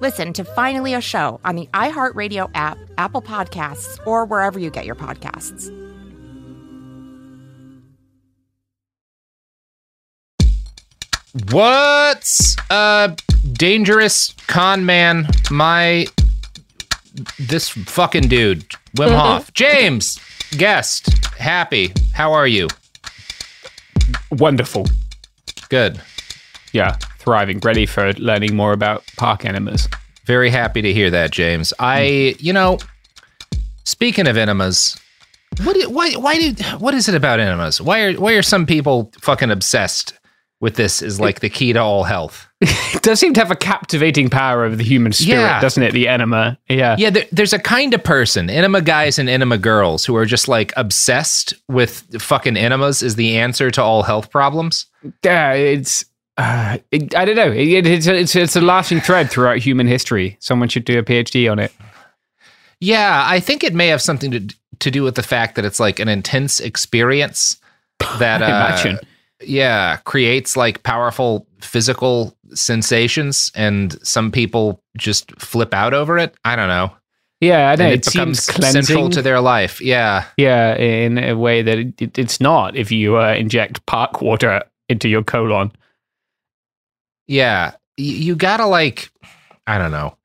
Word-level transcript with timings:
Listen 0.00 0.32
to 0.32 0.44
Finally 0.44 0.94
a 0.94 1.00
Show 1.00 1.40
on 1.44 1.56
the 1.56 1.66
iHeartRadio 1.74 2.50
app, 2.54 2.78
Apple 2.96 3.20
Podcasts, 3.20 3.98
or 4.06 4.24
wherever 4.24 4.58
you 4.58 4.70
get 4.70 4.86
your 4.86 4.94
podcasts. 4.94 5.70
What's 11.52 12.56
a 12.70 13.14
dangerous 13.52 14.34
con 14.48 14.84
man? 14.86 15.28
My 15.50 16.06
this 17.38 17.68
fucking 17.68 18.28
dude, 18.28 18.68
Wim 18.96 19.14
Hof, 19.16 19.52
James, 19.52 20.18
guest, 20.56 21.12
happy. 21.34 21.92
How 22.14 22.32
are 22.32 22.46
you? 22.46 22.68
Wonderful. 24.32 24.86
Good. 25.68 26.00
Yeah, 26.72 26.96
thriving, 27.20 27.60
ready 27.60 27.86
for 27.86 28.12
learning 28.14 28.56
more 28.56 28.72
about 28.72 29.04
park 29.16 29.44
enemas. 29.44 29.88
Very 30.24 30.50
happy 30.50 30.82
to 30.82 30.92
hear 30.92 31.10
that, 31.10 31.30
James. 31.30 31.72
I, 31.78 32.34
hmm. 32.36 32.46
you 32.46 32.52
know, 32.52 32.78
speaking 33.84 34.26
of 34.26 34.36
enemas, 34.36 34.98
what? 35.62 35.74
do- 35.74 35.90
Why? 35.90 36.12
Why 36.12 36.36
did? 36.36 36.60
What 36.80 36.94
is 36.94 37.08
it 37.08 37.14
about 37.14 37.40
enemas? 37.40 37.80
Why 37.80 38.02
are 38.04 38.12
Why 38.14 38.32
are 38.32 38.42
some 38.42 38.66
people 38.66 39.12
fucking 39.20 39.50
obsessed 39.50 40.14
with 40.60 40.76
this? 40.76 41.02
Is 41.02 41.20
like 41.20 41.40
the 41.40 41.50
key 41.50 41.72
to 41.72 41.80
all 41.80 42.04
health. 42.04 42.46
It 42.92 43.02
does 43.02 43.18
seem 43.18 43.32
to 43.34 43.40
have 43.40 43.50
a 43.50 43.56
captivating 43.56 44.28
power 44.28 44.64
over 44.64 44.76
the 44.76 44.84
human 44.84 45.12
spirit, 45.12 45.40
Yeah. 45.40 45.60
doesn't 45.60 45.82
it? 45.82 45.92
The 45.92 46.06
enema. 46.06 46.58
Yeah. 46.68 46.96
Yeah, 46.98 47.08
there, 47.08 47.24
there's 47.32 47.54
a 47.54 47.58
kind 47.58 47.94
of 47.94 48.04
person, 48.04 48.50
enema 48.50 48.82
guys 48.82 49.18
and 49.18 49.30
enema 49.30 49.56
girls, 49.56 50.04
who 50.04 50.16
are 50.16 50.26
just 50.26 50.48
like 50.48 50.72
obsessed 50.76 51.54
with 51.68 52.20
fucking 52.20 52.58
enemas 52.58 53.02
is 53.02 53.14
the 53.14 53.38
answer 53.38 53.70
to 53.70 53.82
all 53.82 54.02
health 54.02 54.30
problems. 54.30 54.84
Yeah, 55.24 55.52
it's. 55.54 56.04
Uh, 56.40 56.78
it, 56.90 57.14
I 57.14 57.26
don't 57.26 57.36
know. 57.36 57.52
It, 57.52 57.86
it's, 57.86 58.06
a, 58.06 58.14
it's 58.14 58.34
it's 58.34 58.56
a 58.56 58.62
lasting 58.62 59.00
thread 59.00 59.30
throughout 59.30 59.58
human 59.58 59.86
history. 59.86 60.38
Someone 60.40 60.70
should 60.70 60.86
do 60.86 60.98
a 60.98 61.02
PhD 61.02 61.52
on 61.52 61.58
it. 61.58 61.70
Yeah, 62.80 63.24
I 63.26 63.40
think 63.40 63.62
it 63.62 63.74
may 63.74 63.88
have 63.88 64.00
something 64.00 64.30
to 64.30 64.56
to 64.78 64.90
do 64.90 65.02
with 65.02 65.16
the 65.16 65.22
fact 65.22 65.56
that 65.56 65.66
it's 65.66 65.78
like 65.78 66.00
an 66.00 66.08
intense 66.08 66.58
experience 66.58 67.58
that 68.18 68.40
uh, 68.86 68.96
yeah 69.42 69.98
creates 70.04 70.56
like 70.56 70.82
powerful 70.82 71.46
physical 71.60 72.34
sensations, 72.54 73.52
and 73.54 73.98
some 74.02 74.32
people 74.32 74.82
just 74.96 75.38
flip 75.38 75.74
out 75.74 75.92
over 75.92 76.16
it. 76.16 76.34
I 76.42 76.56
don't 76.56 76.68
know. 76.68 76.90
Yeah, 77.42 77.70
I 77.70 77.76
know. 77.76 77.84
And 77.84 77.92
It, 77.92 78.06
it 78.06 78.12
becomes 78.12 78.44
seems 78.44 78.56
cleansing 78.56 78.82
central 78.84 79.10
to 79.10 79.20
their 79.20 79.42
life. 79.42 79.82
Yeah, 79.82 80.24
Yeah, 80.38 80.74
in 80.74 81.18
a 81.18 81.34
way 81.34 81.60
that 81.60 81.78
it, 82.00 82.18
it's 82.18 82.40
not 82.40 82.76
if 82.76 82.90
you 82.90 83.18
uh, 83.18 83.34
inject 83.34 83.84
park 83.84 84.22
water 84.22 84.62
into 84.88 85.06
your 85.06 85.22
colon. 85.22 85.72
Yeah. 87.30 87.72
You 87.96 88.34
gotta 88.34 88.66
like, 88.66 89.10
I 89.66 89.78
don't 89.78 89.90
know. 89.92 90.16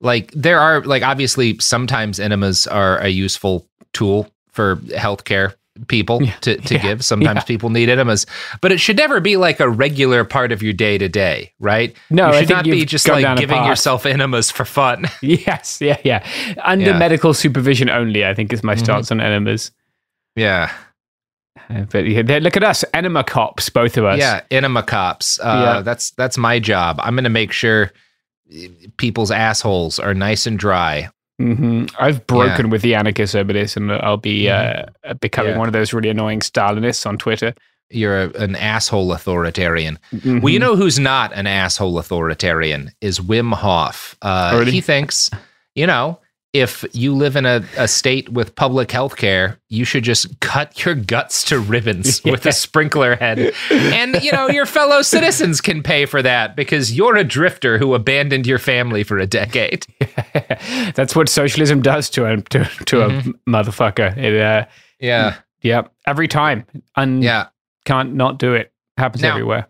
Like 0.00 0.30
there 0.32 0.60
are 0.60 0.82
like 0.82 1.02
obviously 1.02 1.58
sometimes 1.58 2.20
enemas 2.20 2.66
are 2.66 2.98
a 2.98 3.08
useful 3.08 3.66
tool 3.92 4.28
for 4.52 4.76
healthcare 4.76 5.54
people 5.88 6.20
to, 6.42 6.56
to 6.56 6.74
yeah, 6.74 6.82
give. 6.82 7.04
Sometimes 7.04 7.38
yeah. 7.38 7.42
people 7.44 7.70
need 7.70 7.88
enemas, 7.88 8.26
but 8.60 8.70
it 8.72 8.78
should 8.78 8.96
never 8.98 9.20
be 9.20 9.36
like 9.36 9.58
a 9.60 9.68
regular 9.68 10.22
part 10.24 10.52
of 10.52 10.62
your 10.62 10.72
day 10.74 10.98
to 10.98 11.08
day, 11.08 11.52
right? 11.58 11.96
No, 12.10 12.30
you 12.30 12.40
should 12.40 12.50
not 12.50 12.64
be 12.64 12.84
just 12.84 13.08
like 13.08 13.38
giving 13.38 13.64
yourself 13.64 14.04
enemas 14.06 14.50
for 14.50 14.64
fun. 14.64 15.06
Yes, 15.22 15.80
yeah, 15.80 15.98
yeah. 16.04 16.24
Under 16.62 16.90
Yeah. 16.90 16.98
medical 16.98 17.32
supervision 17.34 17.88
only, 17.88 18.24
I 18.26 18.34
think 18.34 18.52
is 18.52 18.62
my 18.62 18.74
Mhm. 18.74 18.80
stance 18.84 19.10
on 19.10 19.20
enemas. 19.20 19.70
yeah, 20.36 20.70
Uh, 21.74 21.84
But 21.90 22.06
yeah, 22.06 22.22
look 22.40 22.56
at 22.56 22.62
us, 22.64 22.84
enema 22.94 23.24
cops, 23.24 23.68
both 23.70 23.96
of 23.96 24.04
us. 24.04 24.18
yeah, 24.18 24.40
enema 24.50 24.82
cops. 24.82 25.38
Uh, 25.40 25.62
Yeah. 25.76 25.80
That's 25.82 26.10
that's 26.12 26.38
my 26.38 26.58
job. 26.58 27.00
I'm 27.02 27.14
gonna 27.16 27.28
make 27.30 27.52
sure 27.52 27.90
uh, 28.54 28.66
people's 28.96 29.30
assholes 29.30 29.98
are 29.98 30.14
nice 30.14 30.46
and 30.46 30.58
dry. 30.58 31.08
hmm 31.38 31.86
I've 31.98 32.26
broken 32.26 32.70
with 32.70 32.82
the 32.82 32.94
anarchists 32.94 33.34
over 33.34 33.52
this, 33.52 33.76
and 33.76 33.90
I'll 33.90 34.16
be 34.18 34.48
uh, 34.48 34.84
becoming 35.20 35.52
Yeah. 35.52 35.58
one 35.58 35.68
of 35.68 35.72
those 35.72 35.92
really 35.92 36.10
annoying 36.10 36.40
Stalinists 36.40 37.06
on 37.06 37.18
Twitter. 37.18 37.54
You're 37.90 38.22
a, 38.24 38.28
an 38.42 38.56
asshole 38.56 39.12
authoritarian. 39.12 39.98
Mhm. 40.14 40.40
Well, 40.42 40.52
you 40.52 40.58
know 40.58 40.74
who's 40.76 40.98
not 40.98 41.32
an 41.34 41.46
asshole 41.46 41.98
authoritarian 41.98 42.90
is 43.00 43.18
Wim 43.20 43.52
Hof. 43.54 44.16
Uh, 44.22 44.50
Oh, 44.54 44.58
really? 44.60 44.72
He 44.72 44.80
thinks, 44.80 45.30
you 45.74 45.86
know, 45.86 46.18
if 46.54 46.84
you 46.92 47.12
live 47.14 47.34
in 47.36 47.44
a, 47.44 47.62
a 47.76 47.86
state 47.88 48.28
with 48.30 48.54
public 48.54 48.90
health 48.92 49.16
care, 49.16 49.58
you 49.68 49.84
should 49.84 50.04
just 50.04 50.40
cut 50.40 50.84
your 50.84 50.94
guts 50.94 51.42
to 51.44 51.58
ribbons 51.58 52.22
with 52.24 52.46
a 52.46 52.52
sprinkler 52.52 53.16
head. 53.16 53.52
And, 53.70 54.22
you 54.22 54.30
know, 54.32 54.48
your 54.48 54.64
fellow 54.64 55.02
citizens 55.02 55.60
can 55.60 55.82
pay 55.82 56.06
for 56.06 56.22
that 56.22 56.54
because 56.56 56.96
you're 56.96 57.16
a 57.16 57.24
drifter 57.24 57.76
who 57.76 57.92
abandoned 57.94 58.46
your 58.46 58.60
family 58.60 59.02
for 59.02 59.18
a 59.18 59.26
decade. 59.26 59.84
That's 60.94 61.14
what 61.16 61.28
socialism 61.28 61.82
does 61.82 62.08
to 62.10 62.24
a 62.26 62.36
to, 62.36 62.64
to 62.86 62.96
Mhm. 62.96 63.28
a 63.28 63.50
motherfucker. 63.50 64.16
It, 64.16 64.40
uh, 64.40 64.64
Yeah. 65.00 65.36
yeah, 65.60 65.82
every 66.06 66.28
time, 66.28 66.64
and 66.96 67.22
Yeah. 67.22 67.48
can't 67.84 68.14
not 68.14 68.38
do 68.38 68.54
it. 68.54 68.72
Happens 68.96 69.22
Now- 69.22 69.30
everywhere. 69.32 69.66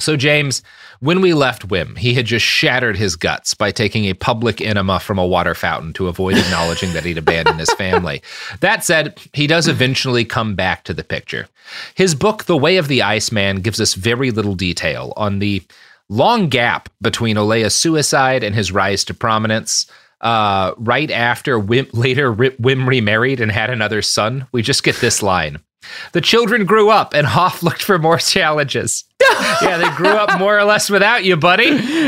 So, 0.00 0.16
James, 0.16 0.62
when 1.00 1.20
we 1.20 1.34
left 1.34 1.66
Wim, 1.66 1.98
he 1.98 2.14
had 2.14 2.24
just 2.24 2.46
shattered 2.46 2.96
his 2.96 3.16
guts 3.16 3.54
by 3.54 3.72
taking 3.72 4.04
a 4.04 4.14
public 4.14 4.60
enema 4.60 5.00
from 5.00 5.18
a 5.18 5.26
water 5.26 5.56
fountain 5.56 5.92
to 5.94 6.06
avoid 6.06 6.36
acknowledging 6.38 6.92
that 6.92 7.04
he'd 7.04 7.18
abandoned 7.18 7.58
his 7.58 7.72
family. 7.74 8.22
That 8.60 8.84
said, 8.84 9.20
he 9.32 9.48
does 9.48 9.66
eventually 9.66 10.24
come 10.24 10.54
back 10.54 10.84
to 10.84 10.94
the 10.94 11.02
picture. 11.02 11.48
His 11.96 12.14
book, 12.14 12.44
The 12.44 12.56
Way 12.56 12.76
of 12.76 12.86
the 12.86 13.02
Iceman, 13.02 13.60
gives 13.60 13.80
us 13.80 13.94
very 13.94 14.30
little 14.30 14.54
detail 14.54 15.12
on 15.16 15.40
the 15.40 15.62
long 16.08 16.48
gap 16.48 16.88
between 17.02 17.36
Olaya's 17.36 17.74
suicide 17.74 18.44
and 18.44 18.54
his 18.54 18.70
rise 18.70 19.04
to 19.06 19.14
prominence. 19.14 19.86
Uh, 20.20 20.74
right 20.78 21.10
after 21.10 21.58
Wim, 21.58 21.88
later 21.92 22.32
Wim 22.32 22.86
remarried 22.86 23.40
and 23.40 23.50
had 23.50 23.68
another 23.68 24.02
son, 24.02 24.46
we 24.52 24.62
just 24.62 24.84
get 24.84 24.96
this 24.96 25.24
line. 25.24 25.58
The 26.12 26.20
children 26.20 26.66
grew 26.66 26.88
up 26.88 27.14
and 27.14 27.26
Hof 27.26 27.64
looked 27.64 27.82
for 27.82 27.98
more 27.98 28.18
challenges. 28.18 29.04
yeah, 29.62 29.78
they 29.78 29.96
grew 29.96 30.08
up 30.08 30.38
more 30.38 30.56
or 30.56 30.64
less 30.64 30.88
without 30.88 31.24
you, 31.24 31.36
buddy. 31.36 31.64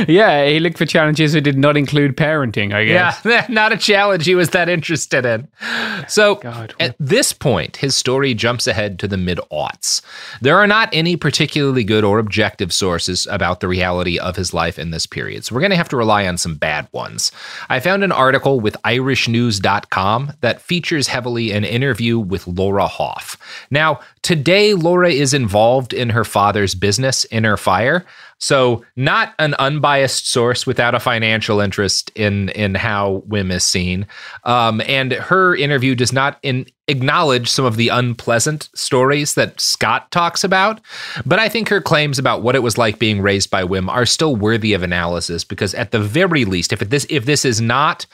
Yeah, 0.09 0.47
he 0.47 0.61
looked 0.61 0.79
for 0.79 0.87
challenges 0.87 1.33
that 1.33 1.41
did 1.41 1.59
not 1.59 1.77
include 1.77 2.17
parenting, 2.17 2.73
I 2.73 2.85
guess. 2.85 3.21
Yeah, 3.25 3.47
not 3.49 3.73
a 3.73 3.77
challenge 3.77 4.27
he 4.27 4.37
was 4.37 4.51
that 4.51 4.69
interested 4.69 5.27
in. 5.27 5.49
So 6.07 6.37
God, 6.37 6.73
at 6.79 6.95
this 7.01 7.33
point, 7.33 7.79
his 7.79 7.97
story 7.97 8.33
jumps 8.35 8.69
ahead 8.69 9.01
to 9.01 9.09
the 9.09 9.17
mid 9.17 9.39
aughts. 9.51 10.03
There 10.41 10.57
are 10.59 10.69
not 10.69 10.89
any 10.93 11.17
particularly 11.17 11.83
good 11.83 12.05
or 12.05 12.21
objective 12.21 12.73
sources 12.73 13.27
about 13.27 13.59
the 13.59 13.69
reality 13.69 14.17
of 14.19 14.37
his 14.37 14.55
life 14.55 14.79
in 14.79 14.93
this 14.93 15.07
period, 15.07 15.45
so 15.45 15.55
we're 15.55 15.61
going 15.63 15.71
to 15.71 15.77
have 15.77 15.89
to 15.89 15.97
rely 15.97 16.29
on 16.29 16.39
some 16.39 16.55
bad 16.55 16.87
ones. 16.93 17.33
I 17.69 17.81
found 17.81 18.05
an 18.05 18.13
article 18.13 18.61
with 18.61 18.77
IrishNews.com 18.85 20.35
that 20.43 20.61
features 20.61 21.09
heavily 21.09 21.51
an 21.51 21.65
interview 21.65 22.21
with 22.21 22.47
Laura 22.47 22.87
Hof. 22.87 23.37
Now, 23.71 24.01
today, 24.23 24.75
Laura 24.75 25.11
is 25.11 25.35
involved 25.35 25.93
in 25.93 26.11
her 26.11 26.25
father's 26.25 26.75
business, 26.77 27.00
Inner 27.31 27.57
Fire. 27.57 28.05
So, 28.39 28.85
not 28.97 29.35
an 29.39 29.55
unbiased 29.55 30.27
source 30.27 30.67
without 30.67 30.95
a 30.95 31.01
financial 31.01 31.61
interest 31.61 32.11
in 32.15 32.49
in 32.51 32.75
how 32.75 33.23
Wim 33.29 33.53
is 33.53 33.65
seen. 33.65 34.07
Um, 34.45 34.81
and 34.87 35.13
her 35.13 35.55
interview 35.55 35.95
does 35.95 36.13
not 36.13 36.39
in, 36.43 36.67
acknowledge 36.89 37.51
some 37.51 37.67
of 37.67 37.77
the 37.77 37.89
unpleasant 37.89 38.71
stories 38.75 39.35
that 39.35 39.61
Scott 39.61 40.11
talks 40.11 40.43
about. 40.43 40.81
But 41.27 41.39
I 41.39 41.51
think 41.51 41.69
her 41.69 41.83
claims 41.83 42.19
about 42.19 42.43
what 42.43 42.57
it 42.57 42.63
was 42.63 42.79
like 42.79 42.99
being 42.99 43.21
raised 43.21 43.51
by 43.51 43.63
Wim 43.63 43.91
are 43.91 44.07
still 44.07 44.35
worthy 44.35 44.73
of 44.73 44.83
analysis 44.83 45.45
because, 45.45 45.75
at 45.75 45.91
the 45.91 46.01
very 46.01 46.47
least, 46.47 46.73
if 46.73 46.81
this 46.81 47.07
if 47.11 47.27
this 47.27 47.45
is 47.45 47.61
not 47.61 48.07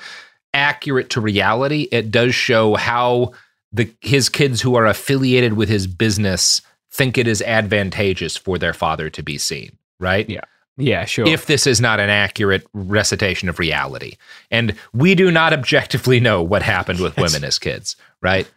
accurate 0.55 1.11
to 1.11 1.21
reality, 1.21 1.87
it 1.93 2.11
does 2.11 2.35
show 2.35 2.75
how 2.75 3.33
the 3.73 3.89
his 4.01 4.29
kids 4.29 4.61
who 4.61 4.75
are 4.75 4.87
affiliated 4.87 5.53
with 5.53 5.69
his 5.69 5.87
business 5.87 6.63
think 6.97 7.19
it 7.19 7.29
is 7.29 7.43
advantageous 7.43 8.37
for 8.37 8.59
their 8.59 8.73
father 8.73 9.09
to 9.11 9.23
be 9.23 9.39
seen 9.39 9.79
right? 9.99 10.29
Yeah. 10.29 10.41
Yeah, 10.79 11.07
sure. 11.07 11.27
If 11.27 11.47
this 11.47 11.67
is 11.67 11.81
not 11.81 12.01
an 12.01 12.11
accurate 12.11 12.67
recitation 12.75 13.49
of 13.49 13.59
reality. 13.59 14.17
And 14.51 14.75
we 14.93 15.15
do 15.15 15.31
not 15.31 15.55
objectively 15.55 16.21
know 16.21 16.43
what 16.43 16.63
happened 16.63 17.01
with 17.01 17.17
women 17.17 17.45
as 17.45 17.59
kids, 17.59 17.97
right? 18.21 18.51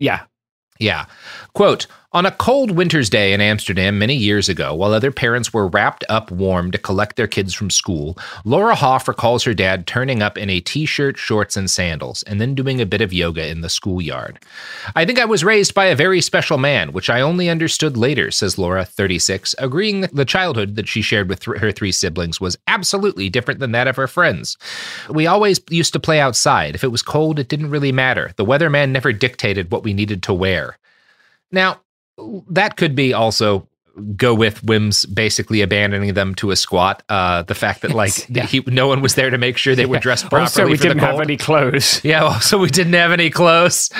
Yeah. 0.00 0.24
Yeah. 0.80 1.06
Quote 1.52 1.86
On 2.14 2.24
a 2.24 2.30
cold 2.30 2.70
winter's 2.70 3.10
day 3.10 3.32
in 3.32 3.40
Amsterdam 3.40 3.98
many 3.98 4.14
years 4.14 4.48
ago, 4.48 4.72
while 4.72 4.92
other 4.92 5.10
parents 5.10 5.52
were 5.52 5.66
wrapped 5.66 6.04
up 6.08 6.30
warm 6.30 6.70
to 6.70 6.78
collect 6.78 7.16
their 7.16 7.26
kids 7.26 7.52
from 7.52 7.70
school, 7.70 8.16
Laura 8.44 8.76
Hof 8.76 9.08
recalls 9.08 9.42
her 9.42 9.52
dad 9.52 9.88
turning 9.88 10.22
up 10.22 10.38
in 10.38 10.48
a 10.48 10.60
t 10.60 10.86
shirt, 10.86 11.18
shorts, 11.18 11.56
and 11.56 11.68
sandals, 11.68 12.22
and 12.22 12.40
then 12.40 12.54
doing 12.54 12.80
a 12.80 12.86
bit 12.86 13.00
of 13.00 13.12
yoga 13.12 13.48
in 13.48 13.62
the 13.62 13.68
schoolyard. 13.68 14.38
I 14.94 15.04
think 15.04 15.18
I 15.18 15.24
was 15.24 15.42
raised 15.42 15.74
by 15.74 15.86
a 15.86 15.96
very 15.96 16.20
special 16.20 16.56
man, 16.56 16.92
which 16.92 17.10
I 17.10 17.20
only 17.20 17.48
understood 17.48 17.96
later, 17.96 18.30
says 18.30 18.58
Laura, 18.58 18.84
36, 18.84 19.56
agreeing 19.58 20.02
that 20.02 20.14
the 20.14 20.24
childhood 20.24 20.76
that 20.76 20.86
she 20.86 21.02
shared 21.02 21.28
with 21.28 21.40
th- 21.40 21.58
her 21.58 21.72
three 21.72 21.90
siblings 21.90 22.40
was 22.40 22.56
absolutely 22.68 23.28
different 23.28 23.58
than 23.58 23.72
that 23.72 23.88
of 23.88 23.96
her 23.96 24.06
friends. 24.06 24.56
We 25.10 25.26
always 25.26 25.60
used 25.68 25.92
to 25.94 25.98
play 25.98 26.20
outside. 26.20 26.76
If 26.76 26.84
it 26.84 26.92
was 26.92 27.02
cold, 27.02 27.40
it 27.40 27.48
didn't 27.48 27.70
really 27.70 27.90
matter. 27.90 28.30
The 28.36 28.44
weatherman 28.44 28.90
never 28.90 29.12
dictated 29.12 29.72
what 29.72 29.82
we 29.82 29.92
needed 29.92 30.22
to 30.22 30.32
wear. 30.32 30.78
Now, 31.50 31.80
that 32.50 32.76
could 32.76 32.94
be 32.94 33.12
also 33.12 33.68
go 34.16 34.34
with 34.34 34.60
Wim's 34.64 35.06
basically 35.06 35.60
abandoning 35.60 36.14
them 36.14 36.34
to 36.34 36.50
a 36.50 36.56
squat. 36.56 37.04
Uh, 37.08 37.42
the 37.42 37.54
fact 37.54 37.82
that 37.82 37.92
like 37.92 38.28
Yeah. 38.28 38.44
he, 38.44 38.60
no 38.66 38.88
one 38.88 39.00
was 39.02 39.14
there 39.14 39.30
to 39.30 39.38
make 39.38 39.56
sure 39.56 39.76
they 39.76 39.86
were 39.86 40.00
dressed 40.00 40.24
properly. 40.24 40.42
Also, 40.42 40.66
we 40.66 40.76
didn't 40.76 40.98
have 40.98 41.20
any 41.20 41.36
clothes. 41.36 42.00
Yeah, 42.04 42.24
also 42.24 42.58
we 42.58 42.70
didn't 42.70 42.94
have 42.94 43.12
any 43.12 43.30
clothes. 43.30 43.90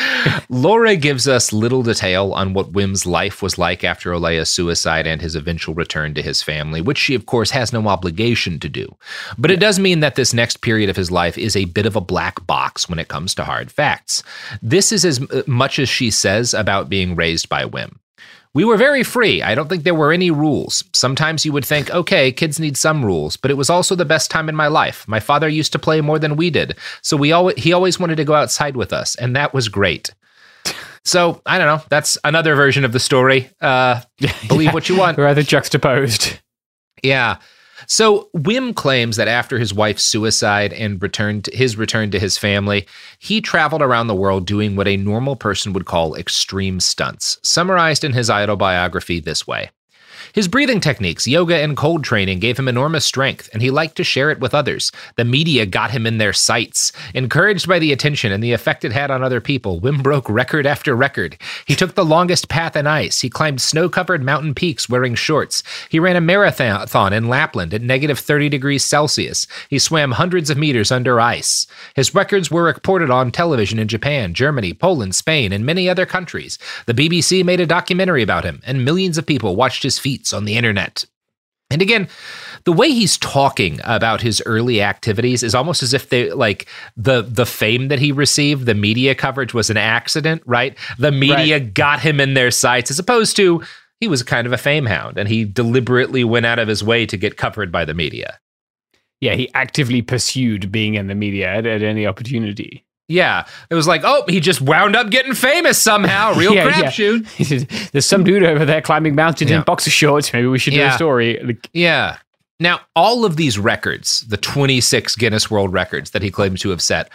Laura 0.48 0.96
gives 0.96 1.28
us 1.28 1.52
little 1.52 1.82
detail 1.84 2.32
on 2.32 2.54
what 2.54 2.72
Wim's 2.72 3.06
life 3.06 3.40
was 3.40 3.56
like 3.56 3.84
after 3.84 4.10
Olaya's 4.10 4.48
suicide 4.50 5.06
and 5.06 5.22
his 5.22 5.36
eventual 5.36 5.74
return 5.74 6.12
to 6.14 6.22
his 6.22 6.42
family, 6.42 6.80
which 6.80 6.98
she, 6.98 7.14
of 7.14 7.26
course, 7.26 7.50
has 7.52 7.72
no 7.72 7.86
obligation 7.86 8.58
to 8.60 8.68
do. 8.68 8.96
But 9.38 9.52
it 9.52 9.60
does 9.60 9.78
mean 9.78 10.00
that 10.00 10.16
this 10.16 10.34
next 10.34 10.60
period 10.60 10.90
of 10.90 10.96
his 10.96 11.10
life 11.12 11.38
is 11.38 11.54
a 11.56 11.66
bit 11.66 11.86
of 11.86 11.94
a 11.94 12.00
black 12.00 12.44
box 12.46 12.88
when 12.88 12.98
it 12.98 13.06
comes 13.08 13.34
to 13.36 13.44
hard 13.44 13.70
facts. 13.70 14.22
This 14.60 14.90
is 14.90 15.04
as 15.04 15.22
uh, 15.22 15.42
much 15.46 15.78
as 15.78 15.88
she 15.88 16.10
says 16.10 16.52
about 16.52 16.88
being 16.88 17.14
raised 17.14 17.48
by 17.48 17.64
Wim. 17.64 17.98
We 18.54 18.64
were 18.64 18.76
very 18.76 19.02
free. 19.02 19.42
I 19.42 19.56
don't 19.56 19.68
think 19.68 19.82
there 19.82 19.96
were 19.96 20.12
any 20.12 20.30
rules. 20.30 20.84
Sometimes 20.92 21.44
you 21.44 21.52
would 21.52 21.64
think, 21.64 21.90
okay, 21.90 22.30
kids 22.30 22.60
need 22.60 22.76
some 22.76 23.04
rules, 23.04 23.36
but 23.36 23.50
it 23.50 23.56
was 23.56 23.68
also 23.68 23.96
the 23.96 24.04
best 24.04 24.30
time 24.30 24.48
in 24.48 24.54
my 24.54 24.68
life. 24.68 25.06
My 25.08 25.18
father 25.18 25.48
used 25.48 25.72
to 25.72 25.78
play 25.78 26.00
more 26.00 26.20
than 26.20 26.36
we 26.36 26.50
did, 26.50 26.76
so 27.02 27.16
we 27.16 27.32
always 27.32 27.56
he 27.56 27.72
always 27.72 27.98
wanted 27.98 28.16
to 28.16 28.24
go 28.24 28.34
outside 28.34 28.76
with 28.76 28.92
us, 28.92 29.16
and 29.16 29.34
that 29.34 29.52
was 29.52 29.68
great. 29.68 30.14
So 31.04 31.42
I 31.44 31.58
don't 31.58 31.66
know. 31.66 31.84
That's 31.90 32.16
another 32.24 32.54
version 32.54 32.84
of 32.84 32.92
the 32.92 33.00
story. 33.00 33.50
Uh, 33.60 34.00
believe 34.48 34.72
what 34.72 34.88
you 34.88 34.96
want. 34.96 35.18
Rather 35.18 35.42
juxtaposed. 35.42 36.38
Yeah. 37.02 37.38
So 37.86 38.28
Wim 38.34 38.74
claims 38.74 39.16
that 39.16 39.28
after 39.28 39.58
his 39.58 39.74
wife's 39.74 40.04
suicide 40.04 40.72
and 40.72 41.02
return 41.02 41.42
to 41.42 41.56
his 41.56 41.76
return 41.76 42.10
to 42.10 42.18
his 42.18 42.38
family, 42.38 42.86
he 43.18 43.40
traveled 43.40 43.82
around 43.82 44.06
the 44.06 44.14
world 44.14 44.46
doing 44.46 44.76
what 44.76 44.88
a 44.88 44.96
normal 44.96 45.36
person 45.36 45.72
would 45.72 45.86
call 45.86 46.14
extreme 46.14 46.80
stunts, 46.80 47.38
summarized 47.42 48.04
in 48.04 48.12
his 48.12 48.30
autobiography 48.30 49.20
this 49.20 49.46
way. 49.46 49.70
His 50.34 50.48
breathing 50.48 50.80
techniques, 50.80 51.28
yoga, 51.28 51.62
and 51.62 51.76
cold 51.76 52.02
training 52.02 52.40
gave 52.40 52.58
him 52.58 52.66
enormous 52.66 53.04
strength, 53.04 53.48
and 53.52 53.62
he 53.62 53.70
liked 53.70 53.94
to 53.98 54.02
share 54.02 54.32
it 54.32 54.40
with 54.40 54.52
others. 54.52 54.90
The 55.14 55.24
media 55.24 55.64
got 55.64 55.92
him 55.92 56.08
in 56.08 56.18
their 56.18 56.32
sights. 56.32 56.90
Encouraged 57.14 57.68
by 57.68 57.78
the 57.78 57.92
attention 57.92 58.32
and 58.32 58.42
the 58.42 58.50
effect 58.50 58.84
it 58.84 58.90
had 58.90 59.12
on 59.12 59.22
other 59.22 59.40
people, 59.40 59.80
Wim 59.80 60.02
broke 60.02 60.28
record 60.28 60.66
after 60.66 60.96
record. 60.96 61.38
He 61.66 61.76
took 61.76 61.94
the 61.94 62.04
longest 62.04 62.48
path 62.48 62.74
in 62.74 62.84
ice. 62.84 63.20
He 63.20 63.30
climbed 63.30 63.60
snow 63.60 63.88
covered 63.88 64.24
mountain 64.24 64.56
peaks 64.56 64.88
wearing 64.88 65.14
shorts. 65.14 65.62
He 65.88 66.00
ran 66.00 66.16
a 66.16 66.20
marathon 66.20 67.12
in 67.12 67.28
Lapland 67.28 67.72
at 67.72 67.82
negative 67.82 68.18
30 68.18 68.48
degrees 68.48 68.84
Celsius. 68.84 69.46
He 69.70 69.78
swam 69.78 70.10
hundreds 70.10 70.50
of 70.50 70.58
meters 70.58 70.90
under 70.90 71.20
ice. 71.20 71.68
His 71.94 72.12
records 72.12 72.50
were 72.50 72.64
reported 72.64 73.08
on 73.08 73.30
television 73.30 73.78
in 73.78 73.86
Japan, 73.86 74.34
Germany, 74.34 74.74
Poland, 74.74 75.14
Spain, 75.14 75.52
and 75.52 75.64
many 75.64 75.88
other 75.88 76.06
countries. 76.06 76.58
The 76.86 76.94
BBC 76.94 77.44
made 77.44 77.60
a 77.60 77.66
documentary 77.66 78.24
about 78.24 78.42
him, 78.42 78.60
and 78.66 78.84
millions 78.84 79.16
of 79.16 79.26
people 79.26 79.54
watched 79.54 79.84
his 79.84 79.96
feats 79.96 80.23
on 80.32 80.44
the 80.44 80.56
internet. 80.56 81.04
And 81.70 81.82
again, 81.82 82.08
the 82.64 82.72
way 82.72 82.90
he's 82.90 83.18
talking 83.18 83.80
about 83.84 84.20
his 84.20 84.42
early 84.46 84.80
activities 84.80 85.42
is 85.42 85.54
almost 85.54 85.82
as 85.82 85.92
if 85.92 86.08
they 86.08 86.30
like 86.30 86.68
the 86.96 87.22
the 87.22 87.46
fame 87.46 87.88
that 87.88 87.98
he 87.98 88.12
received, 88.12 88.66
the 88.66 88.74
media 88.74 89.14
coverage 89.14 89.54
was 89.54 89.70
an 89.70 89.76
accident, 89.76 90.42
right? 90.46 90.76
The 90.98 91.10
media 91.10 91.58
got 91.58 92.00
him 92.00 92.20
in 92.20 92.34
their 92.34 92.50
sights 92.50 92.90
as 92.90 92.98
opposed 92.98 93.36
to 93.36 93.62
he 94.00 94.08
was 94.08 94.22
kind 94.22 94.46
of 94.46 94.52
a 94.52 94.58
fame 94.58 94.86
hound 94.86 95.18
and 95.18 95.28
he 95.28 95.44
deliberately 95.44 96.24
went 96.24 96.46
out 96.46 96.58
of 96.58 96.68
his 96.68 96.84
way 96.84 97.06
to 97.06 97.16
get 97.16 97.36
covered 97.36 97.72
by 97.72 97.84
the 97.84 97.94
media. 97.94 98.38
Yeah, 99.20 99.34
he 99.34 99.52
actively 99.54 100.02
pursued 100.02 100.70
being 100.70 100.94
in 100.94 101.06
the 101.06 101.14
media 101.14 101.48
at, 101.48 101.66
at 101.66 101.82
any 101.82 102.06
opportunity. 102.06 102.83
Yeah, 103.08 103.44
it 103.70 103.74
was 103.74 103.86
like, 103.86 104.00
oh, 104.04 104.24
he 104.28 104.40
just 104.40 104.60
wound 104.62 104.96
up 104.96 105.10
getting 105.10 105.34
famous 105.34 105.80
somehow. 105.80 106.34
Real 106.38 106.54
Yeah, 106.54 106.64
yeah. 106.68 106.72
crapshoot. 106.90 107.44
Said, 107.44 107.68
There's 107.92 108.06
some 108.06 108.24
dude 108.24 108.42
over 108.44 108.64
there 108.64 108.80
climbing 108.80 109.14
mountains 109.14 109.50
Yeah. 109.50 109.58
in 109.58 109.62
boxer 109.64 109.90
shorts. 109.90 110.32
Maybe 110.32 110.46
we 110.46 110.58
should 110.58 110.72
do 110.74 110.82
a 110.82 110.92
story. 110.92 111.38
Like, 111.42 111.68
Yeah. 111.72 112.16
Now, 112.60 112.80
all 112.96 113.24
of 113.24 113.36
these 113.36 113.58
records, 113.58 114.20
the 114.22 114.36
26 114.36 115.16
Guinness 115.16 115.50
World 115.50 115.72
Records 115.72 116.12
that 116.12 116.22
he 116.22 116.30
claims 116.30 116.60
to 116.62 116.70
have 116.70 116.80
set, 116.80 117.10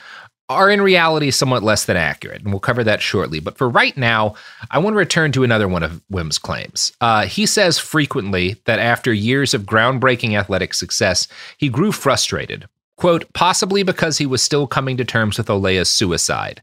are 0.49 0.69
in 0.69 0.81
reality 0.81 1.31
somewhat 1.31 1.63
less 1.63 1.85
than 1.85 1.95
accurate, 1.95 2.41
and 2.41 2.51
we'll 2.51 2.59
cover 2.59 2.83
that 2.83 3.01
shortly. 3.01 3.39
But 3.39 3.57
for 3.57 3.69
right 3.69 3.95
now, 3.95 4.33
I 4.71 4.79
want 4.79 4.95
to 4.95 4.97
return 4.97 5.31
to 5.33 5.43
another 5.43 5.67
one 5.67 5.83
of 5.83 6.01
Wim's 6.09 6.37
claims. 6.39 6.91
Uh, 7.01 7.25
he 7.25 7.45
says 7.45 7.77
frequently 7.79 8.57
that 8.65 8.79
after 8.79 9.13
years 9.13 9.53
of 9.53 9.63
groundbreaking 9.63 10.37
athletic 10.37 10.73
success, 10.73 11.27
he 11.57 11.69
grew 11.69 11.91
frustrated. 11.91 12.67
Quote, 12.99 13.31
possibly 13.31 13.83
because 13.83 14.17
he 14.17 14.25
was 14.25 14.41
still 14.41 14.67
coming 14.67 14.97
to 14.97 15.05
terms 15.05 15.37
with 15.37 15.47
Olaya's 15.47 15.89
suicide. 15.89 16.61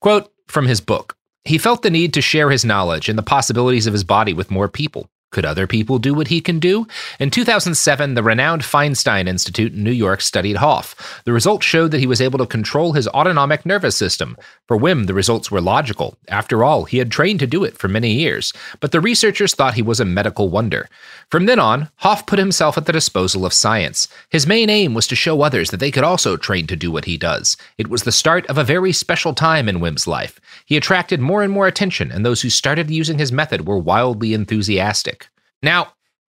Quote 0.00 0.32
from 0.48 0.66
his 0.66 0.80
book 0.80 1.14
He 1.44 1.58
felt 1.58 1.82
the 1.82 1.90
need 1.90 2.14
to 2.14 2.22
share 2.22 2.50
his 2.50 2.64
knowledge 2.64 3.10
and 3.10 3.18
the 3.18 3.22
possibilities 3.22 3.86
of 3.86 3.92
his 3.92 4.02
body 4.02 4.32
with 4.32 4.50
more 4.50 4.68
people. 4.68 5.10
Could 5.32 5.44
other 5.44 5.66
people 5.66 5.98
do 5.98 6.14
what 6.14 6.28
he 6.28 6.40
can 6.40 6.58
do? 6.58 6.86
In 7.18 7.30
2007, 7.30 8.14
the 8.14 8.22
renowned 8.22 8.62
Feinstein 8.62 9.26
Institute 9.26 9.74
in 9.74 9.82
New 9.82 9.90
York 9.90 10.20
studied 10.20 10.56
Hof. 10.56 11.20
The 11.24 11.32
results 11.32 11.66
showed 11.66 11.90
that 11.90 11.98
he 11.98 12.06
was 12.06 12.20
able 12.20 12.38
to 12.38 12.46
control 12.46 12.92
his 12.92 13.08
autonomic 13.08 13.66
nervous 13.66 13.96
system. 13.96 14.36
For 14.68 14.78
Wim, 14.78 15.06
the 15.06 15.14
results 15.14 15.50
were 15.50 15.60
logical. 15.60 16.16
After 16.28 16.64
all, 16.64 16.84
he 16.84 16.98
had 16.98 17.10
trained 17.10 17.40
to 17.40 17.46
do 17.46 17.64
it 17.64 17.76
for 17.76 17.88
many 17.88 18.12
years, 18.12 18.52
but 18.80 18.92
the 18.92 19.00
researchers 19.00 19.54
thought 19.54 19.74
he 19.74 19.82
was 19.82 20.00
a 20.00 20.04
medical 20.04 20.48
wonder. 20.48 20.88
From 21.30 21.46
then 21.46 21.58
on, 21.58 21.90
Hof 21.96 22.24
put 22.26 22.38
himself 22.38 22.78
at 22.78 22.86
the 22.86 22.92
disposal 22.92 23.44
of 23.44 23.52
science. 23.52 24.08
His 24.30 24.46
main 24.46 24.70
aim 24.70 24.94
was 24.94 25.08
to 25.08 25.16
show 25.16 25.42
others 25.42 25.70
that 25.70 25.80
they 25.80 25.90
could 25.90 26.04
also 26.04 26.36
train 26.36 26.66
to 26.68 26.76
do 26.76 26.90
what 26.92 27.04
he 27.04 27.16
does. 27.16 27.56
It 27.78 27.88
was 27.88 28.04
the 28.04 28.12
start 28.12 28.46
of 28.46 28.58
a 28.58 28.64
very 28.64 28.92
special 28.92 29.34
time 29.34 29.68
in 29.68 29.80
Wim's 29.80 30.06
life. 30.06 30.40
He 30.64 30.76
attracted 30.76 31.20
more 31.20 31.42
and 31.42 31.52
more 31.52 31.66
attention, 31.66 32.12
and 32.12 32.24
those 32.24 32.42
who 32.42 32.50
started 32.50 32.90
using 32.90 33.18
his 33.18 33.32
method 33.32 33.66
were 33.66 33.78
wildly 33.78 34.32
enthusiastic. 34.32 35.25
Now, 35.66 35.92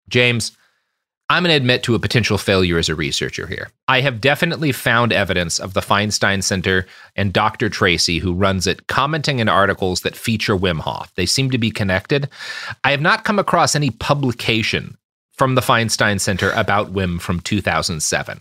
James, 0.09 0.55
I'm 1.27 1.41
going 1.41 1.49
to 1.49 1.57
admit 1.57 1.81
to 1.83 1.95
a 1.95 1.99
potential 1.99 2.37
failure 2.37 2.77
as 2.77 2.87
a 2.87 2.93
researcher 2.93 3.47
here. 3.47 3.71
I 3.87 4.01
have 4.01 4.21
definitely 4.21 4.71
found 4.71 5.11
evidence 5.11 5.59
of 5.59 5.73
the 5.73 5.81
Feinstein 5.81 6.43
Center 6.43 6.85
and 7.15 7.33
Dr. 7.33 7.67
Tracey, 7.67 8.19
who 8.19 8.35
runs 8.35 8.67
it, 8.67 8.85
commenting 8.85 9.39
in 9.39 9.49
articles 9.49 10.01
that 10.01 10.15
feature 10.15 10.55
Wim 10.55 10.81
Hof. 10.81 11.11
They 11.15 11.25
seem 11.25 11.49
to 11.49 11.57
be 11.57 11.71
connected. 11.71 12.29
I 12.83 12.91
have 12.91 13.01
not 13.01 13.23
come 13.23 13.39
across 13.39 13.75
any 13.75 13.89
publication 13.89 14.97
from 15.33 15.55
the 15.55 15.61
Feinstein 15.61 16.19
Center 16.19 16.51
about 16.51 16.93
Wim 16.93 17.19
from 17.19 17.39
2007. 17.41 18.39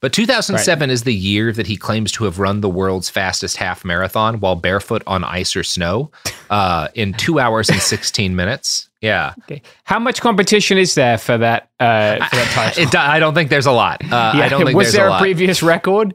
But 0.00 0.12
2007 0.12 0.80
right. 0.88 0.92
is 0.92 1.04
the 1.04 1.14
year 1.14 1.52
that 1.52 1.66
he 1.66 1.76
claims 1.76 2.12
to 2.12 2.24
have 2.24 2.38
run 2.38 2.60
the 2.60 2.68
world's 2.68 3.08
fastest 3.08 3.56
half 3.56 3.84
marathon 3.84 4.40
while 4.40 4.56
barefoot 4.56 5.02
on 5.06 5.24
ice 5.24 5.56
or 5.56 5.62
snow 5.62 6.10
uh, 6.50 6.88
in 6.94 7.14
two 7.14 7.38
hours 7.38 7.70
and 7.70 7.80
16 7.80 8.36
minutes. 8.36 8.90
Yeah. 9.00 9.34
Okay. 9.44 9.62
How 9.84 9.98
much 9.98 10.20
competition 10.20 10.76
is 10.76 10.94
there 10.94 11.16
for 11.18 11.38
that? 11.38 11.70
Uh, 11.80 12.16
for 12.26 12.36
that 12.36 12.50
title? 12.52 12.82
It, 12.82 12.94
I 12.94 13.18
don't 13.18 13.34
think 13.34 13.48
there's 13.50 13.66
a 13.66 13.72
lot. 13.72 14.02
Uh, 14.02 14.34
yeah. 14.36 14.44
I 14.44 14.48
don't 14.48 14.64
think 14.64 14.76
Was 14.76 14.92
there 14.92 15.08
a, 15.08 15.14
a 15.14 15.18
previous 15.18 15.62
record? 15.62 16.14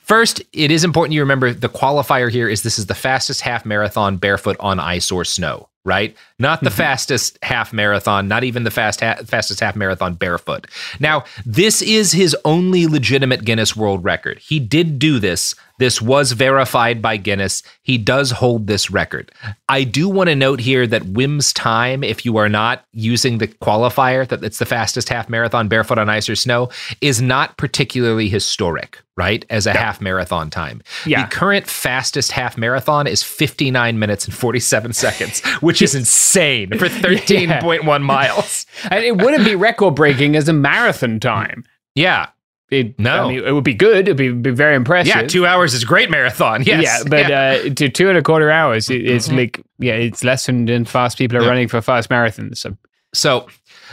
First, 0.00 0.42
it 0.52 0.70
is 0.70 0.82
important 0.82 1.14
you 1.14 1.20
remember 1.20 1.52
the 1.52 1.68
qualifier 1.68 2.30
here 2.30 2.48
is 2.48 2.62
this 2.62 2.78
is 2.78 2.86
the 2.86 2.94
fastest 2.94 3.42
half 3.42 3.66
marathon 3.66 4.16
barefoot 4.16 4.56
on 4.58 4.80
ice 4.80 5.12
or 5.12 5.24
snow 5.24 5.68
right? 5.84 6.16
Not 6.42 6.60
the 6.60 6.70
mm-hmm. 6.70 6.76
fastest 6.76 7.38
half 7.44 7.72
marathon, 7.72 8.26
not 8.26 8.42
even 8.42 8.64
the 8.64 8.70
fast 8.72 9.00
ha- 9.00 9.20
fastest 9.24 9.60
half 9.60 9.76
marathon 9.76 10.14
barefoot. 10.14 10.66
Now, 10.98 11.22
this 11.46 11.80
is 11.82 12.10
his 12.10 12.36
only 12.44 12.88
legitimate 12.88 13.44
Guinness 13.44 13.76
World 13.76 14.02
Record. 14.02 14.38
He 14.38 14.58
did 14.58 14.98
do 14.98 15.20
this 15.20 15.54
this 15.82 16.00
was 16.00 16.30
verified 16.30 17.02
by 17.02 17.16
Guinness. 17.16 17.62
He 17.82 17.98
does 17.98 18.30
hold 18.30 18.68
this 18.68 18.88
record. 18.88 19.32
I 19.68 19.82
do 19.82 20.08
want 20.08 20.28
to 20.28 20.36
note 20.36 20.60
here 20.60 20.86
that 20.86 21.06
Wim's 21.06 21.52
time, 21.52 22.04
if 22.04 22.24
you 22.24 22.36
are 22.36 22.48
not 22.48 22.84
using 22.92 23.38
the 23.38 23.48
qualifier 23.48 24.28
that 24.28 24.44
it's 24.44 24.58
the 24.58 24.64
fastest 24.64 25.08
half 25.08 25.28
marathon 25.28 25.66
barefoot 25.66 25.98
on 25.98 26.08
ice 26.08 26.28
or 26.28 26.36
snow, 26.36 26.68
is 27.00 27.20
not 27.20 27.56
particularly 27.56 28.28
historic, 28.28 29.00
right? 29.16 29.44
As 29.50 29.66
a 29.66 29.70
yeah. 29.70 29.78
half 29.78 30.00
marathon 30.00 30.50
time. 30.50 30.82
Yeah. 31.04 31.24
The 31.24 31.34
current 31.34 31.66
fastest 31.66 32.30
half 32.30 32.56
marathon 32.56 33.08
is 33.08 33.24
59 33.24 33.98
minutes 33.98 34.26
and 34.26 34.34
47 34.34 34.92
seconds, 34.92 35.40
which 35.60 35.82
is 35.82 35.96
insane 35.96 36.31
for 36.32 36.88
13.1 36.88 37.82
yeah. 37.84 37.98
miles. 37.98 38.66
and 38.90 39.04
it 39.04 39.16
wouldn't 39.16 39.44
be 39.44 39.54
record 39.54 39.94
breaking 39.94 40.36
as 40.36 40.48
a 40.48 40.52
marathon 40.52 41.20
time. 41.20 41.64
Yeah. 41.94 42.28
It, 42.70 42.98
no, 42.98 43.26
I 43.26 43.28
mean, 43.28 43.44
it 43.44 43.52
would 43.52 43.64
be 43.64 43.74
good. 43.74 44.08
It'd 44.08 44.16
be, 44.16 44.32
be, 44.32 44.50
very 44.50 44.74
impressive. 44.74 45.14
Yeah, 45.14 45.26
two 45.26 45.44
hours 45.44 45.74
is 45.74 45.82
a 45.82 45.86
great 45.86 46.10
marathon. 46.10 46.62
Yes. 46.66 46.82
Yeah, 46.82 47.02
but 47.06 47.28
yeah. 47.28 47.60
Uh, 47.66 47.74
to 47.74 47.88
two 47.90 48.08
and 48.08 48.16
a 48.16 48.22
quarter 48.22 48.50
hours, 48.50 48.88
it, 48.88 49.04
it's 49.04 49.28
mm-hmm. 49.28 49.36
like 49.36 49.62
yeah, 49.78 49.92
it's 49.92 50.24
less 50.24 50.46
than, 50.46 50.64
than 50.64 50.86
fast 50.86 51.18
people 51.18 51.36
are 51.36 51.46
running 51.46 51.68
for 51.68 51.82
fast 51.82 52.08
marathons. 52.08 52.58
So. 52.58 52.78
so, 53.12 53.46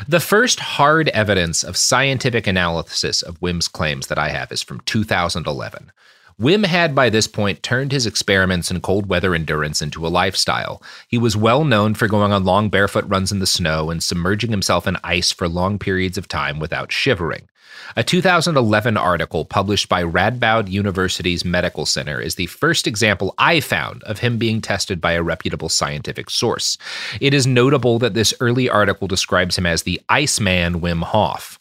the 0.08 0.22
first 0.22 0.62
hard 0.62 1.10
evidence 1.10 1.62
of 1.62 1.75
scientific 1.75 2.48
analysis 2.48 3.22
of 3.22 3.41
Wim's 3.41 3.67
claims 3.67 4.08
that 4.08 4.17
I 4.17 4.29
have 4.29 4.50
is 4.50 4.63
from 4.63 4.79
2011. 4.86 5.91
Wim 6.39 6.65
had 6.65 6.96
by 6.96 7.10
this 7.10 7.27
point 7.27 7.62
turned 7.62 7.91
his 7.91 8.05
experiments 8.05 8.72
in 8.72 8.79
cold 8.79 9.08
weather 9.10 9.36
endurance 9.36 9.81
into 9.81 10.08
a 10.08 10.10
lifestyle. 10.10 10.81
He 11.10 11.17
was 11.17 11.36
well 11.36 11.65
known 11.65 11.96
for 11.96 12.08
going 12.08 12.31
on 12.31 12.46
long 12.46 12.69
barefoot 12.69 13.03
runs 13.10 13.34
in 13.34 13.39
the 13.39 13.46
snow 13.46 13.89
and 13.89 14.01
submerging 14.01 14.50
himself 14.50 14.88
in 14.88 14.96
ice 15.03 15.34
for 15.34 15.50
long 15.50 15.77
periods 15.77 16.17
of 16.17 16.29
time 16.29 16.58
without 16.58 16.93
shivering. 16.93 17.50
A 17.98 18.03
2011 18.05 18.96
article 18.96 19.43
published 19.43 19.89
by 19.89 20.01
Radboud 20.01 20.69
University's 20.69 21.43
Medical 21.43 21.86
Center 21.86 22.22
is 22.22 22.36
the 22.36 22.46
first 22.46 22.88
example 22.88 23.36
I 23.38 23.60
found 23.60 24.01
of 24.03 24.19
him 24.19 24.38
being 24.38 24.62
tested 24.62 25.01
by 25.01 25.13
a 25.13 25.24
reputable 25.24 25.67
scientific 25.69 26.29
source. 26.29 26.77
It 27.19 27.34
is 27.34 27.48
notable 27.48 28.00
that 28.00 28.13
this 28.13 28.34
early 28.39 28.69
article 28.69 29.10
describes 29.10 29.58
him 29.58 29.65
as 29.65 29.84
the 29.84 30.00
Iceman 30.08 30.79
Wim 30.79 31.03
Hof. 31.03 31.59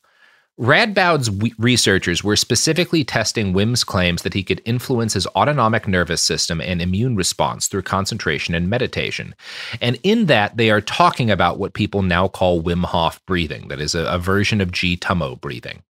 Radboud's 0.58 1.30
researchers 1.56 2.24
were 2.24 2.34
specifically 2.34 3.04
testing 3.04 3.52
Wim's 3.52 3.84
claims 3.84 4.22
that 4.22 4.34
he 4.34 4.42
could 4.42 4.60
influence 4.64 5.12
his 5.12 5.26
autonomic 5.28 5.86
nervous 5.86 6.20
system 6.20 6.60
and 6.60 6.82
immune 6.82 7.14
response 7.14 7.68
through 7.68 7.82
concentration 7.82 8.56
and 8.56 8.68
meditation. 8.68 9.36
And 9.80 10.00
in 10.02 10.26
that, 10.26 10.56
they 10.56 10.70
are 10.70 10.80
talking 10.80 11.30
about 11.30 11.60
what 11.60 11.74
people 11.74 12.02
now 12.02 12.26
call 12.26 12.60
Wim 12.60 12.84
Hof 12.84 13.24
breathing, 13.24 13.68
that 13.68 13.80
is 13.80 13.94
a, 13.94 14.04
a 14.06 14.18
version 14.18 14.60
of 14.60 14.72
G 14.72 14.96
Tummo 14.96 15.40
breathing. 15.40 15.82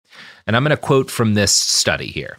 And 0.46 0.58
I'm 0.58 0.64
going 0.64 0.76
to 0.76 0.78
quote 0.78 1.10
from 1.10 1.36
this 1.36 1.54
study 1.54 2.08
here. 2.08 2.38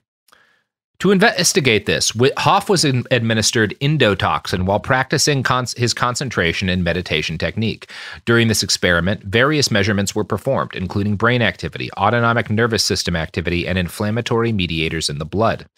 To 1.01 1.13
investigate 1.13 1.87
this, 1.87 2.13
Hof 2.39 2.69
was 2.69 2.85
administered 2.85 3.77
endotoxin 3.81 4.65
while 4.65 4.81
practicing 4.81 5.45
his 5.77 5.95
concentration 5.95 6.69
and 6.69 6.83
meditation 6.83 7.39
technique. 7.39 7.89
During 8.25 8.49
this 8.49 8.65
experiment, 8.65 9.23
various 9.23 9.71
measurements 9.71 10.17
were 10.17 10.25
performed, 10.25 10.75
including 10.75 11.15
brain 11.15 11.41
activity, 11.41 11.89
autonomic 11.97 12.51
nervous 12.51 12.83
system 12.83 13.15
activity, 13.15 13.65
and 13.69 13.79
inflammatory 13.79 14.51
mediators 14.51 15.09
in 15.09 15.19
the 15.19 15.25
blood. 15.25 15.69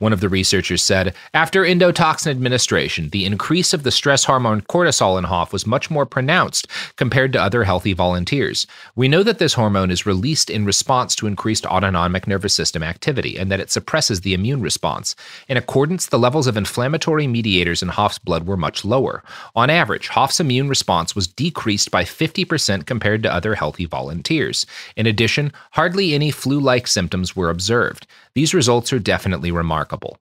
One 0.00 0.12
of 0.12 0.20
the 0.20 0.28
researchers 0.28 0.82
said, 0.82 1.14
After 1.32 1.62
endotoxin 1.62 2.30
administration, 2.30 3.10
the 3.10 3.24
increase 3.24 3.72
of 3.72 3.84
the 3.84 3.92
stress 3.92 4.24
hormone 4.24 4.62
cortisol 4.62 5.18
in 5.18 5.24
Hof 5.24 5.52
was 5.52 5.66
much 5.66 5.88
more 5.88 6.04
pronounced 6.04 6.66
compared 6.96 7.32
to 7.32 7.40
other 7.40 7.62
healthy 7.62 7.92
volunteers. 7.92 8.66
We 8.96 9.06
know 9.06 9.22
that 9.22 9.38
this 9.38 9.54
hormone 9.54 9.92
is 9.92 10.04
released 10.04 10.50
in 10.50 10.64
response 10.64 11.14
to 11.16 11.28
increased 11.28 11.64
autonomic 11.64 12.26
nervous 12.26 12.54
system 12.54 12.82
activity 12.82 13.38
and 13.38 13.50
that 13.52 13.60
it 13.60 13.70
suppresses 13.70 14.20
the 14.20 14.34
immune 14.34 14.63
response. 14.64 15.14
In 15.48 15.56
accordance, 15.56 16.06
the 16.06 16.18
levels 16.18 16.48
of 16.48 16.56
inflammatory 16.56 17.28
mediators 17.28 17.82
in 17.82 17.88
Hof's 17.90 18.18
blood 18.18 18.48
were 18.48 18.56
much 18.56 18.84
lower. 18.84 19.22
On 19.54 19.70
average, 19.70 20.08
Hof's 20.08 20.40
immune 20.40 20.68
response 20.68 21.14
was 21.14 21.28
decreased 21.28 21.92
by 21.92 22.02
50% 22.02 22.86
compared 22.86 23.22
to 23.22 23.32
other 23.32 23.54
healthy 23.54 23.84
volunteers. 23.84 24.66
In 24.96 25.06
addition, 25.06 25.52
hardly 25.70 26.14
any 26.14 26.32
flu 26.32 26.58
like 26.58 26.88
symptoms 26.88 27.36
were 27.36 27.50
observed. 27.50 28.08
These 28.34 28.54
results 28.54 28.92
are 28.92 28.98
definitely 28.98 29.52
remarkable. 29.52 30.18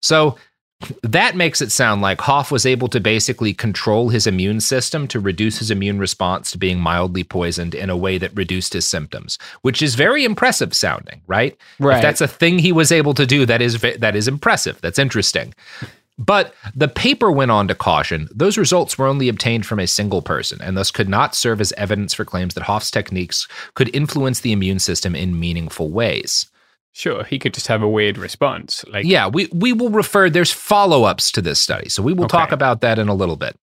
So, 0.00 0.36
that 1.02 1.36
makes 1.36 1.60
it 1.60 1.70
sound 1.70 2.02
like 2.02 2.20
Hof 2.20 2.50
was 2.50 2.66
able 2.66 2.88
to 2.88 3.00
basically 3.00 3.54
control 3.54 4.08
his 4.08 4.26
immune 4.26 4.60
system 4.60 5.06
to 5.08 5.20
reduce 5.20 5.58
his 5.58 5.70
immune 5.70 5.98
response 5.98 6.50
to 6.52 6.58
being 6.58 6.78
mildly 6.78 7.24
poisoned 7.24 7.74
in 7.74 7.90
a 7.90 7.96
way 7.96 8.18
that 8.18 8.36
reduced 8.36 8.72
his 8.72 8.86
symptoms, 8.86 9.38
which 9.62 9.82
is 9.82 9.94
very 9.94 10.24
impressive 10.24 10.74
sounding, 10.74 11.20
right? 11.26 11.56
Right. 11.78 11.96
If 11.96 12.02
that's 12.02 12.20
a 12.20 12.28
thing 12.28 12.58
he 12.58 12.72
was 12.72 12.92
able 12.92 13.14
to 13.14 13.26
do, 13.26 13.46
that 13.46 13.62
is 13.62 13.80
that 13.80 14.16
is 14.16 14.28
impressive. 14.28 14.80
That's 14.80 14.98
interesting. 14.98 15.54
But 16.18 16.54
the 16.74 16.88
paper 16.88 17.32
went 17.32 17.50
on 17.50 17.68
to 17.68 17.74
caution 17.74 18.28
those 18.34 18.58
results 18.58 18.98
were 18.98 19.06
only 19.06 19.28
obtained 19.28 19.66
from 19.66 19.80
a 19.80 19.86
single 19.86 20.22
person 20.22 20.60
and 20.62 20.76
thus 20.76 20.90
could 20.90 21.08
not 21.08 21.34
serve 21.34 21.60
as 21.60 21.72
evidence 21.72 22.14
for 22.14 22.24
claims 22.24 22.54
that 22.54 22.64
Hof's 22.64 22.90
techniques 22.90 23.48
could 23.74 23.94
influence 23.94 24.40
the 24.40 24.52
immune 24.52 24.78
system 24.78 25.16
in 25.16 25.40
meaningful 25.40 25.90
ways. 25.90 26.46
Sure, 26.92 27.24
he 27.24 27.38
could 27.38 27.54
just 27.54 27.68
have 27.68 27.82
a 27.82 27.88
weird 27.88 28.18
response. 28.18 28.84
Like 28.88 29.06
Yeah, 29.06 29.26
we, 29.26 29.48
we 29.52 29.72
will 29.72 29.88
refer 29.88 30.28
there's 30.28 30.52
follow-ups 30.52 31.32
to 31.32 31.42
this 31.42 31.58
study. 31.58 31.88
So 31.88 32.02
we 32.02 32.12
will 32.12 32.26
okay. 32.26 32.36
talk 32.36 32.52
about 32.52 32.82
that 32.82 32.98
in 32.98 33.08
a 33.08 33.14
little 33.14 33.36
bit. 33.36 33.56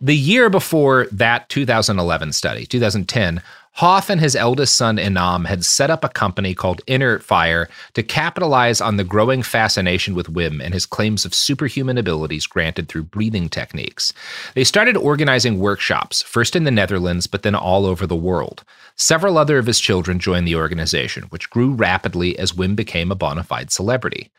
The 0.00 0.16
year 0.16 0.48
before 0.48 1.06
that 1.12 1.50
2011 1.50 2.32
study, 2.32 2.64
2010, 2.64 3.42
Hof 3.76 4.10
and 4.10 4.20
his 4.20 4.36
eldest 4.36 4.76
son 4.76 4.98
Enahm 4.98 5.46
had 5.46 5.64
set 5.64 5.88
up 5.88 6.04
a 6.04 6.10
company 6.10 6.54
called 6.54 6.82
Inner 6.86 7.18
Fire 7.18 7.70
to 7.94 8.02
capitalize 8.02 8.82
on 8.82 8.98
the 8.98 9.04
growing 9.04 9.42
fascination 9.42 10.14
with 10.14 10.32
Wim 10.32 10.62
and 10.62 10.74
his 10.74 10.84
claims 10.84 11.24
of 11.24 11.34
superhuman 11.34 11.96
abilities 11.96 12.46
granted 12.46 12.88
through 12.88 13.04
breathing 13.04 13.48
techniques. 13.48 14.12
They 14.54 14.64
started 14.64 14.98
organizing 14.98 15.58
workshops, 15.58 16.20
first 16.20 16.54
in 16.54 16.64
the 16.64 16.70
Netherlands, 16.70 17.26
but 17.26 17.44
then 17.44 17.54
all 17.54 17.86
over 17.86 18.06
the 18.06 18.14
world. 18.14 18.62
Several 18.96 19.38
other 19.38 19.56
of 19.56 19.66
his 19.66 19.80
children 19.80 20.18
joined 20.18 20.46
the 20.46 20.56
organization, 20.56 21.24
which 21.30 21.48
grew 21.48 21.72
rapidly 21.72 22.38
as 22.38 22.52
Wim 22.52 22.76
became 22.76 23.10
a 23.10 23.16
bona 23.16 23.42
fide 23.42 23.70
celebrity. 23.70 24.30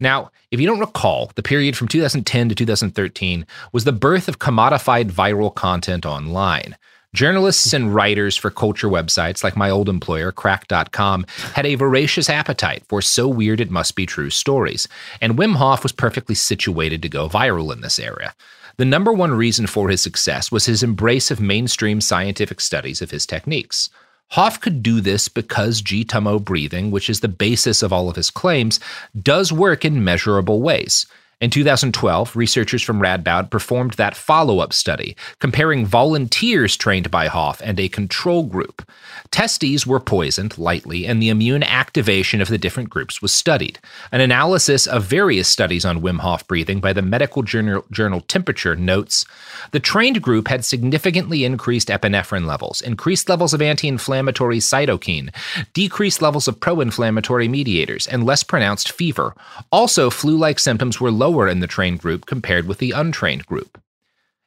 Now, 0.00 0.32
if 0.50 0.58
you 0.58 0.66
don't 0.66 0.80
recall, 0.80 1.30
the 1.36 1.44
period 1.44 1.76
from 1.76 1.86
2010 1.86 2.48
to 2.48 2.54
2013 2.56 3.46
was 3.70 3.84
the 3.84 3.92
birth 3.92 4.26
of 4.26 4.40
commodified 4.40 5.12
viral 5.12 5.54
content 5.54 6.04
online. 6.04 6.76
Journalists 7.12 7.72
and 7.72 7.92
writers 7.92 8.36
for 8.36 8.52
culture 8.52 8.86
websites 8.86 9.42
like 9.42 9.56
my 9.56 9.68
old 9.68 9.88
employer, 9.88 10.30
Cracked.com, 10.30 11.26
had 11.54 11.66
a 11.66 11.74
voracious 11.74 12.30
appetite 12.30 12.84
for 12.88 13.02
so 13.02 13.26
weird 13.26 13.60
it 13.60 13.68
must 13.68 13.96
be 13.96 14.06
true 14.06 14.30
stories, 14.30 14.86
and 15.20 15.36
Wim 15.36 15.56
Hof 15.56 15.82
was 15.82 15.90
perfectly 15.90 16.36
situated 16.36 17.02
to 17.02 17.08
go 17.08 17.28
viral 17.28 17.72
in 17.72 17.80
this 17.80 17.98
area. 17.98 18.32
The 18.76 18.84
number 18.84 19.12
one 19.12 19.32
reason 19.32 19.66
for 19.66 19.88
his 19.88 20.00
success 20.00 20.52
was 20.52 20.66
his 20.66 20.84
embrace 20.84 21.32
of 21.32 21.40
mainstream 21.40 22.00
scientific 22.00 22.60
studies 22.60 23.02
of 23.02 23.10
his 23.10 23.26
techniques. 23.26 23.90
Hof 24.28 24.60
could 24.60 24.80
do 24.80 25.00
this 25.00 25.26
because 25.26 25.82
G 25.82 26.04
Tummo 26.04 26.38
breathing, 26.38 26.92
which 26.92 27.10
is 27.10 27.18
the 27.18 27.28
basis 27.28 27.82
of 27.82 27.92
all 27.92 28.08
of 28.08 28.14
his 28.14 28.30
claims, 28.30 28.78
does 29.20 29.52
work 29.52 29.84
in 29.84 30.04
measurable 30.04 30.62
ways. 30.62 31.06
In 31.40 31.48
2012, 31.48 32.36
researchers 32.36 32.82
from 32.82 33.00
Radboud 33.00 33.48
performed 33.48 33.94
that 33.94 34.14
follow 34.14 34.58
up 34.58 34.74
study, 34.74 35.16
comparing 35.38 35.86
volunteers 35.86 36.76
trained 36.76 37.10
by 37.10 37.28
Hof 37.28 37.62
and 37.64 37.80
a 37.80 37.88
control 37.88 38.42
group. 38.42 38.86
Testes 39.30 39.86
were 39.86 40.00
poisoned 40.00 40.58
lightly, 40.58 41.06
and 41.06 41.22
the 41.22 41.30
immune 41.30 41.62
activation 41.62 42.42
of 42.42 42.48
the 42.48 42.58
different 42.58 42.90
groups 42.90 43.22
was 43.22 43.32
studied. 43.32 43.78
An 44.12 44.20
analysis 44.20 44.86
of 44.86 45.04
various 45.04 45.48
studies 45.48 45.86
on 45.86 46.02
Wim 46.02 46.18
Hof 46.18 46.46
breathing 46.46 46.78
by 46.78 46.92
the 46.92 47.00
medical 47.00 47.42
journal, 47.42 47.86
journal 47.90 48.20
Temperature 48.20 48.76
notes 48.76 49.24
the 49.70 49.80
trained 49.80 50.20
group 50.20 50.48
had 50.48 50.62
significantly 50.66 51.44
increased 51.44 51.88
epinephrine 51.88 52.44
levels, 52.44 52.82
increased 52.82 53.30
levels 53.30 53.54
of 53.54 53.62
anti 53.62 53.88
inflammatory 53.88 54.58
cytokine, 54.58 55.34
decreased 55.72 56.20
levels 56.20 56.48
of 56.48 56.60
pro 56.60 56.80
inflammatory 56.80 57.48
mediators, 57.48 58.06
and 58.06 58.26
less 58.26 58.42
pronounced 58.42 58.92
fever. 58.92 59.34
Also, 59.72 60.10
flu 60.10 60.36
like 60.36 60.58
symptoms 60.58 61.00
were 61.00 61.10
lower 61.30 61.48
in 61.48 61.60
the 61.60 61.66
trained 61.66 62.00
group 62.00 62.26
compared 62.26 62.66
with 62.66 62.78
the 62.78 62.90
untrained 62.90 63.46
group. 63.46 63.80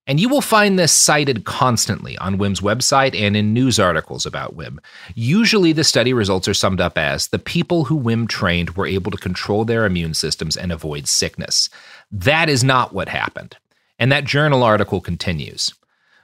And 0.05 0.19
you 0.19 0.27
will 0.27 0.41
find 0.41 0.77
this 0.77 0.91
cited 0.91 1.45
constantly 1.45 2.17
on 2.17 2.37
WIM's 2.37 2.59
website 2.59 3.17
and 3.17 3.37
in 3.37 3.53
news 3.53 3.79
articles 3.79 4.25
about 4.25 4.53
WIM. 4.53 4.81
Usually, 5.15 5.71
the 5.71 5.85
study 5.85 6.11
results 6.11 6.45
are 6.49 6.53
summed 6.53 6.81
up 6.81 6.97
as 6.97 7.29
the 7.29 7.39
people 7.39 7.85
who 7.85 7.95
WIM 7.95 8.27
trained 8.27 8.71
were 8.71 8.85
able 8.85 9.11
to 9.11 9.17
control 9.17 9.63
their 9.63 9.85
immune 9.85 10.13
systems 10.13 10.57
and 10.57 10.73
avoid 10.73 11.07
sickness. 11.07 11.69
That 12.11 12.49
is 12.49 12.65
not 12.65 12.93
what 12.93 13.07
happened. 13.07 13.55
And 13.97 14.11
that 14.11 14.25
journal 14.25 14.61
article 14.61 14.99
continues. 14.99 15.73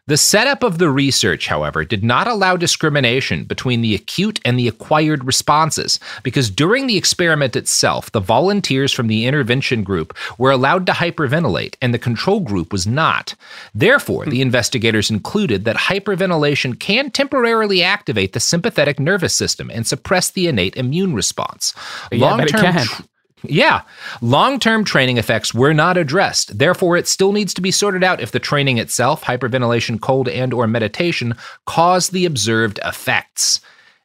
The 0.10 0.18
setup 0.18 0.64
of 0.64 0.80
the 0.80 0.90
research, 0.90 1.46
however, 1.46 1.86
did 1.86 2.04
not 2.04 2.28
allow 2.28 2.58
discrimination 2.58 3.44
between 3.44 3.82
the 3.82 3.94
acute 3.94 4.40
and 4.44 4.58
the 4.58 4.68
acquired 4.68 5.24
responses, 5.24 6.00
because 6.24 6.50
during 6.50 6.88
the 6.88 6.98
experiment 6.98 7.56
itself, 7.56 8.12
the 8.12 8.20
volunteers 8.20 8.92
from 8.92 9.06
the 9.06 9.28
intervention 9.28 9.84
group 9.84 10.18
were 10.40 10.50
allowed 10.50 10.88
to 10.88 10.94
hyperventilate, 10.94 11.76
and 11.80 11.94
the 11.94 12.00
control 12.00 12.40
group 12.40 12.72
was 12.72 12.88
not. 12.88 13.36
Therefore, 13.76 14.26
the 14.26 14.38
hmm. 14.38 14.48
investigators 14.50 15.12
included 15.12 15.64
that 15.66 15.76
hyperventilation 15.76 16.80
can 16.80 17.12
temporarily 17.12 17.84
activate 17.84 18.34
the 18.34 18.40
sympathetic 18.40 19.00
nervous 19.00 19.36
system 19.36 19.70
and 19.70 19.86
suppress 19.86 20.32
the 20.32 20.48
innate 20.48 20.76
immune 20.76 21.14
response. 21.14 21.76
Yeah, 22.12 22.36
but 22.36 22.50
it 22.50 22.56
can. 22.56 22.84
tr- 22.84 23.04
yeah. 23.44 23.82
Long 24.22 24.60
term 24.60 24.84
training 24.84 25.18
effects 25.18 25.54
were 25.54 25.74
not 25.74 25.98
addressed. 25.98 26.58
Therefore, 26.58 26.98
it 26.98 27.08
still 27.08 27.32
needs 27.32 27.54
to 27.54 27.62
be 27.62 27.72
sorted 27.72 28.04
out 28.04 28.22
if 28.22 28.32
the 28.32 28.40
training 28.40 28.78
itself, 28.78 29.24
hyperventilation, 29.24 30.02
cold, 30.02 30.28
and 30.28 30.54
or 30.54 30.68
meditation 30.68 31.36
caused 31.66 32.12
the 32.12 32.26
observed 32.26 32.80
effects. 32.84 33.62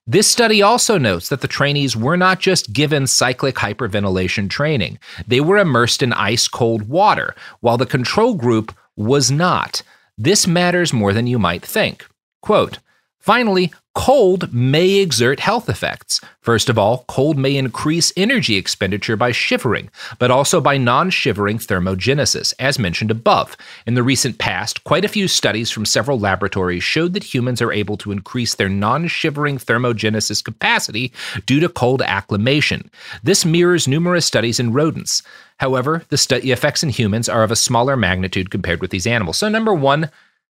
This 0.07 0.29
study 0.29 0.61
also 0.61 0.99
notes 0.99 1.31
that 1.31 1.41
the 1.41 1.49
trainees 1.49 1.97
were 1.97 2.17
not 2.17 2.39
just 2.39 2.75
given 2.75 3.07
cyclic 3.07 3.55
hyperventilation 3.55 4.51
training. 4.51 4.99
They 5.27 5.41
were 5.41 5.57
immersed 5.57 6.03
in 6.03 6.13
ice 6.13 6.47
cold 6.47 6.89
water, 6.89 7.35
while 7.61 7.79
the 7.79 7.87
control 7.87 8.35
group 8.35 8.75
was 8.97 9.31
not. 9.31 9.83
This 10.19 10.47
matters 10.47 10.93
more 10.93 11.15
than 11.15 11.27
you 11.27 11.39
might 11.39 11.65
think. 11.65 12.07
Quote, 12.43 12.79
Finally, 13.25 13.73
cold 13.95 14.53
may 14.53 14.97
exert 14.97 15.41
health 15.41 15.71
effects. 15.71 16.21
First 16.43 16.69
of 16.69 16.77
all, 16.77 17.07
cold 17.09 17.39
may 17.39 17.57
increase 17.57 18.13
energy 18.19 18.57
expenditure 18.57 19.17
by 19.17 19.33
shivering, 19.33 19.89
but 20.19 20.31
also 20.31 20.61
by 20.61 20.77
non 20.77 21.09
shivering 21.09 21.57
thermogenesis, 21.57 22.53
as 22.59 22.79
mentioned 22.79 23.11
above. 23.11 23.57
In 23.87 23.95
the 23.95 24.03
recent 24.03 24.37
past, 24.37 24.85
quite 24.85 25.07
a 25.07 25.09
few 25.09 25.27
studies 25.27 25.71
from 25.71 25.87
several 25.87 26.19
laboratories 26.19 26.85
showed 26.85 27.15
that 27.15 27.33
humans 27.33 27.63
are 27.63 27.73
able 27.73 27.97
to 27.97 28.13
increase 28.13 28.57
their 28.57 28.69
non 28.69 29.09
shivering 29.09 29.57
thermogenesis 29.57 30.45
capacity 30.45 31.11
due 31.47 31.61
to 31.61 31.71
cold 31.71 32.03
acclimation. 32.03 32.91
This 33.23 33.47
mirrors 33.47 33.89
numerous 33.89 34.27
studies 34.27 34.61
in 34.61 34.75
rodents. 34.75 35.23
However, 35.61 36.03
the 36.11 36.53
effects 36.53 36.83
in 36.83 36.91
humans 36.91 37.31
are 37.31 37.43
of 37.43 37.51
a 37.51 37.57
smaller 37.57 37.97
magnitude 37.97 38.51
compared 38.51 38.83
with 38.83 38.91
these 38.91 39.07
animals. 39.07 39.39
So, 39.39 39.49
number 39.49 39.73
one, 39.73 40.11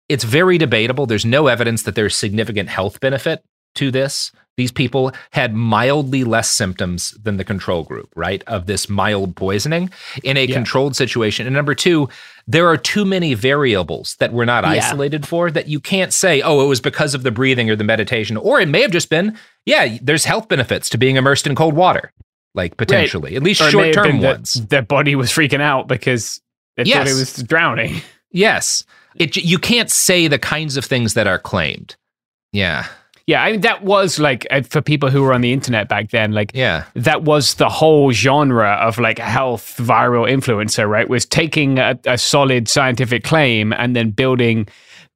it's 0.08 0.24
very 0.24 0.58
debatable. 0.58 1.06
There's 1.06 1.24
no 1.24 1.46
evidence 1.46 1.82
that 1.84 1.94
there's 1.94 2.16
significant 2.16 2.68
health 2.68 3.00
benefit 3.00 3.42
to 3.76 3.90
this. 3.90 4.32
These 4.56 4.72
people 4.72 5.12
had 5.30 5.54
mildly 5.54 6.24
less 6.24 6.50
symptoms 6.50 7.12
than 7.22 7.36
the 7.36 7.44
control 7.44 7.84
group, 7.84 8.08
right? 8.16 8.42
Of 8.48 8.66
this 8.66 8.88
mild 8.88 9.36
poisoning 9.36 9.88
in 10.24 10.36
a 10.36 10.46
Yeah. 10.46 10.54
controlled 10.56 10.96
situation. 10.96 11.46
And 11.46 11.54
number 11.54 11.76
two, 11.76 12.08
there 12.48 12.66
are 12.66 12.76
too 12.76 13.04
many 13.04 13.34
variables 13.34 14.16
that 14.18 14.32
we're 14.32 14.46
not 14.46 14.64
Yeah. 14.64 14.70
isolated 14.70 15.28
for 15.28 15.52
that 15.52 15.68
you 15.68 15.78
can't 15.78 16.12
say, 16.12 16.40
oh, 16.42 16.60
it 16.64 16.66
was 16.66 16.80
because 16.80 17.14
of 17.14 17.22
the 17.22 17.30
breathing 17.30 17.70
or 17.70 17.76
the 17.76 17.84
meditation. 17.84 18.36
Or 18.36 18.60
it 18.60 18.66
may 18.68 18.82
have 18.82 18.90
just 18.90 19.10
been, 19.10 19.38
yeah, 19.64 19.96
there's 20.02 20.24
health 20.24 20.48
benefits 20.48 20.88
to 20.90 20.98
being 20.98 21.14
immersed 21.14 21.46
in 21.46 21.54
cold 21.54 21.74
water, 21.74 22.10
like 22.52 22.76
potentially, 22.76 23.36
at 23.36 23.44
least 23.44 23.60
Or 23.60 23.68
it 23.68 23.74
may 23.76 23.92
short 23.92 23.94
term 23.94 24.06
been 24.06 24.20
that 24.22 24.36
ones. 24.38 24.54
Their 24.54 24.82
body 24.82 25.14
was 25.14 25.30
freaking 25.30 25.60
out 25.60 25.86
because 25.86 26.40
they 26.76 26.82
thought 26.82 27.06
it 27.06 27.14
was 27.14 27.34
drowning. 27.44 28.00
Yes. 28.32 28.82
It, 29.18 29.36
you 29.36 29.58
can't 29.58 29.90
say 29.90 30.28
the 30.28 30.38
kinds 30.38 30.76
of 30.76 30.84
things 30.84 31.14
that 31.14 31.26
are 31.26 31.38
claimed. 31.38 31.96
Yeah. 32.52 32.86
Yeah, 33.26 33.42
I 33.42 33.52
mean 33.52 33.60
that 33.60 33.84
was 33.84 34.18
like 34.18 34.46
uh, 34.50 34.62
for 34.62 34.80
people 34.80 35.10
who 35.10 35.22
were 35.22 35.34
on 35.34 35.42
the 35.42 35.52
internet 35.52 35.86
back 35.88 36.10
then, 36.10 36.32
like 36.32 36.50
Yeah. 36.54 36.84
that 36.94 37.24
was 37.24 37.54
the 37.56 37.68
whole 37.68 38.10
genre 38.10 38.70
of 38.80 38.96
like 38.98 39.18
health 39.18 39.74
viral 39.76 40.26
influencer, 40.26 40.88
right? 40.88 41.06
Was 41.08 41.26
taking 41.26 41.78
a, 41.78 41.98
a 42.06 42.16
solid 42.16 42.68
scientific 42.68 43.24
claim 43.24 43.74
and 43.74 43.94
then 43.94 44.12
building 44.12 44.66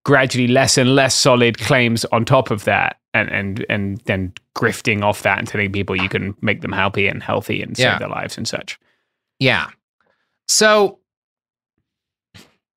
gradually 0.04 0.46
less 0.48 0.76
and 0.76 0.94
less 0.94 1.14
solid 1.14 1.58
claims 1.58 2.04
on 2.06 2.26
top 2.26 2.50
of 2.50 2.64
that, 2.64 2.98
and 3.14 3.30
and 3.30 3.64
and 3.70 3.98
then 4.04 4.32
grifting 4.58 5.02
off 5.02 5.22
that 5.22 5.38
and 5.38 5.48
telling 5.48 5.72
people 5.72 5.96
you 5.96 6.08
can 6.10 6.34
make 6.42 6.60
them 6.60 6.72
happy 6.72 7.06
and 7.06 7.22
healthy 7.22 7.62
and 7.62 7.78
Yeah. 7.78 7.92
save 7.92 8.00
their 8.00 8.08
lives 8.08 8.36
and 8.36 8.46
such. 8.46 8.78
Yeah. 9.38 9.68
So, 10.48 10.98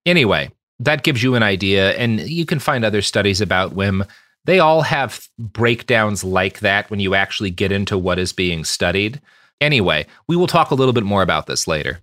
anyway, 0.05 0.49
that 0.79 1.03
gives 1.03 1.23
you 1.23 1.35
an 1.35 1.43
idea. 1.43 1.93
And 1.93 2.21
you 2.21 2.45
can 2.45 2.59
find 2.59 2.83
other 2.83 3.01
studies 3.01 3.41
about 3.41 3.73
WIM. 3.73 4.03
They 4.45 4.59
all 4.59 4.81
have 4.81 5.27
breakdowns 5.39 6.23
like 6.23 6.59
that 6.59 6.89
when 6.89 6.99
you 6.99 7.15
actually 7.15 7.51
get 7.51 7.71
into 7.71 7.97
what 7.97 8.19
is 8.19 8.33
being 8.33 8.63
studied. 8.63 9.21
Anyway, 9.61 10.05
we 10.27 10.35
will 10.35 10.47
talk 10.47 10.71
a 10.71 10.75
little 10.75 10.93
bit 10.93 11.03
more 11.03 11.21
about 11.21 11.47
this 11.47 11.67
later. 11.67 11.99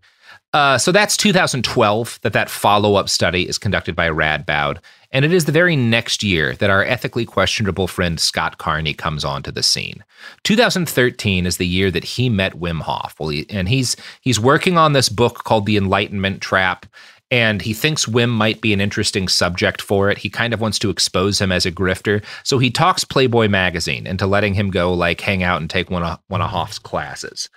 Uh, 0.53 0.77
so 0.77 0.93
that's 0.93 1.17
2012 1.17 2.19
that 2.23 2.35
that 2.35 2.51
follow-up 2.51 3.09
study 3.09 3.49
is 3.49 3.57
conducted 3.57 3.97
by 3.97 4.09
Rad 4.09 4.47
Radboud, 4.47 4.79
and 5.11 5.25
it 5.25 5.33
is 5.33 5.47
the 5.47 5.53
very 5.53 5.77
next 5.77 6.23
year 6.23 6.55
that 6.57 6.69
our 6.69 6.85
ethically 6.85 7.25
questionable 7.25 7.89
friend 7.89 8.21
Scott 8.21 8.59
Carney 8.59 8.93
comes 8.93 9.25
onto 9.25 9.51
the 9.51 9.63
scene. 9.63 10.05
2013 10.45 11.47
is 11.47 11.57
the 11.57 11.67
year 11.67 11.91
that 11.91 12.05
he 12.05 12.29
met 12.29 12.61
Wim 12.61 12.83
Hof, 12.83 13.15
well, 13.19 13.31
he, 13.31 13.47
and 13.49 13.67
he's 13.67 13.97
he's 14.21 14.39
working 14.39 14.77
on 14.77 14.93
this 14.93 15.09
book 15.09 15.45
called 15.45 15.65
The 15.65 15.79
Enlightenment 15.79 16.43
Trap, 16.43 16.85
and 17.33 17.63
he 17.63 17.73
thinks 17.73 18.05
Wim 18.05 18.29
might 18.29 18.61
be 18.61 18.75
an 18.75 18.81
interesting 18.81 19.27
subject 19.27 19.81
for 19.81 20.11
it. 20.11 20.19
He 20.19 20.29
kind 20.29 20.53
of 20.53 20.61
wants 20.61 20.79
to 20.81 20.91
expose 20.91 21.41
him 21.41 21.51
as 21.51 21.65
a 21.65 21.73
grifter, 21.73 22.23
so 22.45 22.59
he 22.59 22.71
talks 22.71 23.05
Playboy 23.05 23.49
magazine 23.49 24.07
into 24.07 24.27
letting 24.27 24.53
him 24.53 24.71
go 24.71 24.93
like 24.93 25.23
hang 25.23 25.43
out 25.43 25.61
and 25.61 25.71
take 25.71 25.91
one 25.91 26.03
of 26.03 26.21
one 26.29 26.43
of 26.43 26.51
Hof's 26.51 26.79
classes. 26.79 27.49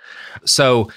So 0.46 0.90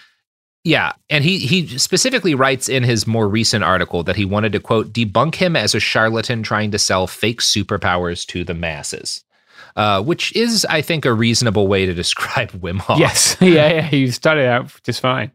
yeah, 0.63 0.93
and 1.09 1.25
he 1.25 1.39
he 1.39 1.77
specifically 1.77 2.33
writes 2.33 2.69
in 2.69 2.83
his 2.83 3.05
more 3.05 3.27
recent 3.27 3.65
article 3.65 4.01
that 4.03 4.15
he 4.15 4.23
wanted 4.23 4.53
to 4.53 4.61
quote 4.61 4.93
debunk 4.93 5.35
him 5.35 5.57
as 5.57 5.75
a 5.75 5.79
charlatan 5.81 6.41
trying 6.41 6.71
to 6.71 6.79
sell 6.79 7.05
fake 7.05 7.41
superpowers 7.41 8.25
to 8.27 8.45
the 8.45 8.53
masses. 8.53 9.23
Uh, 9.75 10.01
which 10.01 10.35
is, 10.35 10.65
I 10.65 10.81
think, 10.81 11.05
a 11.05 11.13
reasonable 11.13 11.67
way 11.67 11.85
to 11.85 11.93
describe 12.03 12.51
Wim 12.51 12.79
Hof. 12.79 12.97
Yes, 12.97 13.37
yeah, 13.41 13.69
yeah. 13.69 13.89
You 13.91 14.11
started 14.11 14.47
out 14.47 14.73
just 14.83 14.99
fine. 14.99 15.31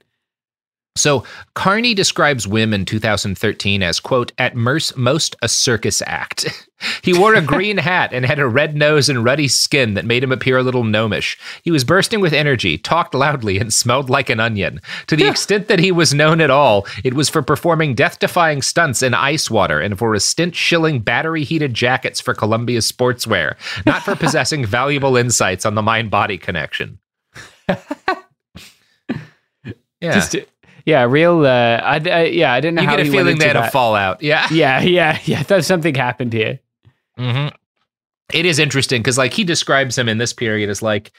So 0.97 1.25
Carney 1.55 1.93
describes 1.93 2.47
Wim 2.47 2.73
in 2.73 2.85
2013 2.85 3.83
as, 3.83 3.99
quote, 3.99 4.31
at 4.39 4.55
most, 4.55 4.97
most 4.97 5.35
a 5.43 5.49
circus 5.49 6.01
act. 6.07 6.69
he 7.03 7.13
wore 7.13 7.35
a 7.35 7.43
green 7.43 7.79
hat 7.79 8.13
and 8.13 8.25
had 8.25 8.39
a 8.39 8.47
red 8.47 8.77
nose 8.77 9.09
and 9.09 9.25
ruddy 9.25 9.49
skin 9.49 9.95
that 9.95 10.05
made 10.05 10.23
him 10.23 10.31
appear 10.31 10.57
a 10.57 10.63
little 10.63 10.85
gnomish. 10.85 11.37
He 11.65 11.73
was 11.73 11.83
bursting 11.83 12.21
with 12.21 12.33
energy, 12.33 12.79
talked 12.79 13.13
loudly, 13.13 13.59
and 13.59 13.73
smelled 13.73 14.09
like 14.09 14.31
an 14.31 14.39
onion. 14.39 14.81
To 15.09 15.17
the 15.17 15.27
extent 15.27 15.67
that 15.67 15.81
he 15.81 15.91
was 15.91 16.15
known 16.15 16.41
at 16.41 16.51
all, 16.51 16.87
it 17.03 17.15
was 17.15 17.29
for 17.29 17.43
performing 17.43 17.97
death 17.97 18.21
defying 18.21 18.63
stunts 18.63 19.03
in 19.03 19.15
ice 19.15 19.51
water 19.51 19.81
and 19.81 19.99
for 19.99 20.15
his 20.15 20.25
stint 20.25 20.55
shilling 20.55 21.01
battery 21.01 21.43
heated 21.43 21.75
jackets 21.75 22.21
for 22.21 22.35
Columbia 22.35 22.79
Sportswear, 22.79 23.57
not 23.85 24.05
for 24.05 24.15
possessing 24.15 24.65
valuable 24.67 25.17
insights 25.17 25.67
on 25.67 25.75
the 25.75 25.83
mind 25.83 26.13
body 26.13 26.39
connection. 26.39 27.01
Yeah. 30.05 30.13
Just 30.13 30.37
yeah, 30.85 31.05
real. 31.05 31.45
Uh, 31.47 31.81
I, 31.83 31.97
I 32.09 32.23
yeah, 32.25 32.53
I 32.53 32.61
didn't 32.61 32.77
know 32.77 32.83
how 32.85 32.93
you 32.93 32.97
get 32.99 33.07
a 33.07 33.11
feeling 33.11 33.39
they 33.39 33.47
had 33.49 33.57
a 33.57 33.71
fallout. 33.71 34.23
Yeah. 34.23 34.47
Yeah, 34.51 34.81
yeah, 34.83 35.19
yeah. 35.25 35.43
There's 35.43 35.67
something 35.67 35.95
happened 35.95 36.33
here. 36.33 36.61
hmm 37.17 37.49
It 38.33 38.47
is 38.47 38.59
interesting 38.59 39.01
because, 39.03 39.19
like, 39.19 39.33
he 39.35 39.45
describes 39.45 39.97
him 39.99 40.09
in 40.09 40.19
this 40.19 40.33
period 40.33 40.69
as 40.71 40.83
like, 40.83 41.13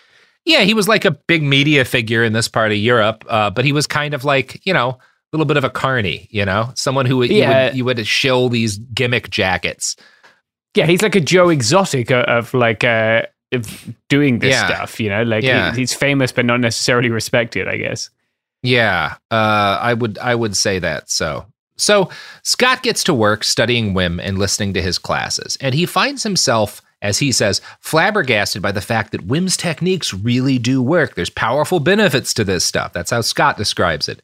yeah, 0.45 0.61
he 0.61 0.73
was 0.73 0.87
like 0.87 1.05
a 1.05 1.11
big 1.11 1.41
media 1.43 1.85
figure 1.85 2.23
in 2.23 2.33
this 2.33 2.47
part 2.47 2.71
of 2.71 2.77
Europe, 2.77 3.25
uh, 3.29 3.49
but 3.49 3.65
he 3.65 3.71
was 3.71 3.87
kind 3.87 4.13
of 4.13 4.23
like, 4.23 4.63
you 4.65 4.73
know, 4.73 4.89
a 4.89 4.97
little 5.33 5.45
bit 5.45 5.57
of 5.57 5.63
a 5.63 5.69
carny, 5.69 6.27
you 6.31 6.45
know, 6.45 6.71
someone 6.75 7.05
who 7.07 7.17
would, 7.17 7.29
you, 7.29 7.37
Yeah. 7.37 7.65
would 7.67 7.75
you 7.77 7.85
would 7.85 8.05
shill 8.07 8.49
these 8.49 8.77
gimmick 8.77 9.29
jackets. 9.31 9.95
Yeah, 10.75 10.85
he's 10.85 11.01
like 11.01 11.15
a 11.15 11.19
Joe 11.21 11.49
Exotic 11.49 12.11
of, 12.11 12.25
of 12.25 12.53
like 12.53 12.83
uh, 12.83 13.23
of 13.53 13.93
doing 14.09 14.39
this 14.39 14.51
Yeah. 14.51 14.67
stuff. 14.67 14.99
You 14.99 15.09
know, 15.09 15.23
like 15.23 15.43
he- 15.43 15.79
he's 15.79 15.93
famous 15.93 16.31
but 16.31 16.45
not 16.45 16.59
necessarily 16.59 17.09
respected. 17.09 17.67
I 17.67 17.77
guess. 17.77 18.09
Yeah, 18.65 19.15
uh, 19.31 19.79
I 19.81 19.93
would 19.93 20.17
I 20.17 20.35
would 20.35 20.55
say 20.57 20.79
that. 20.79 21.09
So 21.09 21.45
so 21.77 22.09
Scott 22.43 22.83
gets 22.83 23.03
to 23.05 23.13
work 23.13 23.43
studying 23.43 23.93
Wim 23.93 24.19
and 24.21 24.37
listening 24.37 24.73
to 24.73 24.81
his 24.81 24.97
classes, 24.97 25.57
and 25.61 25.75
he 25.75 25.85
finds 25.85 26.23
himself, 26.23 26.81
as 27.01 27.19
he 27.19 27.31
says, 27.31 27.61
flabbergasted 27.81 28.61
by 28.61 28.71
the 28.71 28.81
fact 28.81 29.11
that 29.11 29.27
Wim's 29.27 29.57
techniques 29.57 30.13
really 30.13 30.57
do 30.57 30.81
work. 30.81 31.15
There's 31.15 31.29
powerful 31.29 31.79
benefits 31.79 32.33
to 32.35 32.43
this 32.43 32.65
stuff. 32.65 32.93
That's 32.93 33.11
how 33.11 33.21
Scott 33.21 33.57
describes 33.57 34.07
it. 34.07 34.21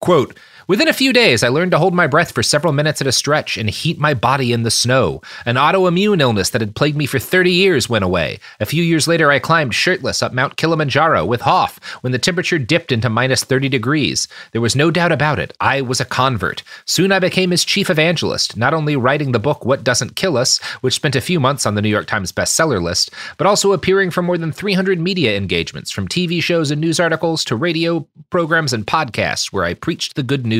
Quote, 0.00 0.38
Within 0.70 0.86
a 0.86 0.92
few 0.92 1.12
days, 1.12 1.42
I 1.42 1.48
learned 1.48 1.72
to 1.72 1.80
hold 1.80 1.94
my 1.94 2.06
breath 2.06 2.30
for 2.30 2.44
several 2.44 2.72
minutes 2.72 3.00
at 3.00 3.08
a 3.08 3.10
stretch 3.10 3.58
and 3.58 3.68
heat 3.68 3.98
my 3.98 4.14
body 4.14 4.52
in 4.52 4.62
the 4.62 4.70
snow. 4.70 5.20
An 5.44 5.56
autoimmune 5.56 6.20
illness 6.20 6.50
that 6.50 6.60
had 6.60 6.76
plagued 6.76 6.96
me 6.96 7.06
for 7.06 7.18
30 7.18 7.50
years 7.50 7.88
went 7.88 8.04
away. 8.04 8.38
A 8.60 8.66
few 8.66 8.84
years 8.84 9.08
later, 9.08 9.32
I 9.32 9.40
climbed 9.40 9.74
shirtless 9.74 10.22
up 10.22 10.32
Mount 10.32 10.56
Kilimanjaro 10.56 11.24
with 11.24 11.40
Hof 11.40 11.80
when 12.02 12.12
the 12.12 12.20
temperature 12.20 12.56
dipped 12.56 12.92
into 12.92 13.10
minus 13.10 13.42
30 13.42 13.68
degrees. 13.68 14.28
There 14.52 14.60
was 14.60 14.76
no 14.76 14.92
doubt 14.92 15.10
about 15.10 15.40
it. 15.40 15.52
I 15.60 15.80
was 15.80 16.00
a 16.00 16.04
convert. 16.04 16.62
Soon 16.84 17.10
I 17.10 17.18
became 17.18 17.50
his 17.50 17.64
chief 17.64 17.90
evangelist, 17.90 18.56
not 18.56 18.72
only 18.72 18.94
writing 18.94 19.32
the 19.32 19.40
book 19.40 19.64
What 19.64 19.82
Doesn't 19.82 20.14
Kill 20.14 20.36
Us, 20.36 20.60
which 20.82 20.94
spent 20.94 21.16
a 21.16 21.20
few 21.20 21.40
months 21.40 21.66
on 21.66 21.74
the 21.74 21.82
New 21.82 21.88
York 21.88 22.06
Times 22.06 22.30
bestseller 22.30 22.80
list, 22.80 23.10
but 23.38 23.46
also 23.48 23.72
appearing 23.72 24.12
for 24.12 24.22
more 24.22 24.38
than 24.38 24.52
300 24.52 25.00
media 25.00 25.36
engagements, 25.36 25.90
from 25.90 26.06
TV 26.06 26.40
shows 26.40 26.70
and 26.70 26.80
news 26.80 27.00
articles 27.00 27.44
to 27.46 27.56
radio 27.56 28.06
programs 28.30 28.72
and 28.72 28.86
podcasts 28.86 29.52
where 29.52 29.64
I 29.64 29.74
preached 29.74 30.14
the 30.14 30.22
good 30.22 30.46
news. 30.46 30.59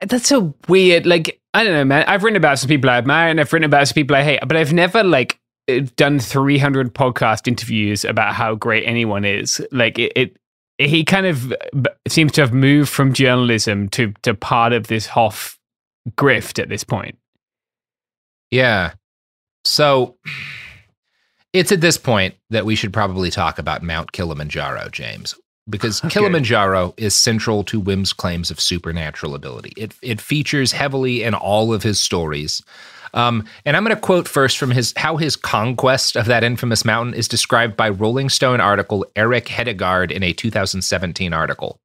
That's 0.00 0.28
so 0.28 0.54
weird. 0.68 1.06
Like, 1.06 1.40
I 1.54 1.64
don't 1.64 1.72
know, 1.74 1.84
man. 1.84 2.04
I've 2.06 2.22
written 2.22 2.36
about 2.36 2.58
some 2.58 2.68
people 2.68 2.90
I 2.90 2.98
admire 2.98 3.28
and 3.28 3.40
I've 3.40 3.52
written 3.52 3.64
about 3.64 3.88
some 3.88 3.94
people 3.94 4.16
I 4.16 4.22
hate, 4.22 4.40
but 4.46 4.56
I've 4.56 4.72
never 4.72 5.04
like 5.04 5.38
uh, 5.68 5.80
done 5.96 6.18
300 6.18 6.94
podcast 6.94 7.46
interviews 7.46 8.04
about 8.04 8.34
how 8.34 8.54
great 8.54 8.84
anyone 8.86 9.24
is. 9.24 9.64
Like, 9.70 9.98
it, 9.98 10.12
it 10.16 10.36
he 10.78 11.04
kind 11.04 11.26
of 11.26 11.54
seems 12.08 12.32
to 12.32 12.40
have 12.40 12.52
moved 12.52 12.88
from 12.90 13.12
journalism 13.12 13.88
to 13.90 14.12
to 14.22 14.34
part 14.34 14.72
of 14.72 14.86
this 14.86 15.06
Hof 15.06 15.58
grift 16.16 16.60
at 16.60 16.68
this 16.68 16.84
point. 16.84 17.18
Yeah. 18.50 18.94
So 19.64 20.16
it's 21.52 21.70
at 21.70 21.80
this 21.80 21.98
point 21.98 22.34
that 22.50 22.64
we 22.64 22.74
should 22.74 22.92
probably 22.92 23.30
talk 23.30 23.58
about 23.58 23.82
Mount 23.82 24.12
Kilimanjaro, 24.12 24.88
James 24.88 25.34
because 25.68 26.00
okay. 26.04 26.14
Kilimanjaro 26.14 26.94
is 26.96 27.14
central 27.14 27.64
to 27.64 27.80
Wim's 27.80 28.12
claims 28.12 28.50
of 28.50 28.60
supernatural 28.60 29.34
ability. 29.34 29.72
It 29.76 29.94
it 30.02 30.20
features 30.20 30.72
heavily 30.72 31.22
in 31.22 31.34
all 31.34 31.72
of 31.72 31.82
his 31.82 31.98
stories. 31.98 32.62
Um, 33.14 33.44
and 33.66 33.76
I'm 33.76 33.84
going 33.84 33.94
to 33.94 34.00
quote 34.00 34.26
first 34.26 34.56
from 34.56 34.70
his 34.70 34.94
how 34.96 35.16
his 35.16 35.36
conquest 35.36 36.16
of 36.16 36.26
that 36.26 36.44
infamous 36.44 36.84
mountain 36.84 37.14
is 37.14 37.28
described 37.28 37.76
by 37.76 37.90
Rolling 37.90 38.30
Stone 38.30 38.60
article 38.60 39.04
Eric 39.16 39.46
Hedegaard 39.46 40.10
in 40.10 40.22
a 40.22 40.32
2017 40.32 41.32
article. 41.32 41.78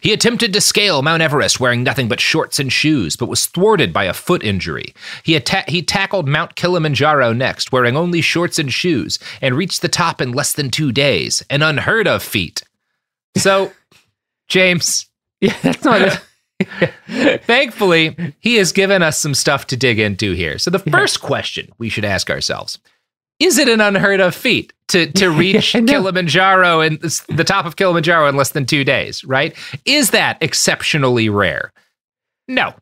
He 0.00 0.12
attempted 0.12 0.52
to 0.52 0.60
scale 0.60 1.00
Mount 1.00 1.22
Everest 1.22 1.60
wearing 1.60 1.82
nothing 1.82 2.08
but 2.08 2.20
shorts 2.20 2.58
and 2.58 2.72
shoes, 2.72 3.16
but 3.16 3.28
was 3.28 3.46
thwarted 3.46 3.92
by 3.92 4.04
a 4.04 4.12
foot 4.12 4.42
injury. 4.42 4.94
He, 5.22 5.36
atta- 5.36 5.64
he 5.68 5.80
tackled 5.80 6.28
Mount 6.28 6.56
Kilimanjaro 6.56 7.32
next, 7.32 7.72
wearing 7.72 7.96
only 7.96 8.20
shorts 8.20 8.58
and 8.58 8.72
shoes, 8.72 9.18
and 9.40 9.54
reached 9.54 9.80
the 9.80 9.88
top 9.88 10.20
in 10.20 10.32
less 10.32 10.52
than 10.52 10.70
two 10.70 10.92
days, 10.92 11.44
an 11.48 11.62
unheard 11.62 12.08
of 12.08 12.22
feat. 12.22 12.62
So, 13.36 13.72
James, 14.48 15.06
yeah, 15.40 15.56
that's 15.62 15.84
not 15.84 16.02
it. 16.02 16.20
Thankfully, 17.44 18.34
he 18.38 18.56
has 18.56 18.72
given 18.72 19.02
us 19.02 19.18
some 19.18 19.34
stuff 19.34 19.66
to 19.68 19.76
dig 19.76 19.98
into 19.98 20.32
here. 20.32 20.58
So, 20.58 20.70
the 20.70 20.78
first 20.78 21.20
yeah. 21.20 21.26
question 21.26 21.68
we 21.78 21.88
should 21.88 22.04
ask 22.04 22.30
ourselves 22.30 22.78
is 23.40 23.58
it 23.58 23.68
an 23.68 23.80
unheard 23.80 24.20
of 24.20 24.34
feat 24.34 24.72
to, 24.88 25.10
to 25.12 25.30
reach 25.30 25.74
no. 25.74 25.84
Kilimanjaro 25.84 26.80
and 26.80 27.00
the 27.00 27.44
top 27.44 27.66
of 27.66 27.76
Kilimanjaro 27.76 28.28
in 28.28 28.36
less 28.36 28.50
than 28.50 28.66
two 28.66 28.84
days, 28.84 29.24
right? 29.24 29.54
Is 29.84 30.10
that 30.10 30.38
exceptionally 30.40 31.28
rare? 31.28 31.72
No. 32.48 32.74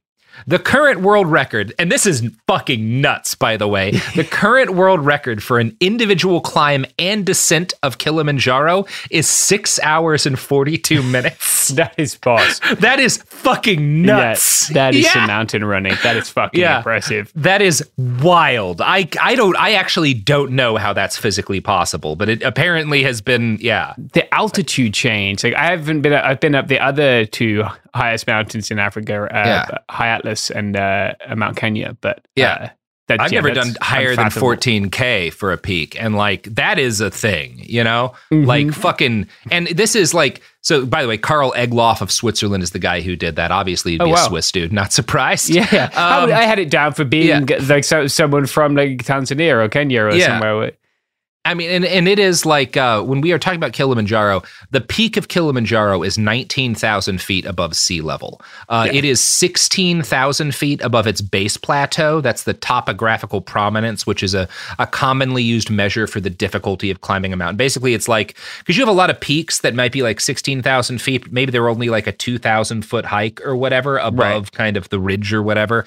The 0.47 0.59
current 0.59 1.01
world 1.01 1.27
record, 1.27 1.73
and 1.79 1.91
this 1.91 2.07
is 2.07 2.29
fucking 2.47 3.01
nuts, 3.01 3.35
by 3.35 3.57
the 3.57 3.69
way. 3.69 3.93
The 4.15 4.25
current 4.25 4.75
world 4.75 5.01
record 5.01 5.43
for 5.43 5.59
an 5.59 5.75
individual 5.81 6.41
climb 6.41 6.85
and 6.99 7.25
descent 7.25 7.73
of 7.83 7.97
Kilimanjaro 7.97 8.85
is 9.11 9.27
six 9.27 9.81
hours 9.83 10.27
and 10.27 10.39
42 10.39 11.03
minutes. 11.11 11.69
that 11.69 11.95
is 11.97 12.15
boss. 12.17 12.61
That 12.81 13.01
is 13.01 13.17
fucking 13.19 14.03
nuts. 14.03 14.69
Yeah, 14.69 14.75
that 14.75 14.95
is 14.95 15.05
yeah. 15.05 15.13
some 15.13 15.27
mountain 15.29 15.65
running. 15.65 15.95
That 16.03 16.17
is 16.17 16.29
fucking 16.29 16.61
yeah. 16.61 16.79
impressive. 16.79 17.33
That 17.35 17.63
is 17.63 17.89
wild. 17.97 18.83
I, 18.83 19.09
I 19.21 19.35
don't, 19.35 19.57
I 19.57 19.73
actually 19.73 20.15
don't 20.15 20.53
know 20.53 20.77
how 20.77 20.93
that's 20.93 21.17
physically 21.17 21.61
possible, 21.61 22.15
but 22.15 22.29
it 22.29 22.43
apparently 22.43 23.03
has 23.05 23.23
been, 23.23 23.57
yeah. 23.61 23.95
The 24.13 24.33
altitude 24.35 24.93
change. 24.93 25.43
Like 25.43 25.55
I 25.55 25.71
haven't 25.71 26.03
been, 26.03 26.13
I've 26.13 26.41
been 26.41 26.55
up 26.55 26.69
the 26.69 26.81
other 26.81 27.25
two 27.25 27.65
highest 27.95 28.27
mountains 28.27 28.71
in 28.71 28.79
Africa, 28.79 29.29
uh, 29.31 29.45
yeah. 29.47 29.79
High 29.91 30.09
Atlas 30.09 30.51
and 30.51 30.77
uh, 30.77 31.15
Mount 31.37 31.57
Kenya. 31.57 31.97
But 32.01 32.27
yeah. 32.37 32.55
Uh, 32.55 32.69
I've 33.09 33.33
yeah, 33.33 33.41
never 33.41 33.53
done 33.53 33.75
higher 33.81 34.17
than 34.17 34.27
14K 34.27 35.33
for 35.33 35.53
a 35.53 35.59
peak. 35.59 36.01
And 36.01 36.15
like, 36.15 36.45
that 36.55 36.79
is 36.79 37.01
a 37.01 37.11
thing, 37.11 37.59
you 37.59 37.85
know? 37.85 38.15
Mm-hmm. 38.31 38.47
Like, 38.47 38.73
fucking. 38.73 39.27
And 39.51 39.67
this 39.67 39.95
is 39.95 40.15
like, 40.15 40.41
so 40.63 40.87
by 40.87 41.03
the 41.03 41.09
way, 41.09 41.19
Karl 41.19 41.53
Egloff 41.53 42.01
of 42.01 42.11
Switzerland 42.11 42.63
is 42.63 42.71
the 42.71 42.79
guy 42.79 43.01
who 43.01 43.17
did 43.17 43.37
that. 43.37 43.51
Obviously, 43.51 43.93
he'd 43.93 43.99
be 43.99 44.05
oh, 44.05 44.11
wow. 44.11 44.25
a 44.25 44.29
Swiss 44.29 44.51
dude. 44.53 44.73
Not 44.73 44.93
surprised. 44.93 45.51
Yeah. 45.53 45.69
yeah. 45.71 45.85
Um, 45.87 46.31
I, 46.31 46.41
I, 46.41 46.43
had 46.45 46.59
it 46.59 46.71
down 46.71 46.93
for 46.93 47.05
being 47.05 47.47
yeah. 47.47 47.59
like 47.69 47.85
so, 47.85 48.07
someone 48.07 48.47
from 48.47 48.75
like 48.75 49.03
Tanzania 49.05 49.63
or 49.63 49.69
Kenya 49.69 50.05
or 50.05 50.13
yeah. 50.13 50.29
somewhere. 50.29 50.73
I 51.45 51.55
mean, 51.55 51.71
and, 51.71 51.85
and 51.85 52.07
it 52.07 52.21
is 52.21 52.47
like 52.47 52.77
uh, 52.77 53.03
when 53.03 53.21
we 53.21 53.33
are 53.33 53.39
talking 53.39 53.57
about 53.57 53.73
Kilimanjaro, 53.73 54.45
the 54.71 54.81
peak 54.81 55.17
of 55.17 55.27
Kilimanjaro 55.27 56.05
is 56.05 56.17
19,000 56.17 57.21
feet 57.21 57.45
above 57.47 57.75
sea 57.75 58.01
level. 58.01 58.41
Uh, 58.69 58.87
yeah. 58.87 58.99
It 58.99 59.05
is 59.05 59.21
16,000 59.21 60.55
feet 60.55 60.81
above 60.83 61.09
its 61.09 61.21
base 61.21 61.57
plateau. 61.57 62.21
That's 62.21 62.45
the 62.45 62.55
topographical 62.55 63.41
prominence, 63.41 64.07
which 64.07 64.23
is 64.23 64.35
a, 64.35 64.49
a 64.79 64.87
commonly 64.87 65.43
used 65.43 65.69
measure 65.69 66.07
for 66.07 66.21
the 66.21 66.31
difficulty 66.31 66.93
of 66.93 67.01
climbing 67.01 67.33
a 67.33 67.37
mountain. 67.37 67.57
Basically, 67.57 67.93
it's 67.93 68.07
like 68.07 68.37
because 68.59 68.77
you 68.77 68.83
have 68.83 68.89
a 68.89 68.97
lot 68.97 69.11
of 69.11 69.21
peaks 69.21 69.63
that 69.63 69.75
might 69.75 69.91
be 69.91 70.03
like 70.03 70.21
16,000 70.21 71.03
feet, 71.03 71.33
maybe 71.33 71.51
they're 71.51 71.69
only 71.69 71.89
like 71.89 72.07
a 72.07 72.13
2,000 72.13 72.83
foot 72.83 73.05
hike 73.05 73.45
or 73.45 73.57
whatever 73.57 73.99
above 73.99 74.45
right. 74.45 74.53
kind 74.53 74.77
of 74.77 74.89
the 74.91 75.01
ridge 75.01 75.33
or 75.33 75.43
whatever. 75.43 75.87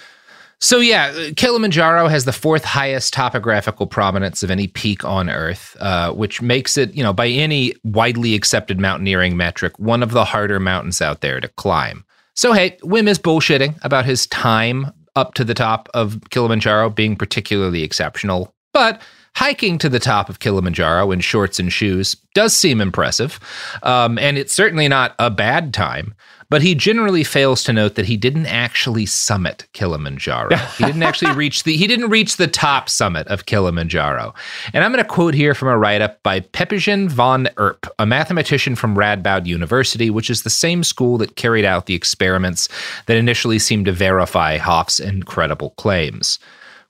So 0.66 0.80
yeah, 0.80 1.30
Kilimanjaro 1.36 2.08
has 2.08 2.26
the 2.26 2.34
fourth 2.34 2.66
highest 2.66 3.14
topographical 3.14 3.86
prominence 3.86 4.42
of 4.42 4.50
any 4.50 4.66
peak 4.66 5.06
on 5.06 5.30
Earth, 5.30 5.78
uh, 5.80 6.12
which 6.12 6.42
makes 6.42 6.76
it, 6.76 6.92
you 6.96 7.04
know, 7.04 7.14
by 7.14 7.28
any 7.28 7.76
widely 7.84 8.34
accepted 8.34 8.80
mountaineering 8.80 9.38
metric, 9.38 9.78
one 9.78 10.02
of 10.02 10.10
the 10.10 10.26
harder 10.26 10.60
mountains 10.60 11.04
out 11.04 11.22
there 11.22 11.40
to 11.40 11.48
climb. 11.50 12.04
So 12.34 12.52
hey, 12.52 12.78
Wim 12.82 13.08
is 13.08 13.20
bullshitting 13.20 13.78
about 13.86 14.06
his 14.06 14.26
time 14.26 14.92
up 15.16 15.36
to 15.36 15.44
the 15.44 15.54
top 15.54 15.88
of 15.94 16.20
Kilimanjaro 16.32 16.90
being 16.90 17.16
particularly 17.16 17.84
exceptional, 17.84 18.52
but 18.74 19.04
hiking 19.36 19.78
to 19.78 19.88
the 19.88 20.00
top 20.00 20.30
of 20.30 20.40
Kilimanjaro 20.40 21.12
in 21.12 21.20
shorts 21.20 21.60
and 21.60 21.72
shoes 21.72 22.16
does 22.34 22.56
seem 22.56 22.82
impressive, 22.82 23.40
um, 23.84 24.18
and 24.18 24.36
it's 24.36 24.54
certainly 24.54 24.88
not 24.88 25.14
a 25.20 25.30
bad 25.30 25.76
time. 25.76 26.16
But 26.50 26.62
he 26.62 26.76
generally 26.76 27.24
fails 27.24 27.64
to 27.64 27.74
note 27.74 27.96
that 27.96 28.06
he 28.06 28.18
didn't 28.18 28.46
actually 28.46 29.06
summit 29.06 29.66
Kilimanjaro. 29.74 30.56
he 30.78 30.86
didn't 30.86 31.04
actually 31.04 31.34
reach 31.34 31.64
the 31.64 31.76
he 31.76 31.88
didn't 31.88 32.10
reach 32.10 32.38
the 32.38 32.48
top 32.48 32.90
summit 32.90 33.28
of 33.28 33.46
Kilimanjaro. 33.46 34.34
And 34.74 34.84
I'm 34.84 34.92
going 34.92 35.04
to 35.04 35.10
quote 35.10 35.34
here 35.34 35.56
from 35.56 35.70
a 35.70 35.78
write-up 35.78 36.22
by 36.24 36.42
Pepijn 36.42 37.10
van 37.10 37.50
Erp, 37.58 37.88
a 37.98 38.06
mathematician 38.06 38.76
from 38.76 38.96
Radboud 38.96 39.46
University, 39.46 40.10
which 40.10 40.30
is 40.30 40.44
the 40.44 40.50
same 40.50 40.84
school 40.84 41.18
that 41.18 41.36
carried 41.36 41.66
out 41.66 41.88
the 41.88 41.96
experiments 41.96 42.70
that 43.08 43.18
initially 43.18 43.60
seemed 43.60 43.86
to 43.86 43.92
verify 43.92 44.58
Hof's 44.58 45.00
incredible 45.00 45.72
claims. 45.72 46.40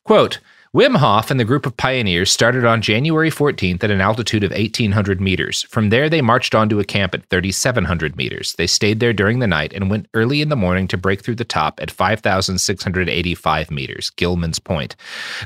Quote, 0.04 0.40
Wim 0.76 0.98
Hof 0.98 1.32
and 1.32 1.40
the 1.40 1.46
group 1.46 1.66
of 1.66 1.78
pioneers 1.78 2.30
started 2.30 2.66
on 2.66 2.82
January 2.82 3.32
14th 3.32 3.82
at 3.82 3.92
an 3.92 4.02
altitude 4.02 4.44
of 4.44 4.52
1,800 4.52 5.22
meters. 5.22 5.62
From 5.70 5.90
there, 5.90 6.10
they 6.10 6.22
marched 6.22 6.54
on 6.54 6.68
to 6.68 6.82
a 6.82 6.84
camp 6.84 7.14
at 7.14 7.26
3,700 7.30 8.18
meters. 8.18 8.54
They 8.58 8.68
stayed 8.68 9.00
there 9.00 9.14
during 9.14 9.40
the 9.40 9.48
night 9.48 9.72
and 9.72 9.90
went 9.90 10.10
early 10.14 10.42
in 10.42 10.50
the 10.50 10.58
morning 10.58 10.90
to 10.90 10.98
break 10.98 11.24
through 11.24 11.36
the 11.36 11.46
top 11.46 11.82
at 11.82 11.92
5,685 11.92 13.72
meters, 13.72 14.10
Gilman's 14.10 14.60
Point. 14.60 14.98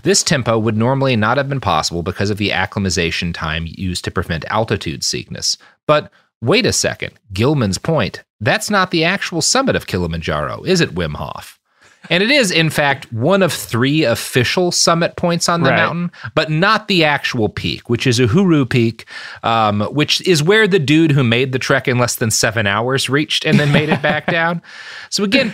This 0.02 0.24
tempo 0.24 0.58
would 0.58 0.76
normally 0.76 1.16
not 1.16 1.38
have 1.38 1.48
been 1.48 1.62
possible 1.62 2.02
because 2.02 2.32
of 2.32 2.40
the 2.40 2.52
acclimatization 2.52 3.32
time 3.32 3.68
used 3.68 4.04
to 4.06 4.12
prevent 4.12 4.46
altitude 4.46 5.04
sickness. 5.04 5.60
But 5.86 6.12
wait 6.42 6.66
a 6.66 6.74
second, 6.74 7.14
Gilman's 7.34 7.78
Point, 7.78 8.24
that's 8.42 8.72
not 8.72 8.90
the 8.90 9.04
actual 9.04 9.44
summit 9.44 9.76
of 9.76 9.86
Kilimanjaro, 9.86 10.64
is 10.64 10.82
it, 10.82 10.96
Wim 10.96 11.18
Hof? 11.18 11.59
And 12.10 12.24
it 12.24 12.32
is, 12.32 12.52
in 12.52 12.70
fact, 12.70 13.12
one 13.14 13.44
of 13.44 13.54
three 13.54 14.04
official 14.04 14.72
summit 14.72 15.16
points 15.16 15.48
on 15.48 15.62
the 15.62 15.70
right. 15.70 15.78
mountain, 15.78 16.12
but 16.34 16.50
not 16.50 16.88
the 16.88 17.04
actual 17.04 17.50
peak, 17.50 17.90
which 17.90 18.08
is 18.08 18.20
Uhuru 18.20 18.68
Peak, 18.70 19.06
um, 19.44 19.82
which 19.92 20.22
is 20.28 20.42
where 20.42 20.68
the 20.68 20.80
dude 20.80 21.12
who 21.12 21.24
made 21.24 21.52
the 21.52 21.60
trek 21.60 21.88
in 21.88 22.00
less 22.00 22.16
than 22.16 22.32
seven 22.32 22.66
hours 22.66 23.10
reached 23.10 23.46
and 23.46 23.60
then 23.60 23.72
made 23.72 23.90
it 23.90 24.02
back 24.02 24.26
down. 24.32 24.62
So, 25.10 25.24
again, 25.24 25.54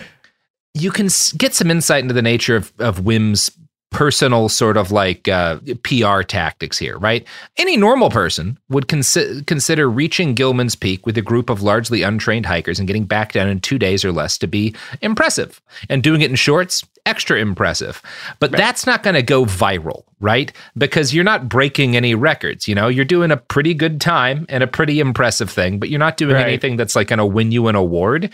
you 0.74 0.90
can 0.90 1.08
get 1.36 1.54
some 1.54 1.70
insight 1.70 2.02
into 2.02 2.14
the 2.14 2.22
nature 2.22 2.56
of, 2.56 2.72
of 2.78 3.04
Wim's 3.04 3.50
personal 3.96 4.50
sort 4.50 4.76
of 4.76 4.92
like 4.92 5.26
uh, 5.26 5.58
PR 5.82 6.20
tactics 6.20 6.76
here, 6.76 6.98
right? 6.98 7.26
Any 7.56 7.78
normal 7.78 8.10
person 8.10 8.58
would 8.68 8.88
consi- 8.88 9.46
consider 9.46 9.88
reaching 9.88 10.34
Gilman's 10.34 10.74
Peak 10.74 11.06
with 11.06 11.16
a 11.16 11.22
group 11.22 11.48
of 11.48 11.62
largely 11.62 12.02
untrained 12.02 12.44
hikers 12.44 12.78
and 12.78 12.86
getting 12.86 13.06
back 13.06 13.32
down 13.32 13.48
in 13.48 13.58
two 13.58 13.78
days 13.78 14.04
or 14.04 14.12
less 14.12 14.36
to 14.36 14.46
be 14.46 14.74
impressive. 15.00 15.62
And 15.88 16.02
doing 16.02 16.20
it 16.20 16.28
in 16.28 16.36
shorts, 16.36 16.84
extra 17.06 17.38
impressive. 17.38 18.02
But 18.38 18.52
right. 18.52 18.58
that's 18.58 18.84
not 18.84 19.02
going 19.02 19.14
to 19.14 19.22
go 19.22 19.46
viral, 19.46 20.02
right? 20.20 20.52
Because 20.76 21.14
you're 21.14 21.24
not 21.24 21.48
breaking 21.48 21.96
any 21.96 22.14
records. 22.14 22.68
You 22.68 22.74
know, 22.74 22.88
you're 22.88 23.06
doing 23.06 23.30
a 23.30 23.38
pretty 23.38 23.72
good 23.72 23.98
time 23.98 24.44
and 24.50 24.62
a 24.62 24.66
pretty 24.66 25.00
impressive 25.00 25.50
thing, 25.50 25.78
but 25.78 25.88
you're 25.88 25.98
not 25.98 26.18
doing 26.18 26.34
right. 26.34 26.46
anything 26.46 26.76
that's 26.76 26.96
like 26.96 27.08
going 27.08 27.18
to 27.18 27.24
win 27.24 27.50
you 27.50 27.68
an 27.68 27.76
award. 27.76 28.30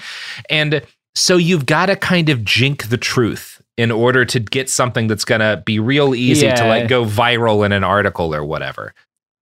And 0.50 0.82
so 1.14 1.36
you've 1.36 1.66
got 1.66 1.86
to 1.86 1.94
kind 1.94 2.30
of 2.30 2.44
jink 2.44 2.88
the 2.88 2.98
truth 2.98 3.61
in 3.76 3.90
order 3.90 4.24
to 4.24 4.40
get 4.40 4.68
something 4.68 5.06
that's 5.06 5.24
going 5.24 5.40
to 5.40 5.62
be 5.64 5.78
real 5.78 6.14
easy 6.14 6.46
yeah. 6.46 6.54
to 6.54 6.66
like 6.66 6.88
go 6.88 7.04
viral 7.04 7.64
in 7.64 7.72
an 7.72 7.84
article 7.84 8.34
or 8.34 8.44
whatever. 8.44 8.94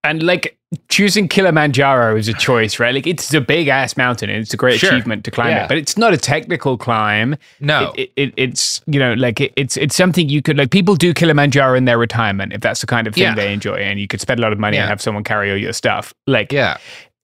And 0.03 0.23
like 0.23 0.57
choosing 0.89 1.27
Kilimanjaro 1.27 2.15
is 2.15 2.27
a 2.27 2.33
choice, 2.33 2.79
right? 2.79 2.95
Like 2.95 3.05
it's 3.05 3.33
a 3.33 3.41
big 3.41 3.67
ass 3.67 3.97
mountain 3.97 4.29
and 4.29 4.39
it's 4.39 4.53
a 4.53 4.57
great 4.57 4.79
sure. 4.79 4.89
achievement 4.89 5.25
to 5.25 5.31
climb 5.31 5.49
yeah. 5.49 5.65
it, 5.65 5.67
but 5.67 5.77
it's 5.77 5.97
not 5.97 6.13
a 6.13 6.17
technical 6.17 6.77
climb. 6.77 7.35
No, 7.59 7.93
it, 7.95 8.11
it, 8.15 8.33
it's 8.37 8.81
you 8.87 8.99
know 8.99 9.13
like 9.13 9.41
it, 9.41 9.53
it's 9.55 9.77
it's 9.77 9.95
something 9.95 10.27
you 10.29 10.41
could 10.41 10.57
like 10.57 10.71
people 10.71 10.95
do 10.95 11.13
Kilimanjaro 11.13 11.75
in 11.75 11.85
their 11.85 11.97
retirement 11.97 12.53
if 12.53 12.61
that's 12.61 12.81
the 12.81 12.87
kind 12.87 13.05
of 13.05 13.13
thing 13.13 13.23
yeah. 13.23 13.35
they 13.35 13.53
enjoy, 13.53 13.75
and 13.75 13.99
you 13.99 14.07
could 14.07 14.21
spend 14.21 14.39
a 14.39 14.43
lot 14.43 14.53
of 14.53 14.59
money 14.59 14.77
yeah. 14.77 14.83
and 14.83 14.89
have 14.89 15.01
someone 15.01 15.23
carry 15.23 15.51
all 15.51 15.57
your 15.57 15.73
stuff. 15.73 16.13
Like 16.25 16.51
yeah, 16.51 16.77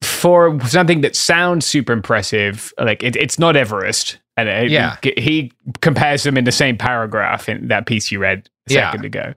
for 0.04 0.60
something 0.68 1.02
that 1.02 1.16
sounds 1.16 1.66
super 1.66 1.94
impressive, 1.94 2.74
like 2.78 3.02
it, 3.02 3.16
it's 3.16 3.40
not 3.40 3.56
Everest. 3.56 4.20
And 4.38 4.48
it, 4.48 4.70
yeah. 4.70 4.98
he 5.02 5.52
compares 5.82 6.24
them 6.24 6.38
in 6.38 6.44
the 6.46 6.52
same 6.52 6.78
paragraph 6.78 7.50
in 7.50 7.68
that 7.68 7.88
piece 7.88 8.12
you 8.12 8.20
read 8.20 8.50
a 8.70 8.74
second 8.74 9.04
yeah. 9.04 9.08
ago. 9.08 9.34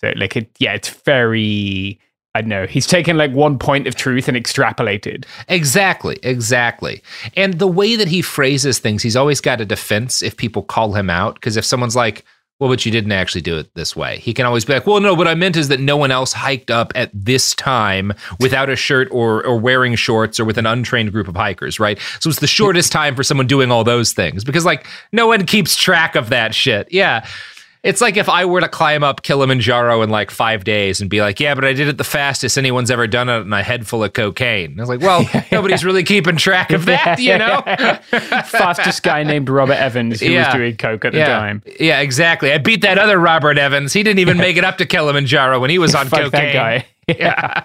So 0.00 0.12
like 0.16 0.36
it, 0.36 0.50
yeah, 0.58 0.74
it's 0.74 0.88
very. 0.88 1.98
I 2.34 2.42
don't 2.42 2.50
know. 2.50 2.66
He's 2.66 2.86
taken 2.86 3.16
like 3.16 3.32
one 3.32 3.58
point 3.58 3.88
of 3.88 3.96
truth 3.96 4.28
and 4.28 4.36
extrapolated. 4.36 5.24
Exactly, 5.48 6.16
exactly. 6.22 7.02
And 7.36 7.58
the 7.58 7.66
way 7.66 7.96
that 7.96 8.06
he 8.06 8.22
phrases 8.22 8.78
things, 8.78 9.02
he's 9.02 9.16
always 9.16 9.40
got 9.40 9.60
a 9.60 9.64
defense 9.64 10.22
if 10.22 10.36
people 10.36 10.62
call 10.62 10.92
him 10.92 11.10
out. 11.10 11.34
Because 11.34 11.56
if 11.56 11.64
someone's 11.64 11.96
like, 11.96 12.24
well, 12.60 12.68
but 12.68 12.84
you 12.84 12.92
didn't 12.92 13.12
actually 13.12 13.40
do 13.40 13.56
it 13.56 13.74
this 13.74 13.96
way. 13.96 14.18
He 14.18 14.34
can 14.34 14.44
always 14.44 14.66
be 14.66 14.74
like, 14.74 14.86
well, 14.86 15.00
no, 15.00 15.14
what 15.14 15.26
I 15.26 15.34
meant 15.34 15.56
is 15.56 15.68
that 15.68 15.80
no 15.80 15.96
one 15.96 16.10
else 16.10 16.34
hiked 16.34 16.70
up 16.70 16.92
at 16.94 17.10
this 17.14 17.54
time 17.54 18.12
without 18.38 18.68
a 18.68 18.76
shirt 18.76 19.08
or, 19.10 19.44
or 19.46 19.58
wearing 19.58 19.94
shorts 19.94 20.38
or 20.38 20.44
with 20.44 20.58
an 20.58 20.66
untrained 20.66 21.10
group 21.10 21.26
of 21.26 21.34
hikers, 21.34 21.80
right? 21.80 21.98
So 22.20 22.28
it's 22.28 22.40
the 22.40 22.46
shortest 22.46 22.92
time 22.92 23.16
for 23.16 23.22
someone 23.22 23.46
doing 23.46 23.70
all 23.70 23.82
those 23.82 24.12
things 24.12 24.44
because, 24.44 24.66
like, 24.66 24.86
no 25.10 25.26
one 25.26 25.46
keeps 25.46 25.74
track 25.74 26.14
of 26.14 26.28
that 26.28 26.54
shit. 26.54 26.86
Yeah. 26.92 27.26
It's 27.82 28.02
like 28.02 28.18
if 28.18 28.28
I 28.28 28.44
were 28.44 28.60
to 28.60 28.68
climb 28.68 29.02
up 29.02 29.22
Kilimanjaro 29.22 30.02
in 30.02 30.10
like 30.10 30.30
five 30.30 30.64
days 30.64 31.00
and 31.00 31.08
be 31.08 31.22
like, 31.22 31.40
yeah, 31.40 31.54
but 31.54 31.64
I 31.64 31.72
did 31.72 31.88
it 31.88 31.96
the 31.96 32.04
fastest 32.04 32.58
anyone's 32.58 32.90
ever 32.90 33.06
done 33.06 33.30
it 33.30 33.40
in 33.40 33.52
a 33.52 33.62
head 33.62 33.86
full 33.86 34.04
of 34.04 34.12
cocaine. 34.12 34.78
I 34.78 34.82
was 34.82 34.90
like, 34.90 35.00
well, 35.00 35.26
nobody's 35.52 35.82
really 35.82 36.04
keeping 36.04 36.36
track 36.36 36.72
of 36.72 36.84
that, 36.84 37.18
you 37.18 37.38
know? 37.38 37.62
Fastest 38.44 39.02
guy 39.02 39.22
named 39.22 39.48
Robert 39.48 39.74
Evans 39.74 40.20
who 40.20 40.26
yeah. 40.26 40.48
was 40.48 40.54
doing 40.54 40.76
coke 40.76 41.06
at 41.06 41.12
the 41.12 41.20
time. 41.20 41.62
Yeah, 41.80 42.00
exactly. 42.00 42.52
I 42.52 42.58
beat 42.58 42.82
that 42.82 42.98
other 42.98 43.18
Robert 43.18 43.56
Evans. 43.56 43.94
He 43.94 44.02
didn't 44.02 44.18
even 44.18 44.36
make 44.36 44.58
it 44.58 44.64
up 44.64 44.76
to 44.78 44.86
Kilimanjaro 44.86 45.58
when 45.58 45.70
he 45.70 45.78
was 45.78 45.94
on 45.94 46.08
Fuck 46.08 46.24
cocaine. 46.24 46.52
That 46.52 46.52
guy. 46.52 46.86
yeah. 47.08 47.64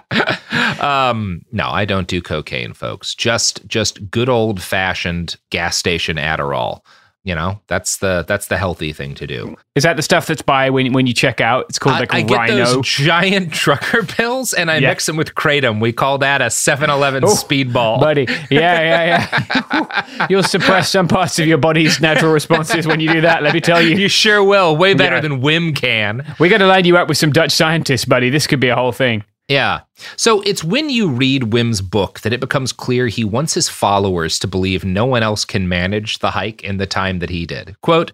um, 0.80 1.42
no, 1.52 1.68
I 1.68 1.84
don't 1.84 2.08
do 2.08 2.22
cocaine, 2.22 2.72
folks. 2.72 3.14
Just 3.14 3.66
just 3.66 4.10
good 4.10 4.28
old 4.28 4.62
fashioned 4.62 5.36
gas 5.50 5.76
station 5.76 6.16
Adderall 6.16 6.80
you 7.26 7.34
know 7.34 7.60
that's 7.66 7.96
the 7.96 8.24
that's 8.28 8.46
the 8.46 8.56
healthy 8.56 8.92
thing 8.92 9.12
to 9.16 9.26
do. 9.26 9.56
Is 9.74 9.82
that 9.82 9.96
the 9.96 10.02
stuff 10.02 10.28
that's 10.28 10.42
by 10.42 10.70
when 10.70 10.92
when 10.92 11.08
you 11.08 11.12
check 11.12 11.40
out? 11.40 11.66
It's 11.68 11.78
called 11.78 11.98
like 11.98 12.14
I, 12.14 12.18
I 12.18 12.22
get 12.22 12.46
those 12.46 12.86
giant 12.86 13.52
trucker 13.62 14.04
pills 14.04 14.54
and 14.54 14.70
i 14.70 14.78
yeah. 14.78 14.90
mix 14.90 15.06
them 15.06 15.16
with 15.16 15.34
kratom. 15.34 15.80
We 15.80 15.92
call 15.92 16.18
that 16.18 16.40
a 16.40 16.46
7-eleven 16.46 17.24
oh, 17.24 17.28
speedball. 17.28 17.98
buddy. 17.98 18.26
Yeah 18.48 18.80
yeah 18.80 19.28
yeah. 19.72 20.26
You'll 20.30 20.44
suppress 20.44 20.88
some 20.88 21.08
parts 21.08 21.40
of 21.40 21.48
your 21.48 21.58
body's 21.58 22.00
natural 22.00 22.32
responses 22.32 22.86
when 22.86 23.00
you 23.00 23.12
do 23.12 23.20
that 23.22 23.42
let 23.42 23.52
me 23.52 23.60
tell 23.60 23.82
you. 23.82 23.96
You 23.96 24.08
sure 24.08 24.44
will. 24.44 24.76
Way 24.76 24.94
better 24.94 25.16
yeah. 25.16 25.22
than 25.22 25.40
wim 25.40 25.74
can. 25.74 26.32
We 26.38 26.48
got 26.48 26.58
to 26.58 26.66
line 26.68 26.84
you 26.84 26.96
up 26.96 27.08
with 27.08 27.18
some 27.18 27.32
dutch 27.32 27.50
scientists 27.50 28.04
buddy. 28.04 28.30
This 28.30 28.46
could 28.46 28.60
be 28.60 28.68
a 28.68 28.76
whole 28.76 28.92
thing 28.92 29.24
yeah. 29.48 29.80
So 30.16 30.40
it's 30.42 30.64
when 30.64 30.90
you 30.90 31.08
read 31.08 31.52
Wim's 31.52 31.80
book 31.80 32.20
that 32.20 32.32
it 32.32 32.40
becomes 32.40 32.72
clear 32.72 33.06
he 33.06 33.24
wants 33.24 33.54
his 33.54 33.68
followers 33.68 34.38
to 34.40 34.48
believe 34.48 34.84
no 34.84 35.06
one 35.06 35.22
else 35.22 35.44
can 35.44 35.68
manage 35.68 36.18
the 36.18 36.32
hike 36.32 36.64
in 36.64 36.78
the 36.78 36.86
time 36.86 37.20
that 37.20 37.30
he 37.30 37.46
did. 37.46 37.80
Quote, 37.80 38.12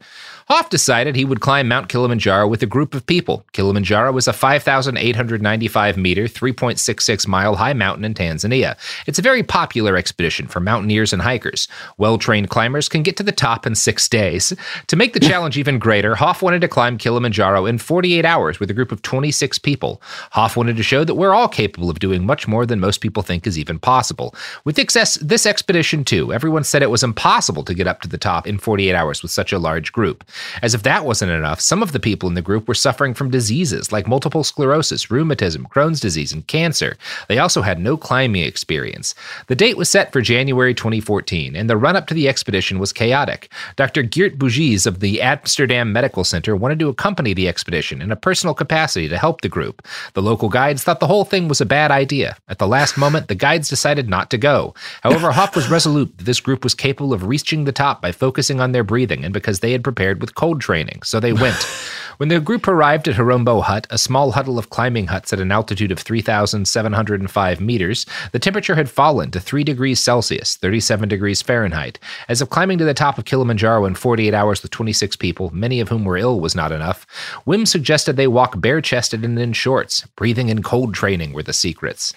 Hof 0.53 0.69
decided 0.69 1.17
he 1.17 1.25
would 1.25 1.41
climb 1.41 1.67
Mount 1.67 1.89
Kilimanjaro 1.89 2.47
with 2.47 2.63
a 2.63 2.67
group 2.67 2.95
of 2.95 3.07
people. 3.07 3.43
Kilimanjaro 3.53 4.15
is 4.19 4.29
a 4.29 4.35
5,895 4.35 5.97
meter, 5.97 6.25
3.66 6.25 7.27
mile 7.27 7.55
high 7.57 7.73
mountain 7.73 8.05
in 8.05 8.13
Tanzania. 8.13 8.77
It's 9.07 9.19
a 9.19 9.23
very 9.23 9.43
popular 9.43 9.97
expedition 9.97 10.47
for 10.47 10.61
mountaineers 10.61 11.15
and 11.15 11.23
hikers. 11.23 11.69
Well 11.97 12.19
trained 12.19 12.51
climbers 12.51 12.91
can 12.91 13.03
get 13.03 13.17
to 13.17 13.23
the 13.23 13.33
top 13.33 13.67
in 13.67 13.75
six 13.75 14.11
days. 14.11 14.53
To 14.89 14.95
make 14.95 15.15
the 15.15 15.21
challenge 15.31 15.57
even 15.57 15.79
greater, 15.79 16.15
Hof 16.17 16.43
wanted 16.43 16.61
to 16.61 16.69
climb 16.69 16.99
Kilimanjaro 16.99 17.65
in 17.65 17.79
48 17.79 18.27
hours 18.27 18.61
with 18.61 18.71
a 18.71 18.75
group 18.75 18.93
of 18.93 19.01
26 19.01 19.59
people. 19.61 20.03
Hof 20.33 20.55
wanted 20.55 20.77
to 20.77 20.83
show 20.83 21.03
that 21.03 21.15
we're 21.15 21.33
all 21.33 21.49
capable 21.49 21.89
of 21.89 21.99
doing 21.99 22.27
much 22.27 22.47
more 22.47 22.67
than 22.67 22.79
most 22.79 23.01
people 23.01 23.23
think 23.23 23.47
is 23.47 23.59
even 23.59 23.79
possible. 23.79 24.35
With 24.67 24.77
this, 24.77 25.15
this 25.15 25.47
expedition, 25.47 26.05
too, 26.05 26.31
everyone 26.31 26.65
said 26.65 26.83
it 26.83 26.91
was 26.91 27.03
impossible 27.03 27.65
to 27.65 27.73
get 27.73 27.87
up 27.87 28.03
to 28.03 28.09
the 28.09 28.19
top 28.19 28.47
in 28.47 28.59
48 28.59 28.95
hours 28.95 29.23
with 29.23 29.31
such 29.31 29.51
a 29.51 29.59
large 29.59 29.93
group. 29.93 30.23
As 30.63 30.75
if 30.75 30.83
that 30.83 31.05
wasn't 31.05 31.33
enough, 31.33 31.61
some 31.61 31.83
of 31.83 31.93
the 31.93 32.01
people 32.01 32.29
in 32.29 32.35
the 32.35 32.43
group 32.43 32.69
were 32.69 32.75
suffering 32.75 33.15
from 33.15 33.31
diseases 33.31 33.93
like 33.93 34.07
multiple 34.07 34.45
sclerosis, 34.45 35.11
rheumatism, 35.11 35.67
Crohn's 35.71 36.01
disease, 36.01 36.33
and 36.33 36.47
cancer. 36.47 36.97
They 37.29 37.39
also 37.39 37.63
had 37.63 37.79
no 37.79 37.97
climbing 37.97 38.45
experience. 38.45 39.15
The 39.47 39.57
date 39.57 39.77
was 39.77 39.89
set 39.89 40.13
for 40.13 40.21
January 40.21 40.75
2014, 40.75 41.57
and 41.57 41.69
the 41.69 41.77
run 41.77 41.97
up 41.97 42.07
to 42.09 42.15
the 42.15 42.29
expedition 42.29 42.79
was 42.79 42.93
chaotic. 42.93 43.53
Dr. 43.77 44.03
Geert 44.03 44.39
Buijze 44.39 44.87
of 44.87 45.01
the 45.01 45.21
Amsterdam 45.21 45.93
Medical 45.93 46.25
Center 46.25 46.57
wanted 46.57 46.79
to 46.79 46.89
accompany 46.89 47.35
the 47.35 47.49
expedition 47.49 48.01
in 48.01 48.11
a 48.11 48.17
personal 48.17 48.55
capacity 48.55 49.09
to 49.09 49.19
help 49.19 49.41
the 49.41 49.49
group. 49.49 49.87
The 50.15 50.23
local 50.23 50.49
guides 50.49 50.83
thought 50.83 51.01
the 51.01 51.07
whole 51.07 51.25
thing 51.25 51.49
was 51.49 51.61
a 51.61 51.67
bad 51.67 51.91
idea. 51.91 52.37
At 52.49 52.59
the 52.59 52.67
last 52.67 52.97
moment, 52.97 53.29
the 53.29 53.35
guides 53.35 53.69
decided 53.69 54.09
not 54.09 54.31
to 54.31 54.39
go. 54.39 54.75
However, 55.03 55.33
Hof 55.33 55.55
was 55.55 55.71
resolute 55.71 56.17
that 56.19 56.25
this 56.25 56.41
group 56.41 56.65
was 56.65 56.75
capable 56.75 57.13
of 57.13 57.27
reaching 57.27 57.65
the 57.65 57.73
top 57.73 58.01
by 58.01 58.13
focusing 58.13 58.61
on 58.61 58.73
their 58.73 58.85
breathing 58.85 59.25
and 59.25 59.35
because 59.35 59.61
they 59.61 59.73
had 59.73 59.85
prepared 59.85 60.19
with 60.23 60.35
cold 60.35 60.63
training, 60.63 61.03
so 61.03 61.21
they 61.21 61.35
went. 61.35 61.57
when 62.17 62.31
the 62.31 62.41
group 62.41 62.67
arrived 62.67 63.07
at 63.07 63.17
Horombo 63.17 63.63
Hut, 63.63 63.87
a 63.91 63.99
small 63.99 64.33
huddle 64.33 64.59
of 64.59 64.71
climbing 64.71 65.09
huts 65.09 65.35
at 65.35 65.41
an 65.41 65.53
altitude 65.53 65.93
of 65.93 65.99
3,705 65.99 67.61
meters, 67.61 68.07
the 68.33 68.39
temperature 68.39 68.75
had 68.75 68.89
fallen 68.89 69.31
to 69.33 69.41
3 69.41 69.65
degrees 69.65 70.01
Celsius, 70.01 70.57
37 70.57 71.11
degrees 71.11 71.43
Fahrenheit. 71.43 71.99
As 72.31 72.41
if 72.41 72.49
climbing 72.49 72.79
to 72.79 72.87
the 72.87 72.95
top 72.95 73.19
of 73.19 73.27
Kilimanjaro 73.27 73.85
in 73.85 73.95
48 73.95 74.33
hours 74.33 74.63
with 74.63 74.71
26 74.71 75.17
people, 75.17 75.51
many 75.53 75.81
of 75.81 75.91
whom 75.91 76.07
were 76.07 76.17
ill, 76.17 76.41
was 76.41 76.55
not 76.55 76.73
enough, 76.73 77.07
Wim 77.47 77.69
suggested 77.69 78.17
they 78.17 78.27
walk 78.27 78.59
bare 78.61 78.81
chested 78.81 79.25
and 79.25 79.39
in 79.39 79.53
shorts. 79.53 80.07
Breathing 80.17 80.51
and 80.51 80.65
cold 80.65 80.95
training 80.95 81.35
were 81.35 81.43
the 81.43 81.53
secrets. 81.53 82.15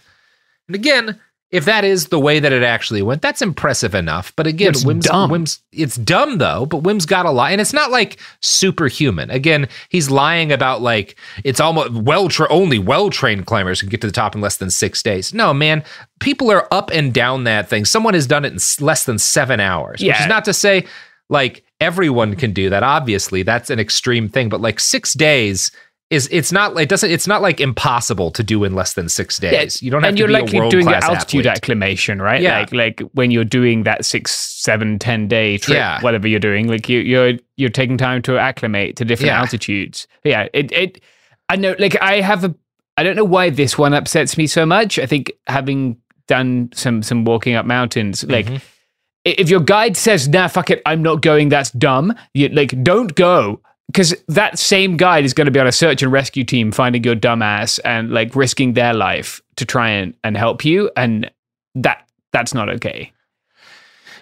And 0.68 0.76
again, 0.76 1.20
if 1.56 1.64
that 1.66 1.86
is 1.86 2.08
the 2.08 2.20
way 2.20 2.40
that 2.40 2.52
it 2.52 2.64
actually 2.64 3.02
went, 3.02 3.22
that's 3.22 3.42
impressive 3.42 3.96
enough. 3.96 4.34
But 4.36 4.46
again, 4.46 4.72
it's 4.72 4.84
Wim's, 4.84 5.06
dumb. 5.06 5.32
Wim's 5.32 5.62
it's 5.72 5.96
dumb 5.96 6.38
though, 6.38 6.66
but 6.66 6.80
Wim's 6.80 7.06
got 7.06 7.26
a 7.26 7.32
lie. 7.32 7.52
And 7.52 7.62
it's 7.62 7.72
not 7.72 7.92
like 7.92 8.18
superhuman. 8.42 9.30
Again, 9.30 9.70
he's 9.88 10.12
lying 10.12 10.52
about 10.52 10.82
like 10.82 11.16
it's 11.46 11.62
almost 11.62 11.94
well 11.94 12.28
tra- 12.28 12.52
only 12.52 12.78
well 12.78 13.10
trained 13.10 13.46
climbers 13.46 13.80
can 13.80 13.88
get 13.88 14.02
to 14.02 14.08
the 14.08 14.14
top 14.14 14.36
in 14.36 14.42
less 14.42 14.58
than 14.58 14.70
six 14.70 15.02
days. 15.02 15.34
No, 15.34 15.54
man, 15.54 15.84
people 16.20 16.52
are 16.52 16.68
up 16.72 16.92
and 16.92 17.14
down 17.14 17.46
that 17.46 17.70
thing. 17.70 17.86
Someone 17.86 18.14
has 18.14 18.28
done 18.28 18.44
it 18.44 18.52
in 18.52 18.86
less 18.86 19.06
than 19.06 19.18
seven 19.18 19.62
hours, 19.62 20.02
yeah. 20.02 20.12
which 20.12 20.22
is 20.22 20.28
not 20.28 20.44
to 20.46 20.54
say 20.54 20.86
like 21.30 21.64
everyone 21.80 22.36
can 22.36 22.52
do 22.52 22.70
that. 22.70 22.84
Obviously, 22.84 23.44
that's 23.44 23.70
an 23.70 23.80
extreme 23.80 24.28
thing, 24.28 24.50
but 24.50 24.60
like 24.60 24.80
six 24.80 25.14
days 25.14 25.72
is 26.12 26.30
it's 26.32 26.52
not 26.52 26.80
it 26.80 26.88
doesn't 26.88 27.10
it's 27.10 27.26
not 27.28 27.42
like 27.42 27.60
impossible 27.60 28.30
to 28.32 28.44
do 28.44 28.64
in 28.64 28.76
less 28.76 28.94
than 28.94 29.10
six 29.10 29.40
days. 29.40 29.82
Yeah, 29.82 29.86
you 29.86 29.92
don't 29.92 30.04
have 30.04 30.14
to 30.16 30.18
do 30.28 30.32
that. 30.32 30.40
and 30.40 30.48
to 30.50 30.54
you're 30.54 30.62
likely 30.64 30.70
doing 30.70 30.86
class 30.86 31.04
altitude 31.04 31.48
athlete. 31.48 31.58
acclimation, 31.58 32.22
right? 32.22 32.42
Yeah. 32.42 32.60
Like 32.60 32.74
like 32.74 33.00
when 33.14 33.32
you're 33.32 33.44
doing 33.44 33.84
that 33.84 34.06
six, 34.06 34.32
seven, 34.36 35.00
ten 35.00 35.28
day 35.28 35.58
trip, 35.58 35.76
Yeah. 35.78 36.00
whatever 36.02 36.28
you're 36.28 36.40
doing, 36.40 36.68
like 36.68 36.88
you, 36.88 37.00
you're 37.00 37.34
you're 37.58 37.70
taking 37.72 37.98
time 37.98 38.22
to 38.24 38.38
acclimate 38.38 38.96
to 38.98 39.06
different 39.06 39.28
Yeah. 39.32 39.40
altitudes. 39.40 40.08
Yeah, 40.24 40.48
it 40.54 40.72
it 40.72 41.02
I 41.50 41.56
know 41.56 41.76
like 41.80 42.00
I 42.02 42.22
have 42.22 42.44
a 42.44 42.54
I 42.98 43.04
don't 43.04 43.16
know 43.16 43.26
why 43.26 43.50
this 43.50 43.78
one 43.78 43.94
upsets 43.94 44.38
me 44.38 44.46
so 44.48 44.66
much. 44.66 45.00
I 45.00 45.06
think 45.08 45.32
having 45.48 45.98
done 46.28 46.70
some 46.74 47.02
some 47.02 47.26
walking 47.26 47.56
up 47.56 47.66
mountains, 47.66 48.24
like 48.26 48.46
Mm-hmm. 48.46 48.58
if 49.26 49.50
your 49.50 49.60
guide 49.60 49.98
says, 49.98 50.28
"Nah, 50.28 50.48
fuck 50.50 50.70
it, 50.70 50.82
I'm 50.86 51.02
not 51.02 51.22
going," 51.22 51.50
that's 51.50 51.72
dumb. 51.72 52.14
You 52.36 52.50
like 52.50 52.84
don't 52.84 53.16
go 53.16 53.62
because 53.88 54.16
that 54.28 54.58
same 54.60 54.98
guide 54.98 55.26
is 55.26 55.34
going 55.34 55.46
to 55.46 55.52
be 55.52 55.60
on 55.60 55.68
a 55.68 55.72
search 55.72 56.02
and 56.04 56.12
rescue 56.12 56.44
team 56.44 56.72
finding 56.72 57.04
your 57.04 57.16
dumbass 57.16 57.80
and 57.86 58.12
like 58.12 58.36
risking 58.36 58.74
their 58.74 58.94
life 58.94 59.42
to 59.58 59.66
try 59.66 59.90
and, 59.90 60.16
and 60.24 60.36
help 60.38 60.66
you, 60.66 60.90
and 60.98 61.30
that 61.76 62.08
that's 62.34 62.54
not 62.54 62.70
okay. 62.70 63.12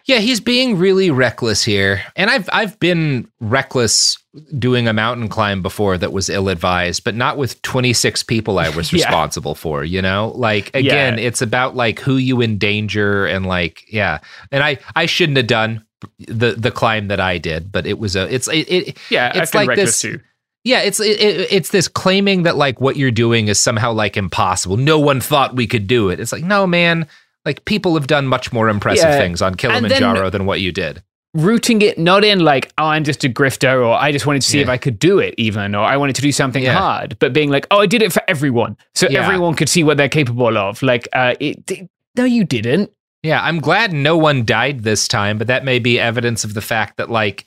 Yeah, 0.06 0.18
he's 0.18 0.42
being 0.42 0.78
really 0.78 1.12
reckless 1.12 1.64
here. 1.64 2.04
And 2.18 2.30
I've 2.30 2.50
I've 2.52 2.78
been 2.82 3.30
reckless 3.40 4.18
doing 4.60 4.86
a 4.88 4.92
mountain 4.94 5.30
climb 5.30 5.62
before 5.62 5.98
that 5.98 6.12
was 6.12 6.30
ill 6.30 6.50
advised, 6.50 7.06
but 7.06 7.16
not 7.16 7.38
with 7.38 7.62
26 7.62 8.22
people 8.24 8.60
I 8.60 8.68
was 8.70 8.92
Yeah. 8.94 9.06
responsible 9.06 9.56
for, 9.56 9.86
you 9.86 10.02
know? 10.02 10.34
Like 10.36 10.72
again, 10.76 11.18
Yeah. 11.18 11.24
it's 11.26 11.42
about 11.42 11.78
like 11.78 12.00
who 12.00 12.18
you 12.18 12.42
endanger 12.42 13.26
and 13.26 13.46
like 13.46 13.86
yeah. 13.88 14.20
And 14.52 14.62
I 14.62 14.78
I 14.94 15.06
shouldn't 15.06 15.38
have 15.38 15.48
done 15.48 15.86
the 16.28 16.52
the 16.54 16.72
climb 16.72 17.08
that 17.08 17.20
I 17.20 17.38
did, 17.38 17.72
but 17.72 17.86
it 17.86 18.00
was 18.00 18.16
a 18.16 18.34
it's 18.34 18.48
it, 18.48 18.70
it 18.72 18.98
Yeah, 19.10 19.32
it's 19.36 19.54
like 19.54 19.76
this 19.76 20.02
too. 20.02 20.20
yeah, 20.64 20.82
it's 20.82 21.00
it, 21.00 21.20
it, 21.20 21.48
it's 21.52 21.70
this 21.70 21.88
claiming 21.88 22.44
that 22.44 22.56
like 22.56 22.80
what 22.82 22.96
you're 22.98 23.12
doing 23.12 23.48
is 23.48 23.60
somehow 23.60 23.92
like 23.94 24.16
impossible. 24.18 24.78
No 24.78 25.00
one 25.00 25.22
thought 25.22 25.56
we 25.56 25.68
could 25.68 25.88
do 25.88 26.10
it. 26.10 26.20
It's 26.20 26.32
like 26.32 26.44
no 26.44 26.66
man, 26.68 27.08
like 27.46 27.66
people 27.66 27.94
have 27.96 28.08
done 28.08 28.28
much 28.28 28.54
more 28.54 28.70
impressive 28.70 29.10
Yeah. 29.10 29.18
things 29.18 29.42
on 29.42 29.54
And 29.54 29.60
then- 29.60 29.82
Kilimanjaro 29.82 30.30
than 30.30 30.46
what 30.46 30.62
you 30.62 30.72
did. 30.72 31.04
rooting 31.36 31.82
it 31.82 31.98
not 31.98 32.24
in 32.24 32.40
like 32.42 32.72
oh 32.78 32.86
i'm 32.86 33.04
just 33.04 33.24
a 33.24 33.28
grifter 33.28 33.84
or 33.84 33.96
i 33.96 34.12
just 34.12 34.28
wanted 34.28 34.44
to 34.44 34.48
see 34.48 34.60
if 34.62 34.70
i 34.70 34.78
could 34.78 35.00
do 35.00 35.18
it 35.18 35.34
even 35.40 35.74
or 35.74 35.84
i 35.84 35.98
wanted 35.98 36.16
to 36.16 36.22
do 36.22 36.32
something 36.32 36.62
Yeah. 36.62 36.78
hard 36.78 37.18
but 37.18 37.34
being 37.34 37.50
like 37.50 37.66
oh 37.72 37.80
i 37.80 37.88
did 37.88 38.04
it 38.04 38.14
for 38.14 38.22
everyone 38.28 38.78
so 38.94 39.08
Yeah. 39.10 39.26
everyone 39.26 39.56
could 39.56 39.68
see 39.68 39.84
what 39.84 39.98
they're 39.98 40.10
capable 40.22 40.56
of 40.60 40.84
like 40.84 41.08
uh 41.14 41.34
it, 41.40 41.72
it- 41.72 41.90
no 42.16 42.24
you 42.24 42.44
didn't 42.44 42.92
Yeah, 43.24 43.42
I'm 43.42 43.60
glad 43.60 43.94
no 43.94 44.18
one 44.18 44.44
died 44.46 44.84
this 44.84 45.08
time, 45.08 45.38
but 45.38 45.48
that 45.48 45.64
may 45.64 45.80
be 45.80 46.00
evidence 46.00 46.44
of 46.44 46.54
the 46.54 46.62
fact 46.62 46.98
that 46.98 47.10
like 47.10 47.46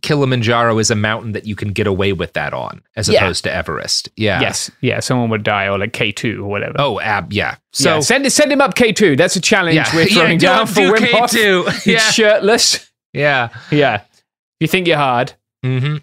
Kilimanjaro 0.00 0.78
is 0.78 0.90
a 0.90 0.94
mountain 0.96 1.32
that 1.32 1.46
you 1.46 1.54
can 1.56 1.68
get 1.72 1.86
away 1.86 2.12
with 2.12 2.32
that 2.34 2.52
on, 2.54 2.82
as 2.96 3.08
Yeah. 3.08 3.18
opposed 3.24 3.44
to 3.44 3.52
Everest. 3.52 4.08
Yeah. 4.16 4.40
yes 4.40 4.70
yeah 4.80 5.00
someone 5.00 5.28
would 5.30 5.42
die 5.42 5.66
or 5.66 5.78
like 5.78 5.92
k2 5.92 6.38
or 6.38 6.44
whatever 6.44 6.74
Oh, 6.78 6.98
ab. 7.00 7.32
Yeah. 7.32 7.56
so 7.72 7.84
So 7.84 8.00
send 8.00 8.32
send 8.32 8.50
him 8.52 8.60
up 8.60 8.74
k2 8.74 9.16
that's 9.16 9.36
a 9.36 9.40
challenge 9.40 9.76
Yeah. 9.76 9.94
we're 9.94 10.06
throwing 10.14 10.38
do- 10.38 10.46
down 10.46 10.66
for 10.66 10.74
do 10.80 10.92
Wim 10.92 11.10
Hof. 11.10 11.30
K2. 11.30 11.72
He's 11.84 11.86
Yeah. 11.86 11.98
shirtless 12.10 12.90
yeah. 13.12 13.48
yeah 13.70 14.02
you 14.60 14.66
think 14.68 14.86
you're 14.86 14.96
hard 14.98 15.32
Mm-hmm. 15.64 15.98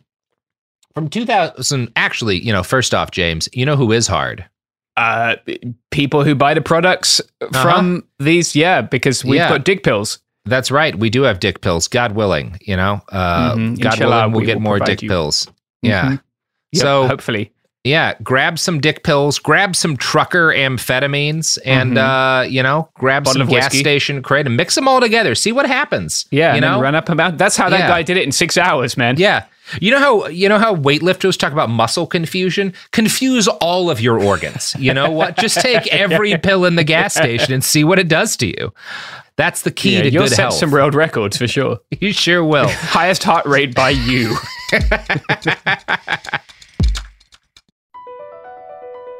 From 0.95 1.09
2000, 1.09 1.91
actually, 1.95 2.39
you 2.39 2.51
know, 2.51 2.63
first 2.63 2.93
off, 2.95 3.11
James, 3.11 3.47
you 3.53 3.65
know 3.65 3.75
who 3.75 3.91
is 3.91 4.07
hard? 4.07 4.45
Uh 4.99 5.35
people 5.91 6.23
who 6.25 6.35
buy 6.35 6.53
the 6.53 6.61
products 6.61 7.21
from 7.61 8.03
these 8.19 8.55
yeah 8.55 8.81
because 8.81 9.23
we've 9.23 9.39
Uh-huh. 9.41 9.51
Yeah. 9.53 9.57
got 9.57 9.65
dick 9.65 9.83
pills 9.83 10.19
That's 10.45 10.71
right. 10.71 10.95
We 10.97 11.09
do 11.11 11.23
have 11.23 11.39
dick 11.39 11.61
pills. 11.61 11.87
God 11.87 12.13
willing, 12.13 12.57
you 12.61 12.75
know. 12.75 13.01
Uh, 13.11 13.53
Mhm. 13.55 13.79
God 13.79 13.93
Inshallah, 13.93 14.15
willing, 14.15 14.31
we'll 14.31 14.39
we 14.41 14.45
get 14.47 14.59
more 14.61 14.79
dick 14.79 15.01
you. 15.03 15.09
pills. 15.09 15.47
Yeah. 15.83 16.05
Mhm. 16.05 16.19
Yep, 16.71 16.81
So 16.81 17.07
hopefully 17.07 17.51
yeah, 17.83 18.13
grab 18.23 18.57
some 18.57 18.79
dick 18.81 19.03
pills, 19.03 19.37
grab 19.39 19.75
some 19.75 19.95
trucker 19.97 20.47
amphetamines, 20.93 21.57
and 21.65 21.97
uh, 21.97 22.43
you 22.47 22.63
know, 22.63 22.89
grab 22.95 23.23
Mm-hmm. 23.23 23.29
Bottle 23.39 23.47
some 23.47 23.55
gas 23.55 23.63
whiskey. 23.65 23.79
station 23.79 24.21
crate 24.21 24.47
and 24.47 24.57
mix 24.57 24.75
them 24.75 24.87
all 24.87 24.99
together. 24.99 25.35
See 25.35 25.51
what 25.51 25.65
happens. 25.67 26.25
Yeah, 26.31 26.51
you 26.55 26.57
and 26.57 26.65
know, 26.65 26.81
run 26.81 26.95
up 26.95 27.09
about. 27.09 27.37
That's 27.37 27.55
how 27.57 27.69
that 27.69 27.79
Yeah. 27.81 27.87
guy 27.87 28.01
did 28.03 28.17
it 28.17 28.23
in 28.23 28.31
six 28.31 28.57
hours, 28.57 28.97
man. 28.97 29.15
Yeah. 29.17 29.43
You 29.81 29.91
know 29.91 29.99
how 29.99 30.27
you 30.27 30.49
know 30.49 30.57
how 30.57 30.75
weightlifters 30.75 31.37
talk 31.37 31.51
about 31.51 31.69
muscle 31.69 32.07
confusion? 32.07 32.73
Confuse 32.91 33.47
all 33.47 33.89
of 33.89 34.01
your 34.01 34.19
organs. 34.19 34.75
You 34.79 34.93
know 34.93 35.09
what? 35.11 35.37
Just 35.37 35.59
take 35.59 35.87
every 35.87 36.37
pill 36.43 36.65
in 36.65 36.75
the 36.75 36.83
gas 36.83 37.13
station 37.13 37.53
and 37.53 37.63
see 37.63 37.83
what 37.83 37.99
it 37.99 38.07
does 38.07 38.35
to 38.37 38.47
you. 38.47 38.73
That's 39.35 39.61
the 39.61 39.71
key 39.71 39.95
Yeah, 39.95 40.01
to 40.03 40.11
you'll 40.11 40.23
good 40.23 40.31
set 40.31 40.39
health. 40.39 40.53
some 40.55 40.71
world 40.71 40.93
records 40.95 41.37
for 41.37 41.47
sure. 41.47 41.79
you 41.91 42.11
sure 42.11 42.43
will. 42.43 42.67
Highest 42.69 43.23
heart 43.23 43.45
rate 43.45 43.73
by 43.73 43.91
you. 43.91 44.35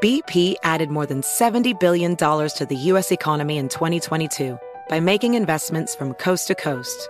BP 0.02 0.56
added 0.64 0.90
more 0.90 1.06
than 1.06 1.22
$70 1.22 1.78
billion 1.80 2.16
to 2.16 2.66
the 2.70 2.76
U.S. 2.76 3.12
economy 3.12 3.58
in 3.58 3.68
2022 3.68 4.58
by 4.88 5.00
making 5.00 5.34
investments 5.34 5.94
from 5.96 6.14
coast 6.14 6.48
to 6.48 6.56
coast. 6.56 7.10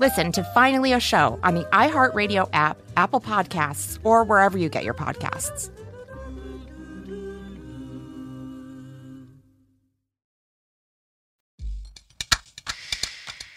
Listen 0.00 0.32
to 0.32 0.42
Finally 0.54 0.94
a 0.94 0.98
Show 0.98 1.38
on 1.42 1.54
the 1.54 1.64
iHeartRadio 1.64 2.48
app, 2.54 2.78
Apple 2.96 3.20
Podcasts, 3.20 3.98
or 4.02 4.24
wherever 4.24 4.56
you 4.56 4.70
get 4.70 4.82
your 4.82 4.94
podcasts. 4.94 5.70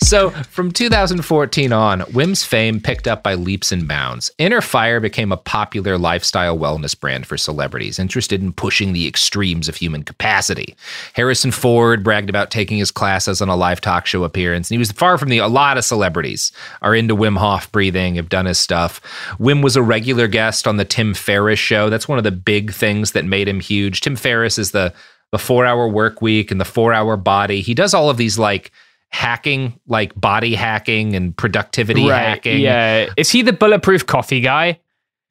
So, 0.04 0.32
from 0.32 0.72
2014 0.72 1.72
on, 1.72 2.02
Wim's 2.02 2.44
fame 2.44 2.82
picked 2.82 3.08
up 3.08 3.24
by 3.24 3.36
leaps 3.36 3.72
and 3.72 3.88
bounds. 3.88 4.30
Inner 4.38 4.60
Fire 4.60 5.00
became 5.00 5.32
a 5.32 5.38
popular 5.38 5.98
lifestyle 5.98 6.58
wellness 6.58 7.00
brand 7.00 7.26
for 7.26 7.38
celebrities 7.38 8.00
interested 8.00 8.42
in 8.42 8.52
pushing 8.52 8.92
the 8.92 9.08
extremes 9.08 9.70
of 9.70 9.78
human 9.78 10.04
capacity. 10.04 10.76
Harrison 11.14 11.52
Ford 11.52 12.04
bragged 12.04 12.30
about 12.30 12.52
taking 12.52 12.78
his 12.78 12.92
classes 12.92 13.42
on 13.42 13.48
a 13.48 13.56
live 13.56 13.80
talk 13.80 14.06
show 14.06 14.26
appearance, 14.26 14.70
and 14.70 14.76
he 14.76 14.80
was 14.80 14.92
far 14.92 15.18
from 15.18 15.30
the. 15.30 15.38
A 15.38 15.48
lot 15.48 15.78
of 15.78 15.86
celebrities 15.86 16.52
are 16.82 16.94
into 16.94 17.16
Wim 17.16 17.38
Hof 17.38 17.72
breathing, 17.72 18.16
have 18.16 18.30
done 18.30 18.46
his 18.46 18.60
stuff. 18.60 19.00
Wim 19.40 19.64
was 19.64 19.78
a 19.78 19.82
regular 19.82 20.28
guest 20.28 20.68
on 20.68 20.76
the 20.76 20.86
Tim 20.86 21.14
Ferriss 21.14 21.60
show. 21.60 21.90
That's 21.90 22.10
one 22.10 22.18
of 22.18 22.26
the 22.26 22.32
big 22.32 22.74
things 22.74 23.14
that 23.14 23.24
made 23.24 23.48
him 23.48 23.62
huge. 23.62 24.02
Tim 24.02 24.18
Ferriss 24.18 24.60
is 24.60 24.72
the 24.72 24.94
the 25.32 25.40
four 25.40 25.66
hour 25.66 25.88
work 25.88 26.22
week 26.22 26.52
and 26.52 26.60
the 26.60 26.66
four 26.66 26.94
hour 26.94 27.16
body. 27.16 27.62
He 27.62 27.74
does 27.74 27.94
all 27.94 28.10
of 28.10 28.18
these 28.18 28.38
like 28.38 28.72
hacking, 29.14 29.80
like 29.88 30.20
body 30.20 30.56
hacking 30.56 31.16
and 31.16 31.38
productivity 31.38 32.08
hacking. 32.08 32.60
Yeah. 32.60 33.08
Is 33.16 33.30
he 33.32 33.44
the 33.44 33.54
bulletproof 33.54 34.06
coffee 34.06 34.42
guy? 34.42 34.80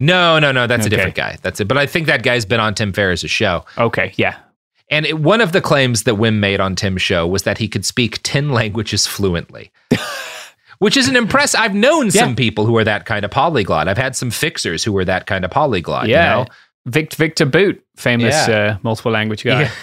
No, 0.00 0.38
no, 0.38 0.52
no. 0.52 0.66
That's 0.66 0.86
Okay. 0.86 0.94
a 0.94 0.96
different 0.96 1.16
guy. 1.16 1.36
That's 1.42 1.60
it. 1.60 1.66
But 1.68 1.78
I 1.78 1.86
think 1.86 2.06
that 2.06 2.22
guy's 2.22 2.44
been 2.44 2.60
on 2.60 2.74
Tim 2.74 2.92
Ferriss's 2.92 3.30
show. 3.30 3.64
Okay, 3.76 4.12
yeah. 4.16 4.36
And 4.90 5.04
it, 5.06 5.18
one 5.18 5.40
of 5.40 5.52
the 5.52 5.60
claims 5.60 6.04
that 6.04 6.14
Wim 6.14 6.38
made 6.38 6.60
on 6.60 6.76
Tim's 6.76 7.02
show 7.02 7.26
was 7.26 7.42
that 7.42 7.58
he 7.58 7.68
could 7.68 7.84
speak 7.84 8.20
10 8.22 8.50
languages 8.50 9.06
fluently. 9.06 9.72
Which 10.78 10.96
is 10.96 11.08
an 11.08 11.14
impress. 11.16 11.54
I've 11.54 11.74
known 11.74 12.10
some 12.10 12.30
Yeah. 12.30 12.34
people 12.34 12.66
who 12.66 12.76
are 12.76 12.84
that 12.84 13.04
kind 13.06 13.24
of 13.24 13.30
polyglot. 13.30 13.86
I've 13.88 13.98
had 13.98 14.16
some 14.16 14.30
fixers 14.30 14.82
who 14.82 14.92
were 14.92 15.04
that 15.04 15.26
kind 15.26 15.44
of 15.44 15.50
polyglot. 15.50 16.08
yeah. 16.08 16.38
You 16.38 16.44
know? 16.44 16.50
Vic- 16.86 17.14
Viktor 17.14 17.46
Bout, 17.46 17.78
famous 17.96 18.48
Yeah. 18.48 18.54
uh, 18.54 18.76
multiple 18.82 19.12
language 19.12 19.44
guy. 19.44 19.62
Yeah. 19.62 19.70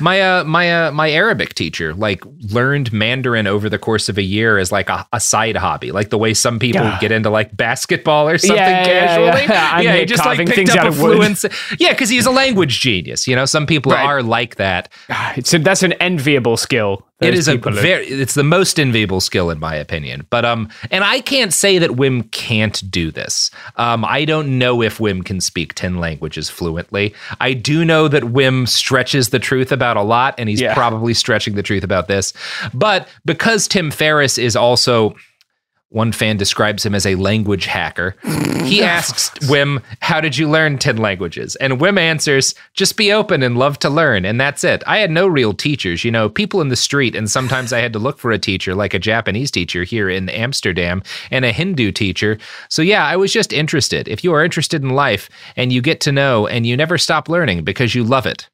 My 0.00 0.20
uh 0.20 0.44
my 0.44 0.72
uh 0.86 0.92
my 0.92 1.10
Arabic 1.10 1.54
teacher 1.54 1.94
like 1.94 2.22
learned 2.50 2.92
Mandarin 2.92 3.46
over 3.46 3.68
the 3.68 3.78
course 3.78 4.08
of 4.08 4.18
a 4.18 4.22
year 4.22 4.58
as 4.58 4.72
like 4.72 4.88
a, 4.88 5.06
a 5.12 5.20
side 5.20 5.56
hobby, 5.56 5.92
like 5.92 6.10
the 6.10 6.18
way 6.18 6.34
some 6.34 6.58
people 6.58 6.82
Yeah. 6.82 6.98
get 7.00 7.12
into 7.12 7.30
like 7.30 7.56
basketball 7.56 8.28
or 8.28 8.38
something 8.38 8.56
Yeah, 8.56 8.86
yeah, 8.86 9.06
casually. 9.06 9.42
yeah. 9.54 9.70
I'm 9.72 9.98
he 10.00 10.04
just 10.04 10.24
like 10.24 10.38
picked 10.46 10.70
up 10.76 10.88
a 10.88 10.92
fluency. 10.92 11.48
Yeah, 11.78 11.90
because 11.92 12.08
he's 12.08 12.26
a 12.26 12.30
language 12.30 12.80
genius. 12.80 13.26
You 13.26 13.36
know, 13.36 13.44
some 13.44 13.66
people 13.66 13.92
Right. 13.92 14.04
are 14.04 14.22
like 14.22 14.56
that. 14.56 14.88
It's 15.36 15.50
that's 15.50 15.82
an 15.82 15.92
enviable 15.94 16.56
skill. 16.56 17.06
It 17.24 17.34
is 17.34 17.48
a 17.48 17.52
people 17.52 17.78
are- 17.78 17.82
very 17.82 18.06
it's 18.06 18.34
the 18.34 18.44
most 18.44 18.78
enviable 18.78 19.20
skill 19.20 19.50
in 19.50 19.58
my 19.58 19.74
opinion. 19.74 20.26
But 20.30 20.44
um 20.44 20.68
and 20.90 21.04
I 21.04 21.20
can't 21.20 21.52
say 21.52 21.78
that 21.78 21.90
Wim 21.90 22.30
can't 22.32 22.90
do 22.90 23.10
this. 23.10 23.50
Um 23.76 24.04
I 24.04 24.24
don't 24.24 24.58
know 24.58 24.82
if 24.82 24.98
Wim 24.98 25.24
can 25.24 25.40
speak 25.40 25.74
10 25.74 25.98
languages 25.98 26.50
fluently. 26.50 27.14
I 27.40 27.52
do 27.54 27.84
know 27.84 28.08
that 28.08 28.22
Wim 28.24 28.68
stretches 28.68 29.28
the 29.30 29.38
truth 29.38 29.72
about 29.72 29.96
a 29.96 30.02
lot 30.02 30.34
and 30.38 30.48
he's 30.48 30.60
Yeah. 30.60 30.74
probably 30.74 31.14
stretching 31.14 31.54
the 31.54 31.62
truth 31.62 31.84
about 31.84 32.08
this. 32.08 32.32
But 32.74 33.08
because 33.24 33.68
Tim 33.68 33.90
Ferriss 33.90 34.38
is 34.38 34.56
also 34.56 35.14
one 35.92 36.12
fan 36.12 36.36
describes 36.36 36.84
him 36.84 36.94
as 36.94 37.06
a 37.06 37.14
language 37.14 37.66
hacker. 37.66 38.16
He 38.64 38.82
asks 38.82 39.30
Wim, 39.48 39.82
How 40.00 40.20
did 40.20 40.36
you 40.36 40.48
learn 40.48 40.78
10 40.78 40.96
languages? 40.96 41.56
And 41.56 41.74
Wim 41.74 41.98
answers, 41.98 42.54
Just 42.74 42.96
be 42.96 43.12
open 43.12 43.42
and 43.42 43.56
love 43.56 43.78
to 43.80 43.90
learn. 43.90 44.24
And 44.24 44.40
that's 44.40 44.64
it. 44.64 44.82
I 44.86 44.98
had 44.98 45.10
no 45.10 45.26
real 45.26 45.52
teachers, 45.52 46.04
you 46.04 46.10
know, 46.10 46.28
people 46.28 46.60
in 46.60 46.68
the 46.68 46.76
street. 46.76 47.14
And 47.14 47.30
sometimes 47.30 47.72
I 47.72 47.80
had 47.80 47.92
to 47.92 47.98
look 47.98 48.18
for 48.18 48.30
a 48.30 48.38
teacher, 48.38 48.74
like 48.74 48.94
a 48.94 48.98
Japanese 48.98 49.50
teacher 49.50 49.84
here 49.84 50.08
in 50.08 50.28
Amsterdam 50.30 51.02
and 51.30 51.44
a 51.44 51.52
Hindu 51.52 51.92
teacher. 51.92 52.38
So 52.68 52.82
yeah, 52.82 53.06
I 53.06 53.16
was 53.16 53.32
just 53.32 53.52
interested. 53.52 54.08
If 54.08 54.24
you 54.24 54.32
are 54.32 54.44
interested 54.44 54.82
in 54.82 54.90
life 54.90 55.28
and 55.56 55.72
you 55.72 55.82
get 55.82 56.00
to 56.02 56.12
know 56.12 56.46
and 56.46 56.66
you 56.66 56.76
never 56.76 56.98
stop 56.98 57.28
learning 57.28 57.64
because 57.64 57.94
you 57.94 58.04
love 58.04 58.26
it. 58.26 58.48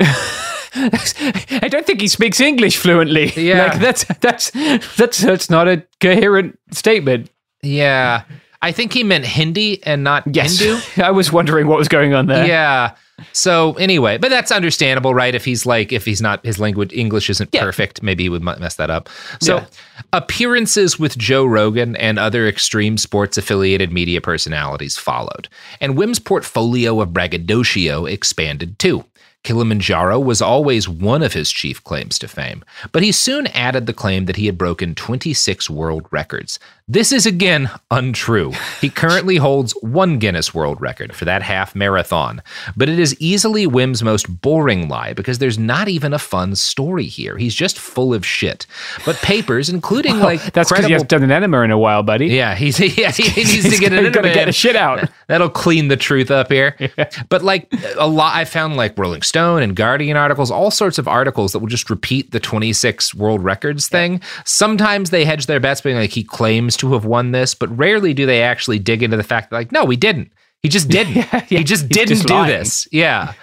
I 1.62 1.68
don't 1.70 1.86
think 1.86 2.00
he 2.00 2.08
speaks 2.08 2.40
English 2.40 2.76
fluently. 2.76 3.32
Yeah. 3.36 3.66
like 3.66 3.80
that's 3.80 4.04
that's 4.20 4.50
that's 4.96 5.18
that's 5.18 5.50
not 5.50 5.68
a 5.68 5.84
coherent 6.00 6.58
statement. 6.72 7.30
Yeah. 7.62 8.22
I 8.62 8.72
think 8.72 8.92
he 8.94 9.04
meant 9.04 9.26
Hindi 9.26 9.82
and 9.84 10.02
not 10.04 10.24
Yes, 10.34 10.58
Hindu. 10.58 10.80
I 11.02 11.10
was 11.10 11.30
wondering 11.30 11.66
what 11.66 11.76
was 11.78 11.88
going 11.88 12.14
on 12.14 12.26
there. 12.26 12.46
Yeah. 12.46 12.94
So 13.32 13.74
anyway, 13.74 14.16
but 14.18 14.30
that's 14.30 14.50
understandable, 14.50 15.14
right? 15.14 15.34
If 15.34 15.44
he's 15.44 15.66
like, 15.66 15.92
if 15.92 16.04
he's 16.04 16.20
not, 16.22 16.44
his 16.44 16.58
language 16.58 16.92
English 16.92 17.30
isn't 17.30 17.52
perfect, 17.52 18.02
maybe 18.02 18.24
he 18.24 18.28
would 18.28 18.42
mess 18.42 18.74
that 18.76 18.90
up. 18.90 19.08
So 19.40 19.58
Yeah. 19.58 19.66
appearances 20.14 20.98
with 20.98 21.16
Joe 21.18 21.44
Rogan 21.44 21.94
and 21.96 22.18
other 22.18 22.48
extreme 22.48 22.96
sports 22.98 23.36
affiliated 23.38 23.92
media 23.92 24.20
personalities 24.20 24.96
followed, 24.96 25.48
and 25.80 25.96
Wim's 25.96 26.18
portfolio 26.18 27.00
of 27.00 27.12
braggadocio 27.12 28.06
expanded 28.06 28.78
too. 28.78 29.04
Kilimanjaro 29.44 30.18
was 30.18 30.40
always 30.42 30.88
one 30.88 31.22
of 31.22 31.34
his 31.34 31.50
chief 31.52 31.84
claims 31.84 32.18
to 32.18 32.28
fame, 32.28 32.64
but 32.92 33.02
he 33.02 33.12
soon 33.12 33.46
added 33.48 33.86
the 33.86 33.92
claim 33.92 34.24
that 34.24 34.36
he 34.36 34.46
had 34.46 34.58
broken 34.58 34.94
26 34.94 35.68
world 35.68 36.06
records. 36.10 36.58
This 36.86 37.12
is 37.12 37.24
again 37.24 37.70
untrue. 37.90 38.52
He 38.80 38.90
currently 38.90 39.36
holds 39.36 39.72
one 39.80 40.18
Guinness 40.18 40.52
World 40.52 40.82
Record 40.82 41.14
for 41.14 41.24
that 41.24 41.42
half 41.42 41.74
marathon, 41.74 42.42
but 42.76 42.90
it 42.90 42.98
is 42.98 43.18
easily 43.18 43.66
Wim's 43.66 44.02
most 44.02 44.24
boring 44.42 44.88
lie 44.88 45.14
because 45.14 45.38
there's 45.38 45.58
not 45.58 45.88
even 45.88 46.12
a 46.12 46.18
fun 46.18 46.54
story 46.56 47.06
here. 47.06 47.38
He's 47.38 47.54
just 47.54 47.78
full 47.78 48.12
of 48.12 48.26
shit. 48.26 48.66
But 49.06 49.16
papers, 49.16 49.70
including 49.70 50.18
like 50.18 50.52
That's 50.52 50.70
because 50.70 50.84
he 50.84 50.92
hasn't 50.92 51.08
done 51.08 51.22
an 51.22 51.30
enema 51.30 51.62
in 51.62 51.70
a 51.70 51.78
while, 51.78 52.02
buddy. 52.02 52.26
yeah, 52.26 52.54
he's 52.54 52.78
yeah, 52.98 53.10
he 53.12 53.44
needs 53.44 53.70
to 53.70 53.78
get 53.78 53.92
in 53.94 54.12
gotta 54.12 54.32
get 54.34 54.44
the 54.46 54.52
shit 54.52 54.76
out. 54.76 55.08
That'll 55.26 55.48
clean 55.50 55.88
the 55.88 55.96
truth 55.96 56.30
up 56.30 56.50
here. 56.50 56.76
But 57.28 57.42
like 57.42 57.72
a 57.98 58.06
lot, 58.06 58.36
I 58.36 58.44
found 58.44 58.76
like 58.76 58.98
Rolling 58.98 59.22
Stone 59.22 59.33
and 59.36 59.74
Guardian 59.76 60.16
articles, 60.16 60.50
all 60.50 60.70
sorts 60.70 60.98
of 60.98 61.08
articles 61.08 61.52
that 61.52 61.58
will 61.58 61.66
just 61.68 61.90
repeat 61.90 62.30
the 62.30 62.40
26 62.40 63.14
world 63.14 63.42
records 63.42 63.88
thing. 63.88 64.20
Sometimes 64.44 65.10
they 65.10 65.24
hedge 65.24 65.46
their 65.46 65.60
bets, 65.60 65.80
being 65.80 65.96
like 65.96 66.10
he 66.10 66.24
claims 66.24 66.76
to 66.78 66.92
have 66.92 67.04
won 67.04 67.32
this, 67.32 67.54
but 67.54 67.76
rarely 67.76 68.14
do 68.14 68.26
they 68.26 68.42
actually 68.42 68.78
dig 68.78 69.02
into 69.02 69.16
the 69.16 69.22
fact 69.22 69.50
that 69.50 69.56
like, 69.56 69.72
no, 69.72 69.84
we 69.84 69.96
didn't. 69.96 70.32
He 70.62 70.68
just 70.68 70.88
didn't. 70.90 71.24
he 71.44 71.62
just 71.64 71.88
didn't 71.88 72.08
just 72.08 72.26
do 72.26 72.34
lying. 72.34 72.48
this. 72.48 72.88
Yeah. 72.92 73.34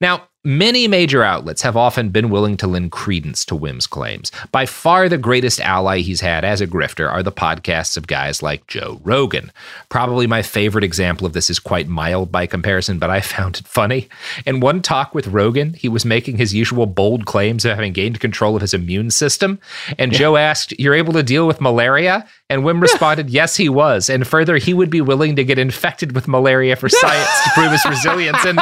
Now, 0.00 0.28
many 0.44 0.88
major 0.88 1.22
outlets 1.22 1.62
have 1.62 1.76
often 1.76 2.08
been 2.08 2.28
willing 2.28 2.56
to 2.56 2.66
lend 2.66 2.90
credence 2.90 3.44
to 3.44 3.54
Wim's 3.54 3.86
claims. 3.86 4.32
By 4.50 4.66
far 4.66 5.08
the 5.08 5.16
greatest 5.16 5.60
ally 5.60 6.00
he's 6.00 6.20
had 6.20 6.44
as 6.44 6.60
a 6.60 6.66
grifter 6.66 7.08
are 7.08 7.22
the 7.22 7.30
podcasts 7.30 7.96
of 7.96 8.08
guys 8.08 8.42
like 8.42 8.66
Joe 8.66 9.00
Rogan. 9.04 9.52
Probably 9.88 10.26
my 10.26 10.42
favorite 10.42 10.82
example 10.82 11.28
of 11.28 11.32
this 11.32 11.48
is 11.48 11.60
quite 11.60 11.86
mild 11.86 12.32
by 12.32 12.46
comparison, 12.46 12.98
but 12.98 13.08
I 13.08 13.20
found 13.20 13.58
it 13.58 13.68
funny. 13.68 14.08
In 14.44 14.58
one 14.58 14.82
talk 14.82 15.14
with 15.14 15.28
Rogan, 15.28 15.74
he 15.74 15.88
was 15.88 16.04
making 16.04 16.38
his 16.38 16.52
usual 16.52 16.86
bold 16.86 17.24
claims 17.24 17.64
of 17.64 17.76
having 17.76 17.92
gained 17.92 18.18
control 18.18 18.56
of 18.56 18.62
his 18.62 18.74
immune 18.74 19.12
system. 19.12 19.60
And 19.96 20.12
Joe 20.12 20.36
asked, 20.36 20.72
You're 20.78 20.94
able 20.94 21.12
to 21.12 21.22
deal 21.22 21.46
with 21.46 21.60
malaria? 21.60 22.26
And 22.50 22.62
Wim 22.62 22.82
responded, 22.82 23.30
Yes, 23.30 23.56
he 23.56 23.68
was. 23.68 24.10
And 24.10 24.26
further, 24.26 24.56
he 24.56 24.74
would 24.74 24.90
be 24.90 25.00
willing 25.00 25.36
to 25.36 25.44
get 25.44 25.58
infected 25.58 26.14
with 26.14 26.26
malaria 26.26 26.74
for 26.74 26.88
science 26.88 27.44
to 27.44 27.50
prove 27.54 27.70
his 27.70 27.84
resilience. 27.86 28.44
And 28.44 28.58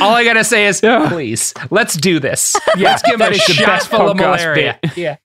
all 0.00 0.14
I 0.14 0.22
gotta 0.24 0.44
say 0.44 0.66
is, 0.66 0.80
please, 1.12 1.54
let's 1.70 1.94
do 1.96 2.18
this. 2.20 2.54
Yeah, 2.76 2.90
let's 2.90 3.02
give 3.02 3.14
him 3.14 3.18
that 3.20 3.32
a 3.32 3.34
is 3.34 3.46
the 3.46 3.52
shot 3.54 3.66
best 3.66 3.88
full 3.88 4.08
of 4.10 4.16
malaria. 4.16 4.78
bit. 4.82 4.96
Yeah. 4.96 5.16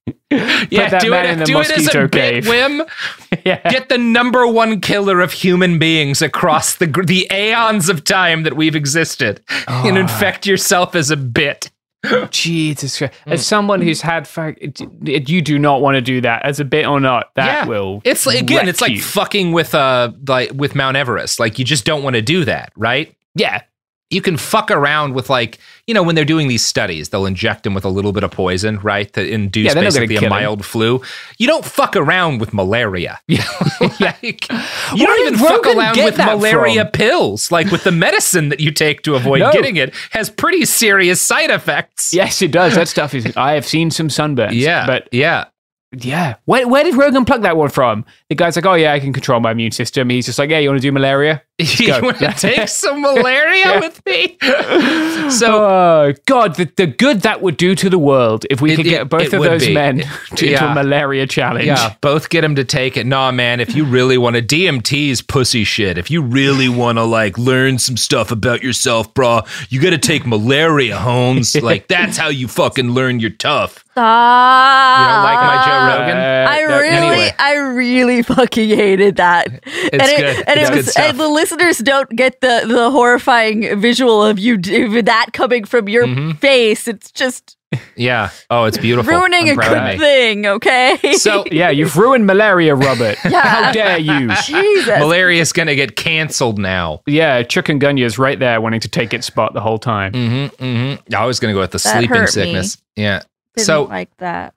Yeah, 0.69 0.89
that 0.89 1.01
do 1.01 1.11
man 1.11 1.25
it, 1.25 1.31
in 1.33 1.39
the 1.39 1.45
do 1.45 1.59
it 1.59 1.69
as 1.69 1.69
a 1.69 1.73
mosquito 1.81 2.07
bit, 2.07 2.11
cave. 2.11 2.45
Wim. 2.45 2.89
Yeah. 3.45 3.69
Get 3.69 3.89
the 3.89 3.97
number 3.97 4.47
one 4.47 4.79
killer 4.79 5.19
of 5.19 5.33
human 5.33 5.77
beings 5.77 6.21
across 6.21 6.75
the 6.75 6.85
the 6.87 7.27
aeons 7.31 7.89
of 7.89 8.03
time 8.05 8.43
that 8.43 8.55
we've 8.55 8.75
existed, 8.75 9.43
Ah. 9.67 9.85
and 9.85 9.97
infect 9.97 10.45
yourself 10.47 10.95
as 10.95 11.11
a 11.11 11.17
bit. 11.17 11.69
Jesus 12.31 12.97
Christ. 12.97 13.13
As 13.25 13.45
someone 13.45 13.81
who's 13.81 14.01
had, 14.01 14.27
fa- 14.27 14.55
you 15.01 15.41
do 15.41 15.57
not 15.59 15.81
want 15.81 15.95
to 15.95 16.01
do 16.01 16.21
that 16.21 16.45
as 16.45 16.59
a 16.59 16.65
bit 16.65 16.85
or 16.85 16.99
not. 16.99 17.31
That 17.35 17.45
yeah. 17.45 17.65
will. 17.65 18.01
It's 18.05 18.25
like, 18.25 18.39
again, 18.39 18.59
wreck 18.59 18.67
it's 18.67 18.81
like 18.81 18.91
you. 18.91 19.01
fucking 19.01 19.51
with 19.51 19.73
uh 19.75 20.11
like 20.27 20.51
with 20.53 20.75
Mount 20.75 20.95
Everest. 20.97 21.39
Like 21.39 21.59
you 21.59 21.65
just 21.65 21.85
don't 21.85 22.03
want 22.03 22.15
to 22.15 22.21
do 22.21 22.45
that, 22.45 22.71
right? 22.75 23.13
yeah. 23.35 23.61
You 24.09 24.21
can 24.21 24.37
fuck 24.37 24.69
around 24.69 25.15
with 25.15 25.29
like 25.29 25.57
you 25.87 25.93
know 25.93 26.03
when 26.03 26.13
they're 26.15 26.23
doing 26.23 26.47
these 26.47 26.63
studies, 26.63 27.09
they'll 27.09 27.25
inject 27.25 27.63
them 27.63 27.73
with 27.73 27.83
a 27.83 27.89
little 27.89 28.11
bit 28.13 28.23
of 28.23 28.29
poison, 28.31 28.77
right, 28.79 29.11
to 29.13 29.27
induce 29.27 29.65
Yeah, 29.65 29.73
they're 29.73 29.83
not 29.83 29.93
gonna 29.93 30.01
basically 30.05 30.15
a 30.17 30.19
kill 30.19 30.25
him. 30.27 30.43
mild 30.43 30.65
flu. 30.65 31.01
You 31.39 31.47
don't 31.47 31.65
fuck 31.65 31.95
around 31.95 32.39
with 32.39 32.53
malaria. 32.53 33.19
like, 33.27 34.47
you 34.93 35.05
don't 35.07 35.27
even 35.27 35.39
fuck 35.39 35.65
around 35.65 35.97
with 35.97 36.17
malaria 36.17 36.83
from? 36.83 36.91
pills. 36.91 37.51
Like 37.51 37.71
with 37.71 37.83
the 37.83 37.91
medicine 38.07 38.49
that 38.49 38.59
you 38.59 38.71
take 38.71 39.01
to 39.03 39.15
avoid 39.15 39.39
No. 39.39 39.51
getting 39.51 39.77
it 39.77 39.93
has 40.11 40.29
pretty 40.29 40.65
serious 40.65 41.19
side 41.21 41.49
effects. 41.49 42.13
Yes, 42.13 42.41
it 42.41 42.51
does. 42.51 42.75
That 42.75 42.87
stuff 42.87 43.13
is. 43.13 43.35
I 43.35 43.53
have 43.53 43.65
seen 43.65 43.89
some 43.91 44.09
sunburns. 44.09 44.51
Yeah, 44.53 44.85
But 44.85 45.09
yeah. 45.11 45.45
Yeah. 45.93 46.35
Where, 46.45 46.67
where 46.67 46.83
did 46.83 46.95
Rogan 46.95 47.25
pluck 47.25 47.41
that 47.41 47.55
one 47.57 47.69
from? 47.69 48.05
The 48.29 48.35
guy's 48.35 48.55
like, 48.55 48.65
oh, 48.65 48.73
yeah, 48.73 48.93
I 48.93 48.99
can 48.99 49.13
control 49.13 49.39
my 49.39 49.51
immune 49.51 49.71
system. 49.71 50.09
He's 50.09 50.25
just 50.25 50.39
like, 50.39 50.49
yeah, 50.49 50.59
you 50.59 50.69
want 50.69 50.81
to 50.81 50.87
do 50.87 50.91
malaria? 50.91 51.41
you 51.59 51.91
want 52.01 52.17
to 52.17 52.31
take 52.31 52.67
some 52.67 53.01
malaria 53.01 53.53
Yeah. 53.65 53.79
with 53.79 54.05
me? 54.05 54.37
So 55.29 55.63
Oh, 55.63 56.13
God, 56.25 56.55
the, 56.55 56.69
the 56.75 56.85
good 56.87 57.21
that 57.21 57.41
would 57.41 57.55
do 57.57 57.75
to 57.75 57.89
the 57.89 57.97
world 57.97 58.45
if 58.49 58.59
we 58.61 58.73
It- 58.73 58.75
could 58.75 58.85
it- 58.85 58.89
get 58.89 59.09
both 59.09 59.21
it 59.21 59.33
of 59.33 59.43
those 59.43 59.65
be. 59.67 59.73
men 59.73 59.99
It- 60.01 60.07
to, 60.31 60.35
to 60.37 60.47
yeah. 60.49 60.71
a 60.71 60.75
malaria 60.75 61.25
challenge. 61.27 61.65
Yeah, 61.67 61.93
both 62.01 62.29
get 62.29 62.41
them 62.41 62.55
to 62.55 62.63
take 62.65 62.97
it. 62.97 63.05
Nah, 63.05 63.31
man, 63.31 63.59
if 63.59 63.73
you 63.75 63.85
really 63.85 64.17
want 64.17 64.35
to, 64.35 64.41
DMT's 64.41 65.21
pussy 65.21 65.63
shit. 65.63 65.97
If 65.97 66.11
you 66.11 66.21
really 66.21 66.67
want 66.69 66.97
to, 66.97 67.03
like, 67.03 67.37
learn 67.37 67.79
some 67.79 67.95
stuff 67.97 68.31
about 68.31 68.61
yourself, 68.63 69.13
brah, 69.13 69.47
you 69.71 69.79
got 69.81 69.91
to 69.91 69.97
take 69.97 70.25
malaria, 70.25 70.97
Holmes. 70.97 71.55
like, 71.61 71.87
that's 71.87 72.17
how 72.17 72.27
you 72.29 72.47
fucking 72.47 72.89
learn 72.91 73.19
you're 73.19 73.29
tough. 73.29 73.82
Stop. 73.93 74.99
You 74.99 75.05
don't 75.07 75.23
like 75.23 75.37
my 75.37 75.65
Joe 75.65 76.01
Rogan? 76.01 76.17
I 76.17 76.61
no, 76.67 76.79
really, 76.79 76.95
anyway. 76.97 77.31
I 77.39 77.55
really 77.55 78.21
fucking 78.23 78.69
hated 78.69 79.15
that. 79.17 79.47
and 79.47 79.61
it, 79.65 80.17
good. 80.17 80.47
and 80.47 80.59
It's 80.59 80.69
it 80.69 80.73
good 80.73 80.77
was, 80.77 80.91
stuff. 80.91 81.09
and 81.09 81.19
the 81.19 81.27
listeners 81.27 81.77
don't 81.77 82.09
get 82.15 82.41
the 82.41 82.63
the 82.67 82.89
horrifying 82.91 83.79
visual 83.79 84.23
of 84.23 84.39
you 84.39 84.57
d- 84.57 85.01
that 85.01 85.27
coming 85.33 85.63
from 85.65 85.87
your 85.89 86.03
Mm-hmm. 86.07 86.31
face. 86.33 86.87
It's 86.87 87.11
just 87.11 87.55
Yeah. 87.95 88.29
Oh, 88.49 88.65
it's 88.65 88.77
beautiful. 88.77 89.13
ruining 89.13 89.49
I'm 89.49 89.59
a 89.59 89.61
good 89.61 89.99
thing. 89.99 90.45
Okay. 90.47 90.97
So, 91.13 91.45
Yeah, 91.51 91.69
you've 91.69 91.95
ruined 91.95 92.25
malaria, 92.27 92.75
Robert. 92.75 93.17
How 93.19 93.71
dare 93.71 93.97
you? 93.99 94.29
Jesus. 94.45 94.87
malaria's 94.87 95.53
going 95.53 95.67
to 95.67 95.75
get 95.75 95.95
canceled 95.95 96.57
now. 96.59 97.01
Yeah, 97.07 97.41
chikungunya's 97.43 98.17
right 98.19 98.37
there 98.39 98.59
wanting 98.59 98.79
to 98.81 98.89
take 98.89 99.13
its 99.13 99.25
spot 99.27 99.53
the 99.53 99.61
whole 99.61 99.79
time. 99.79 100.11
Mm-hmm, 100.13 100.63
mm-hmm. 100.63 101.15
I 101.15 101.25
was 101.25 101.39
going 101.39 101.51
to 101.53 101.55
go 101.55 101.61
with 101.61 101.71
the 101.71 101.77
That 101.77 101.97
sleeping 101.99 102.09
hurt 102.17 102.21
me. 102.21 102.27
sickness. 102.31 102.77
Yeah. 102.95 103.21
Didn't 103.55 103.65
so, 103.65 103.83
like 103.83 104.15
that. 104.17 104.53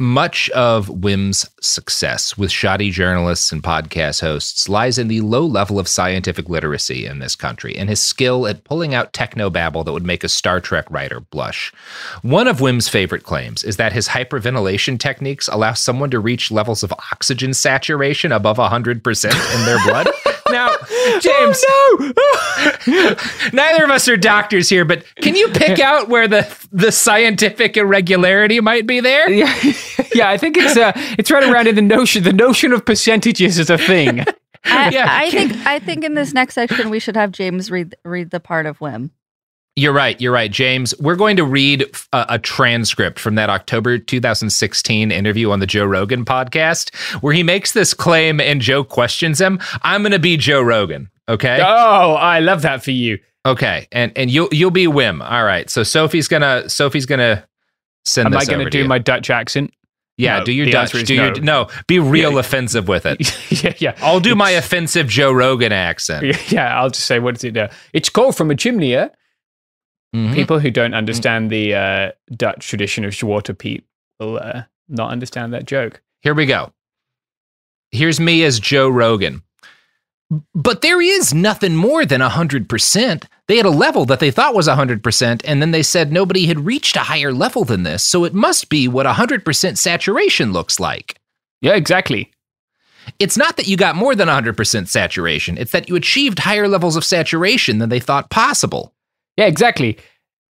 Much 0.00 0.50
of 0.50 0.88
Wim's 0.88 1.48
success 1.60 2.36
with 2.36 2.50
shoddy 2.50 2.90
journalists 2.90 3.52
and 3.52 3.62
podcast 3.62 4.22
hosts 4.22 4.68
lies 4.68 4.98
in 4.98 5.06
the 5.06 5.20
low 5.20 5.46
level 5.46 5.78
of 5.78 5.86
scientific 5.86 6.48
literacy 6.48 7.06
in 7.06 7.20
this 7.20 7.36
country 7.36 7.76
and 7.76 7.88
his 7.88 8.00
skill 8.00 8.48
at 8.48 8.64
pulling 8.64 8.92
out 8.92 9.12
techno 9.12 9.50
babble 9.50 9.84
that 9.84 9.92
would 9.92 10.04
make 10.04 10.24
a 10.24 10.28
Star 10.28 10.60
Trek 10.60 10.90
writer 10.90 11.20
blush. 11.20 11.72
One 12.22 12.48
of 12.48 12.60
Wim's 12.60 12.88
favorite 12.88 13.22
claims 13.22 13.62
is 13.62 13.76
that 13.76 13.92
his 13.92 14.08
hyperventilation 14.08 14.98
techniques 14.98 15.46
allow 15.46 15.74
someone 15.74 16.10
to 16.10 16.18
reach 16.18 16.50
levels 16.50 16.82
of 16.82 16.92
oxygen 17.12 17.54
saturation 17.54 18.32
above 18.32 18.56
100% 18.56 19.54
in 19.54 19.64
their 19.64 19.78
blood. 19.84 20.08
now, 20.50 20.68
Now, 20.68 20.76
James. 21.20 21.64
Oh 21.66 22.12
no! 22.86 23.14
neither 23.52 23.84
of 23.84 23.90
us 23.90 24.08
are 24.08 24.16
doctors 24.16 24.68
here, 24.68 24.84
but 24.84 25.04
can 25.16 25.34
you 25.36 25.48
pick 25.48 25.78
out 25.78 26.08
where 26.08 26.28
the 26.28 26.46
the 26.72 26.92
scientific 26.92 27.76
irregularity 27.76 28.60
might 28.60 28.86
be 28.86 29.00
there? 29.00 29.30
Yeah, 29.30 29.54
yeah. 30.14 30.28
I 30.28 30.36
think 30.36 30.56
it's 30.56 30.76
uh, 30.76 30.92
it's 31.18 31.30
right 31.30 31.44
around 31.44 31.68
in 31.68 31.74
the 31.74 31.82
notion. 31.82 32.22
The 32.24 32.32
notion 32.32 32.72
of 32.72 32.84
percentages 32.84 33.58
is 33.58 33.70
a 33.70 33.78
thing. 33.78 34.24
I, 34.64 34.90
Yeah. 34.90 35.06
I 35.10 35.30
think 35.30 35.52
I 35.66 35.78
think 35.78 36.04
in 36.04 36.14
this 36.14 36.32
next 36.32 36.54
section 36.54 36.90
we 36.90 36.98
should 36.98 37.16
have 37.16 37.32
James 37.32 37.70
read 37.70 37.96
read 38.04 38.30
the 38.30 38.40
part 38.40 38.66
of 38.66 38.78
Wim. 38.78 39.10
You're 39.76 39.92
right. 39.92 40.20
You're 40.20 40.32
right, 40.32 40.52
James. 40.52 40.94
We're 41.00 41.16
going 41.16 41.36
to 41.36 41.44
read 41.44 41.82
a, 42.12 42.26
a 42.34 42.38
transcript 42.38 43.18
from 43.18 43.34
that 43.34 43.50
October 43.50 43.98
2016 43.98 45.10
interview 45.10 45.50
on 45.50 45.58
the 45.58 45.66
Joe 45.66 45.84
Rogan 45.84 46.24
podcast 46.24 46.94
where 47.22 47.34
he 47.34 47.42
makes 47.42 47.72
this 47.72 47.92
claim 47.92 48.40
and 48.40 48.60
Joe 48.60 48.84
questions 48.84 49.40
him. 49.40 49.58
I'm 49.82 50.02
going 50.02 50.12
to 50.12 50.20
be 50.20 50.36
Joe 50.36 50.62
Rogan. 50.62 51.10
Okay. 51.28 51.58
Oh, 51.60 52.14
I 52.14 52.38
love 52.38 52.62
that 52.62 52.84
for 52.84 52.92
you. 52.92 53.18
Okay. 53.46 53.88
And 53.92 54.12
and 54.16 54.30
you'll 54.30 54.48
you'll 54.52 54.70
be 54.70 54.86
Wim. 54.86 55.28
All 55.28 55.44
right. 55.44 55.68
So 55.68 55.82
Sophie's 55.82 56.28
gonna 56.28 56.68
Sophie's 56.68 57.06
gonna 57.06 57.44
send. 58.04 58.26
Am 58.26 58.32
this 58.32 58.48
I 58.48 58.54
to 58.54 58.70
do 58.70 58.86
my 58.86 58.98
Dutch 58.98 59.28
accent? 59.28 59.72
Yeah, 60.16 60.38
No, 60.38 60.44
do 60.44 60.52
your 60.52 60.70
Dutch. 60.70 60.92
Do 60.92 61.14
your 61.14 61.32
no. 61.40 61.64
no. 61.64 61.68
Be 61.88 61.98
real 61.98 62.38
offensive 62.38 62.86
with 62.86 63.04
it. 63.04 63.18
yeah, 63.64 63.74
yeah. 63.78 63.96
I'll 64.00 64.20
do 64.20 64.36
my 64.36 64.50
offensive 64.50 65.08
Joe 65.08 65.32
Rogan 65.32 65.72
accent. 65.72 66.36
Yeah, 66.52 66.78
I'll 66.78 66.90
just 66.90 67.06
say 67.06 67.18
what 67.18 67.36
is 67.36 67.44
it? 67.44 67.56
Uh, 67.56 67.68
it's 67.92 68.08
called 68.08 68.36
from 68.36 68.50
a 68.50 68.54
chimney. 68.54 68.92
Yeah? 68.92 69.08
Mhm. 70.14 70.34
People 70.34 70.60
who 70.60 70.70
don't 70.70 70.94
understand 70.94 71.50
the 71.50 71.74
uh, 71.74 72.12
Dutch 72.36 72.68
tradition 72.68 73.04
of 73.04 73.12
Zwarte 73.12 73.56
Piet 73.58 73.82
will 74.20 74.38
uh, 74.38 74.62
not 74.88 75.10
understand 75.10 75.52
that 75.52 75.66
joke. 75.66 76.00
Here 76.22 76.34
we 76.34 76.46
go. 76.46 76.72
Here's 77.90 78.20
me 78.20 78.44
as 78.44 78.60
Joe 78.60 78.88
Rogan. 78.88 79.42
But 80.54 80.80
there 80.82 81.00
is 81.00 81.34
nothing 81.34 81.76
more 81.76 82.06
than 82.06 82.20
100%. 82.20 83.24
They 83.46 83.56
had 83.56 83.66
a 83.66 83.70
level 83.70 84.04
that 84.06 84.20
they 84.20 84.30
thought 84.30 84.54
was 84.54 84.68
100%, 84.68 85.42
and 85.44 85.60
then 85.60 85.70
they 85.70 85.82
said 85.82 86.10
nobody 86.12 86.46
had 86.46 86.64
reached 86.64 86.96
a 86.96 87.00
higher 87.00 87.32
level 87.32 87.64
than 87.64 87.82
this, 87.82 88.02
so 88.02 88.24
it 88.24 88.34
must 88.34 88.68
be 88.68 88.88
what 88.88 89.06
100% 89.06 89.76
saturation 89.76 90.52
looks 90.52 90.80
like. 90.80 91.20
Yeah, 91.60 91.74
exactly. 91.74 92.30
It's 93.18 93.36
not 93.36 93.56
that 93.58 93.68
you 93.68 93.76
got 93.76 93.96
more 93.96 94.14
than 94.14 94.28
100% 94.28 94.88
saturation, 94.88 95.58
it's 95.58 95.72
that 95.72 95.88
you 95.88 95.96
achieved 95.96 96.38
higher 96.38 96.68
levels 96.68 96.96
of 96.96 97.04
saturation 97.04 97.78
than 97.78 97.90
they 97.90 98.00
thought 98.00 98.30
possible. 98.30 98.93
Yeah, 99.36 99.46
exactly. 99.46 99.98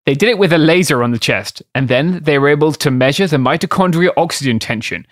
They 0.06 0.14
did 0.14 0.28
it 0.28 0.38
with 0.38 0.52
a 0.52 0.58
laser 0.58 1.02
on 1.02 1.12
the 1.12 1.18
chest, 1.18 1.62
and 1.74 1.88
then 1.88 2.20
they 2.22 2.38
were 2.38 2.48
able 2.48 2.72
to 2.72 2.90
measure 2.90 3.26
the 3.26 3.38
mitochondrial 3.38 4.12
oxygen 4.16 4.58
tension. 4.58 5.06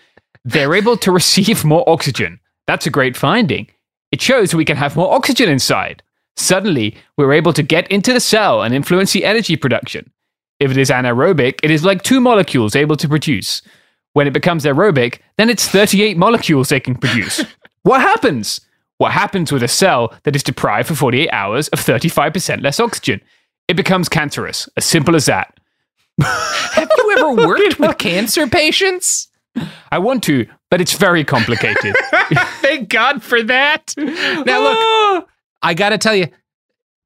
They're 0.45 0.75
able 0.75 0.97
to 0.99 1.12
receive 1.12 1.64
more 1.64 1.89
oxygen. 1.89 2.41
That's 2.66 2.87
a 2.87 2.91
great 2.91 3.16
finding. 3.16 3.68
It 4.11 4.20
shows 4.20 4.55
we 4.55 4.66
can 4.66 4.77
have 4.77 4.97
more 4.97 5.12
oxygen 5.14 5.49
inside. 5.49 6.03
Suddenly, 6.37 6.97
we're 7.16 7.33
able 7.33 7.53
to 7.55 7.62
get 7.62 7.91
into 7.91 8.12
the 8.12 8.20
cell 8.20 8.62
and 8.62 8.75
influence 8.75 9.12
the 9.12 9.25
energy 9.25 9.57
production. 9.57 10.11
If 10.61 10.70
it 10.70 10.77
is 10.77 10.91
anaerobic, 10.91 11.61
it 11.62 11.70
is 11.70 11.85
like 11.85 12.03
two 12.03 12.20
molecules 12.20 12.77
able 12.77 12.97
to 12.97 13.09
produce. 13.09 13.62
When 14.12 14.27
it 14.27 14.33
becomes 14.33 14.64
aerobic, 14.64 15.18
then 15.39 15.49
it's 15.49 15.66
38 15.66 16.16
molecules 16.16 16.68
they 16.68 16.81
can 16.81 16.95
produce. 16.95 17.45
what 17.83 18.01
happens? 18.01 18.61
What 18.99 19.12
happens 19.12 19.51
with 19.51 19.62
a 19.62 19.68
cell 19.68 20.14
that 20.23 20.37
is 20.37 20.43
deprived 20.43 20.89
for 20.89 20.95
48 20.95 21.31
hours 21.31 21.68
of 21.68 21.81
35% 21.81 22.62
less 22.62 22.79
oxygen? 22.79 23.20
It 23.68 23.74
becomes 23.74 24.08
cancerous. 24.08 24.68
As 24.76 24.84
simple 24.84 25.16
as 25.16 25.26
that. 25.26 25.56
Have 26.20 26.88
you 26.96 27.14
ever 27.18 27.46
worked 27.48 27.78
with 27.78 27.98
cancer 27.98 28.46
patients? 28.46 29.28
I 29.90 29.98
want 29.98 30.22
to, 30.24 30.46
but 30.70 30.80
it's 30.80 30.94
very 30.94 31.24
complicated. 31.24 31.94
Thank 32.60 32.88
God 32.88 33.22
for 33.22 33.42
that. 33.42 33.94
Now, 33.96 34.62
look, 34.62 35.28
I 35.62 35.74
got 35.74 35.90
to 35.90 35.98
tell 35.98 36.14
you, 36.14 36.28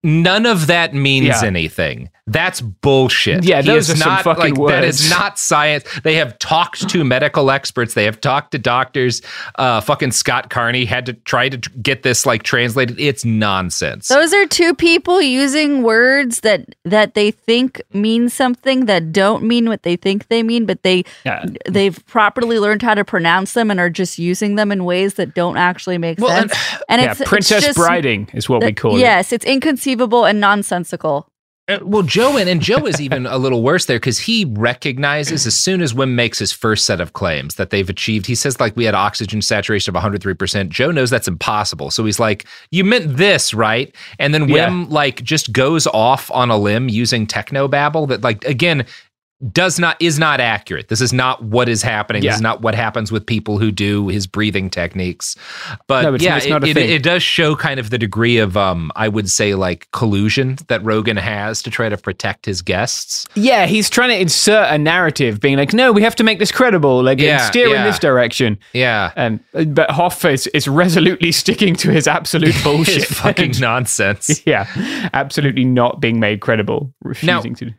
none 0.02 0.46
of 0.46 0.68
that 0.68 0.94
means 0.94 1.26
Yeah. 1.26 1.44
anything. 1.44 2.10
That's 2.28 2.60
bullshit. 2.60 3.44
Yeah, 3.44 3.62
He 3.62 3.68
those 3.68 3.88
is 3.88 3.96
are 3.96 4.02
some 4.02 4.08
not, 4.14 4.24
fucking 4.24 4.54
like, 4.56 4.68
That 4.74 4.84
is 4.84 5.08
not 5.18 5.38
science. 5.38 5.84
They 6.02 6.16
have 6.16 6.36
talked 6.40 6.88
to 6.88 7.04
medical 7.04 7.52
experts. 7.52 7.94
They 7.94 8.02
have 8.04 8.20
talked 8.20 8.50
to 8.50 8.58
doctors. 8.58 9.22
Uh, 9.54 9.80
fucking 9.80 10.10
Scott 10.10 10.50
Carney 10.50 10.84
had 10.86 11.06
to 11.06 11.12
try 11.12 11.48
to 11.48 11.56
get 11.80 12.02
this 12.02 12.26
like 12.26 12.42
translated. 12.42 12.98
It's 12.98 13.24
nonsense. 13.24 14.08
Those 14.08 14.32
are 14.32 14.44
two 14.46 14.74
people 14.74 15.22
using 15.22 15.84
words 15.84 16.40
that 16.40 16.74
that 16.84 17.14
they 17.14 17.30
think 17.30 17.80
mean 17.92 18.28
something 18.28 18.86
that 18.86 19.12
don't 19.12 19.44
mean 19.44 19.68
what 19.68 19.84
they 19.84 19.94
think 19.94 20.26
they 20.26 20.42
mean, 20.42 20.66
but 20.66 20.82
they 20.82 21.04
Yeah. 21.24 21.44
they've 21.68 22.04
properly 22.06 22.58
learned 22.58 22.82
how 22.82 22.94
to 22.94 23.04
pronounce 23.04 23.52
them 23.52 23.70
and 23.70 23.78
are 23.78 23.90
just 23.90 24.18
using 24.18 24.56
them 24.56 24.72
in 24.72 24.84
ways 24.84 25.14
that 25.14 25.34
don't 25.34 25.58
actually 25.58 25.98
make 25.98 26.18
Well, 26.18 26.30
and- 26.32 26.50
sense. 26.50 26.82
And, 26.88 27.00
yeah, 27.02 27.12
it's 27.12 27.20
it's 27.20 27.28
princess 27.28 27.64
just- 27.66 27.76
briding 27.78 28.28
is 28.34 28.48
what 28.48 28.64
we 28.64 28.72
call 28.72 28.96
it. 28.96 29.00
Yes, 29.00 29.32
it's 29.32 29.44
inconceivable 29.44 30.24
and 30.24 30.40
nonsensical. 30.40 31.28
Uh, 31.68 31.78
Well, 31.82 32.02
Joe 32.02 32.36
and, 32.36 32.48
and 32.48 32.60
Joe 32.60 32.86
is 32.86 33.00
even 33.00 33.26
a 33.26 33.38
little 33.38 33.62
worse 33.62 33.86
there 33.86 33.96
because 33.98 34.18
he 34.18 34.44
recognizes 34.44 35.46
as 35.46 35.56
soon 35.56 35.80
as 35.80 35.94
Wim 35.94 36.10
makes 36.10 36.38
his 36.38 36.52
first 36.52 36.84
set 36.84 37.00
of 37.00 37.12
claims 37.12 37.56
that 37.56 37.70
they've 37.70 37.88
achieved. 37.88 38.26
He 38.26 38.34
says 38.34 38.60
like 38.60 38.76
we 38.76 38.84
had 38.84 38.94
oxygen 38.94 39.42
saturation 39.42 39.90
of 39.90 39.94
103 39.94 40.34
percent. 40.34 40.70
Joe 40.70 40.90
knows 40.90 41.10
that's 41.10 41.28
impossible, 41.28 41.90
so 41.90 42.04
he's 42.04 42.20
like, 42.20 42.46
"You 42.70 42.84
meant 42.84 43.16
this, 43.16 43.52
right?" 43.52 43.94
And 44.18 44.32
then 44.32 44.48
Yeah. 44.48 44.68
Wim 44.68 44.90
like 44.90 45.22
just 45.22 45.52
goes 45.52 45.86
off 45.88 46.30
on 46.30 46.50
a 46.50 46.56
limb 46.56 46.88
using 46.88 47.26
techno 47.26 47.66
babble 47.66 48.06
that 48.08 48.22
like 48.22 48.44
again 48.44 48.86
does 49.52 49.78
not 49.78 49.96
is 50.00 50.18
not 50.18 50.40
accurate. 50.40 50.88
This 50.88 51.02
is 51.02 51.12
not 51.12 51.42
what 51.44 51.68
is 51.68 51.82
happening. 51.82 52.22
Yeah. 52.22 52.30
This 52.30 52.36
is 52.36 52.42
not 52.42 52.62
what 52.62 52.74
happens 52.74 53.12
with 53.12 53.26
people 53.26 53.58
who 53.58 53.70
do 53.70 54.08
his 54.08 54.26
breathing 54.26 54.70
techniques. 54.70 55.36
But 55.88 56.02
No, 56.02 56.14
it's- 56.14 56.22
yeah, 56.22 56.36
it's 56.38 56.46
it, 56.46 56.76
it, 56.78 56.90
it 56.90 57.02
does 57.02 57.22
show 57.22 57.54
kind 57.54 57.78
of 57.78 57.90
the 57.90 57.98
degree 57.98 58.38
of 58.38 58.56
um 58.56 58.90
I 58.96 59.08
would 59.08 59.28
say 59.30 59.54
like 59.54 59.88
collusion 59.92 60.56
that 60.68 60.82
Rogan 60.82 61.18
has 61.18 61.60
to 61.64 61.70
try 61.70 61.90
to 61.90 61.98
protect 61.98 62.46
his 62.46 62.62
guests. 62.62 63.26
Yeah, 63.34 63.66
he's 63.66 63.90
trying 63.90 64.08
to 64.08 64.18
insert 64.18 64.72
a 64.72 64.78
narrative, 64.78 65.38
being 65.40 65.58
like, 65.58 65.74
"No, 65.74 65.92
we 65.92 66.00
have 66.02 66.16
to 66.16 66.24
make 66.24 66.38
this 66.38 66.50
credible, 66.50 67.02
like 67.02 67.18
Yeah, 67.20 67.38
steer 67.50 67.74
in 67.74 67.84
this 67.84 67.98
direction." 67.98 68.58
Yeah. 68.72 69.12
And 69.16 69.40
but 69.74 69.90
Hof 69.90 70.24
is, 70.24 70.46
is 70.48 70.66
resolutely 70.66 71.30
sticking 71.42 71.76
to 71.76 71.90
his 71.90 72.08
absolute 72.08 72.54
bullshit, 72.64 73.02
It's 73.02 73.12
fucking 73.20 73.54
nonsense. 73.60 74.40
yeah, 74.46 74.66
absolutely 75.12 75.64
not 75.66 76.00
being 76.00 76.20
made 76.20 76.40
credible, 76.40 76.94
refusing 77.02 77.54
to. 77.56 77.72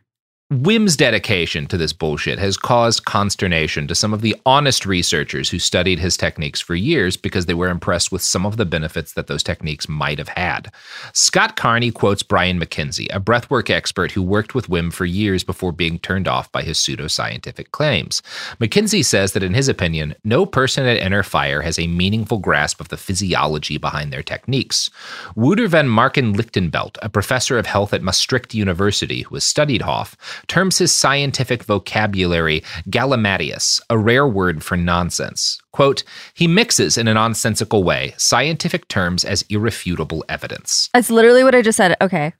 Wim's 0.50 0.96
dedication 0.96 1.66
to 1.66 1.76
this 1.76 1.92
bullshit 1.92 2.38
has 2.38 2.56
caused 2.56 3.04
consternation 3.04 3.86
to 3.86 3.94
some 3.94 4.14
of 4.14 4.22
the 4.22 4.34
honest 4.46 4.86
researchers 4.86 5.50
who 5.50 5.58
studied 5.58 5.98
his 5.98 6.16
techniques 6.16 6.58
for 6.58 6.74
years 6.74 7.18
because 7.18 7.44
they 7.44 7.52
were 7.52 7.68
impressed 7.68 8.10
with 8.10 8.22
some 8.22 8.46
of 8.46 8.56
the 8.56 8.64
benefits 8.64 9.12
that 9.12 9.26
those 9.26 9.42
techniques 9.42 9.90
might 9.90 10.16
have 10.16 10.28
had. 10.28 10.72
Scott 11.12 11.54
Carney 11.54 11.90
quotes 11.90 12.22
Brian 12.22 12.58
MacKenzie, 12.58 13.14
a 13.14 13.20
breathwork 13.20 13.68
expert 13.68 14.12
who 14.12 14.22
worked 14.22 14.54
with 14.54 14.68
Wim 14.68 14.90
for 14.90 15.04
years 15.04 15.44
before 15.44 15.70
being 15.70 15.98
turned 15.98 16.26
off 16.26 16.50
by 16.50 16.62
his 16.62 16.78
pseudoscientific 16.78 17.70
claims. 17.72 18.22
MacKenzie 18.58 19.04
says 19.04 19.34
that 19.34 19.42
in 19.42 19.52
his 19.52 19.68
opinion, 19.68 20.14
no 20.24 20.46
person 20.46 20.86
at 20.86 20.96
Inner 20.96 21.22
Fire 21.22 21.60
has 21.60 21.78
a 21.78 21.86
meaningful 21.86 22.38
grasp 22.38 22.80
of 22.80 22.88
the 22.88 22.96
physiology 22.96 23.76
behind 23.76 24.10
their 24.10 24.22
techniques. 24.22 24.88
Wouter 25.36 25.68
van 25.68 25.88
Marken 25.88 26.32
Lichtenbelt, 26.32 26.96
a 27.02 27.10
professor 27.10 27.58
of 27.58 27.66
health 27.66 27.92
at 27.92 28.02
Maastricht 28.02 28.54
University 28.54 29.20
who 29.20 29.34
has 29.34 29.44
studied 29.44 29.82
Hof, 29.82 30.16
terms 30.46 30.78
his 30.78 30.92
scientific 30.92 31.64
vocabulary 31.64 32.62
galimatias, 32.88 33.80
a 33.90 33.98
rare 33.98 34.26
word 34.26 34.62
for 34.62 34.76
nonsense. 34.76 35.58
Quote, 35.72 36.04
he 36.34 36.46
mixes 36.46 36.96
in 36.96 37.08
a 37.08 37.14
nonsensical 37.14 37.84
way 37.84 38.14
scientific 38.16 38.88
terms 38.88 39.24
as 39.24 39.42
irrefutable 39.48 40.24
evidence. 40.28 40.88
That's 40.94 41.10
literally 41.10 41.44
what 41.44 41.54
I 41.54 41.62
just 41.62 41.76
said. 41.76 41.96
Okay. 42.00 42.32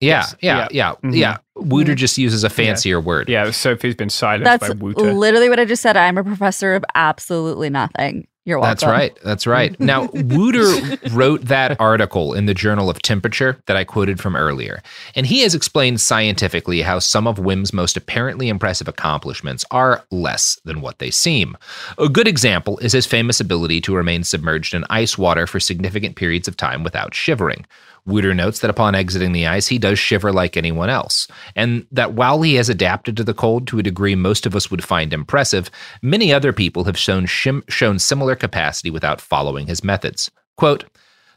Yeah, 0.00 0.24
yeah, 0.40 0.66
yeah, 0.70 0.94
yeah. 1.02 1.36
Mhm. 1.54 1.68
Wouter 1.68 1.94
just 1.94 2.16
uses 2.16 2.42
a 2.42 2.48
fancier 2.48 2.98
word. 3.00 3.28
Yeah, 3.28 3.50
Sophie's 3.50 3.94
been 3.94 4.08
silenced 4.08 4.44
That's 4.44 4.72
by 4.72 4.82
Wouter. 4.82 5.12
literally 5.12 5.50
what 5.50 5.60
I 5.60 5.66
just 5.66 5.82
said. 5.82 5.94
I'm 5.94 6.16
a 6.16 6.24
professor 6.24 6.74
of 6.74 6.84
absolutely 6.94 7.68
nothing. 7.68 8.26
You're 8.46 8.58
welcome. 8.58 8.70
That's 8.70 8.84
right. 8.84 9.18
That's 9.22 9.46
right. 9.46 9.78
Now, 9.78 10.08
Wouter 10.14 10.72
wrote 11.10 11.42
that 11.42 11.78
article 11.78 12.32
in 12.32 12.46
the 12.46 12.54
Journal 12.54 12.88
of 12.88 13.02
Temperature 13.02 13.60
that 13.66 13.76
I 13.76 13.84
quoted 13.84 14.18
from 14.18 14.34
earlier, 14.34 14.82
and 15.14 15.26
he 15.26 15.42
has 15.42 15.54
explained 15.54 16.00
scientifically 16.00 16.80
how 16.80 17.00
some 17.00 17.26
of 17.26 17.38
Wim's 17.38 17.74
most 17.74 17.98
apparently 17.98 18.48
impressive 18.48 18.88
accomplishments 18.88 19.66
are 19.70 20.04
less 20.10 20.58
than 20.64 20.80
what 20.80 21.00
they 21.00 21.10
seem. 21.10 21.54
A 21.98 22.08
good 22.08 22.26
example 22.26 22.78
is 22.78 22.92
his 22.92 23.06
famous 23.06 23.40
ability 23.40 23.82
to 23.82 23.94
remain 23.94 24.24
submerged 24.24 24.72
in 24.72 24.84
ice 24.88 25.18
water 25.18 25.46
for 25.46 25.60
significant 25.60 26.16
periods 26.16 26.48
of 26.48 26.56
time 26.56 26.82
without 26.82 27.14
shivering. 27.14 27.66
Wouter 28.10 28.34
notes 28.34 28.60
that 28.60 28.70
upon 28.70 28.94
exiting 28.94 29.32
the 29.32 29.46
ice, 29.46 29.68
he 29.68 29.78
does 29.78 29.98
shiver 29.98 30.32
like 30.32 30.56
anyone 30.56 30.90
else, 30.90 31.28
and 31.56 31.86
that 31.92 32.12
while 32.12 32.42
he 32.42 32.56
has 32.56 32.68
adapted 32.68 33.16
to 33.16 33.24
the 33.24 33.34
cold 33.34 33.66
to 33.68 33.78
a 33.78 33.82
degree 33.82 34.14
most 34.14 34.44
of 34.46 34.54
us 34.54 34.70
would 34.70 34.84
find 34.84 35.12
impressive, 35.12 35.70
many 36.02 36.32
other 36.32 36.52
people 36.52 36.84
have 36.84 36.98
shown, 36.98 37.26
shim- 37.26 37.68
shown 37.70 37.98
similar 37.98 38.34
capacity 38.36 38.90
without 38.90 39.20
following 39.20 39.66
his 39.66 39.84
methods. 39.84 40.30
Quote, 40.56 40.84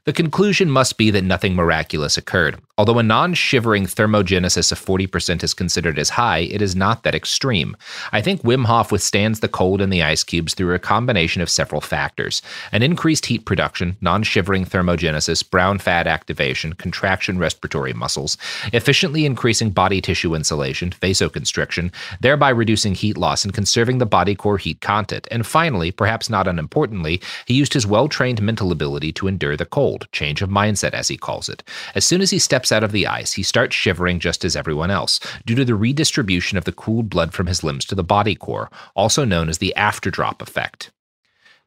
The 0.06 0.12
conclusion 0.12 0.70
must 0.70 0.98
be 0.98 1.12
that 1.12 1.24
nothing 1.24 1.56
miraculous 1.56 2.18
occurred. 2.18 2.60
Although 2.76 2.98
a 2.98 3.04
non 3.04 3.36
shivering 3.36 3.86
thermogenesis 3.86 4.72
of 4.72 4.84
40% 4.84 5.44
is 5.44 5.54
considered 5.54 6.00
as 6.00 6.10
high, 6.10 6.40
it 6.40 6.60
is 6.60 6.76
not 6.76 7.04
that 7.04 7.14
extreme. 7.14 7.78
I 8.12 8.20
think 8.20 8.42
Wim 8.42 8.66
Hof 8.66 8.92
withstands 8.92 9.42
the 9.42 9.48
cold 9.48 9.80
in 9.80 9.92
the 9.92 10.02
ice 10.02 10.24
cubes 10.24 10.56
through 10.56 10.74
a 10.74 10.80
combination 10.80 11.44
of 11.44 11.52
several 11.52 11.82
factors 11.82 12.42
an 12.72 12.82
increased 12.82 13.28
heat 13.28 13.46
production, 13.46 13.96
non 14.02 14.24
shivering 14.24 14.66
thermogenesis, 14.66 15.48
brown 15.48 15.78
fat 15.78 16.08
activation, 16.08 16.74
contraction 16.74 17.38
respiratory 17.38 17.94
muscles, 17.94 18.38
efficiently 18.74 19.24
increasing 19.24 19.70
body 19.70 20.02
tissue 20.02 20.34
insulation, 20.34 20.90
vasoconstriction, 20.90 21.94
thereby 22.22 22.50
reducing 22.50 22.96
heat 22.96 23.18
loss 23.20 23.46
and 23.46 23.54
conserving 23.54 24.00
the 24.00 24.06
body 24.08 24.34
core 24.34 24.58
heat 24.58 24.82
content. 24.82 25.28
And 25.30 25.46
finally, 25.46 25.92
perhaps 25.92 26.28
not 26.28 26.48
unimportantly, 26.48 27.22
he 27.46 27.54
used 27.54 27.74
his 27.74 27.86
well 27.86 28.08
trained 28.08 28.42
mental 28.42 28.72
ability 28.72 29.12
to 29.12 29.28
endure 29.28 29.56
the 29.56 29.68
cold, 29.68 29.93
change 30.12 30.42
of 30.42 30.50
mindset 30.50 30.94
as 30.94 31.08
he 31.08 31.18
calls 31.18 31.50
it. 31.50 31.64
As 31.96 32.06
soon 32.06 32.22
as 32.22 32.30
he 32.30 32.40
steps 32.40 32.72
out 32.72 32.84
of 32.84 32.92
the 32.92 33.08
ice, 33.08 33.34
he 33.34 33.44
starts 33.44 33.76
shivering 33.76 34.20
just 34.20 34.44
as 34.46 34.56
everyone 34.56 34.92
else, 34.92 35.20
due 35.46 35.56
to 35.56 35.66
the 35.66 35.76
redistribution 35.76 36.58
of 36.58 36.66
the 36.66 36.72
cooled 36.72 37.10
blood 37.10 37.34
from 37.34 37.48
his 37.48 37.64
limbs 37.64 37.86
to 37.86 37.96
the 37.96 38.04
body 38.04 38.36
core, 38.36 38.70
also 38.96 39.26
known 39.26 39.50
as 39.50 39.58
the 39.60 39.74
afterdrop 39.78 40.42
effect. 40.42 40.92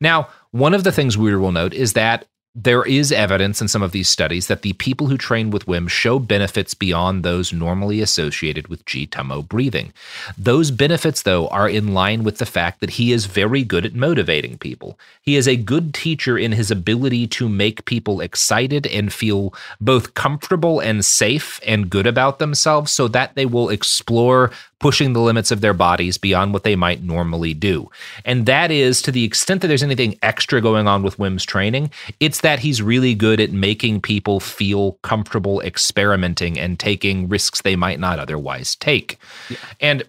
Now, 0.00 0.28
one 0.50 0.74
of 0.74 0.84
the 0.84 0.92
things 0.92 1.16
we 1.16 1.34
will 1.34 1.52
note 1.52 1.72
is 1.72 1.94
that 1.94 2.26
there 2.58 2.84
is 2.84 3.12
evidence 3.12 3.60
in 3.60 3.68
some 3.68 3.82
of 3.82 3.92
these 3.92 4.08
studies 4.08 4.46
that 4.46 4.62
the 4.62 4.72
people 4.74 5.08
who 5.08 5.18
train 5.18 5.50
with 5.50 5.68
WIM 5.68 5.88
show 5.88 6.18
benefits 6.18 6.72
beyond 6.72 7.22
those 7.22 7.52
normally 7.52 8.00
associated 8.00 8.68
with 8.68 8.86
G 8.86 9.06
Tummo 9.06 9.46
breathing. 9.46 9.92
Those 10.38 10.70
benefits, 10.70 11.20
though, 11.20 11.48
are 11.48 11.68
in 11.68 11.92
line 11.92 12.24
with 12.24 12.38
the 12.38 12.46
fact 12.46 12.80
that 12.80 12.90
he 12.90 13.12
is 13.12 13.26
very 13.26 13.62
good 13.62 13.84
at 13.84 13.94
motivating 13.94 14.56
people. 14.56 14.98
He 15.20 15.36
is 15.36 15.46
a 15.46 15.56
good 15.56 15.92
teacher 15.92 16.38
in 16.38 16.52
his 16.52 16.70
ability 16.70 17.26
to 17.26 17.46
make 17.46 17.84
people 17.84 18.22
excited 18.22 18.86
and 18.86 19.12
feel 19.12 19.52
both 19.78 20.14
comfortable 20.14 20.80
and 20.80 21.04
safe 21.04 21.60
and 21.66 21.90
good 21.90 22.06
about 22.06 22.38
themselves 22.38 22.90
so 22.90 23.06
that 23.08 23.34
they 23.34 23.44
will 23.44 23.68
explore 23.68 24.50
pushing 24.78 25.12
the 25.12 25.20
limits 25.20 25.50
of 25.50 25.60
their 25.60 25.72
bodies 25.72 26.18
beyond 26.18 26.52
what 26.52 26.62
they 26.62 26.76
might 26.76 27.02
normally 27.02 27.54
do. 27.54 27.90
And 28.24 28.46
that 28.46 28.70
is 28.70 29.00
to 29.02 29.12
the 29.12 29.24
extent 29.24 29.62
that 29.62 29.68
there's 29.68 29.82
anything 29.82 30.18
extra 30.22 30.60
going 30.60 30.86
on 30.86 31.02
with 31.02 31.18
Wim's 31.18 31.44
training, 31.44 31.90
it's 32.20 32.42
that 32.42 32.58
he's 32.58 32.82
really 32.82 33.14
good 33.14 33.40
at 33.40 33.52
making 33.52 34.02
people 34.02 34.38
feel 34.38 34.92
comfortable 35.02 35.60
experimenting 35.62 36.58
and 36.58 36.78
taking 36.78 37.28
risks 37.28 37.62
they 37.62 37.76
might 37.76 37.98
not 37.98 38.18
otherwise 38.18 38.76
take. 38.76 39.18
Yeah. 39.48 39.56
And 39.80 40.04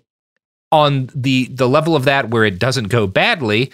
on 0.72 1.10
the 1.16 1.46
the 1.46 1.70
level 1.70 1.96
of 1.96 2.04
that 2.06 2.30
where 2.30 2.44
it 2.44 2.60
doesn't 2.60 2.90
go 2.90 3.08
badly, 3.08 3.72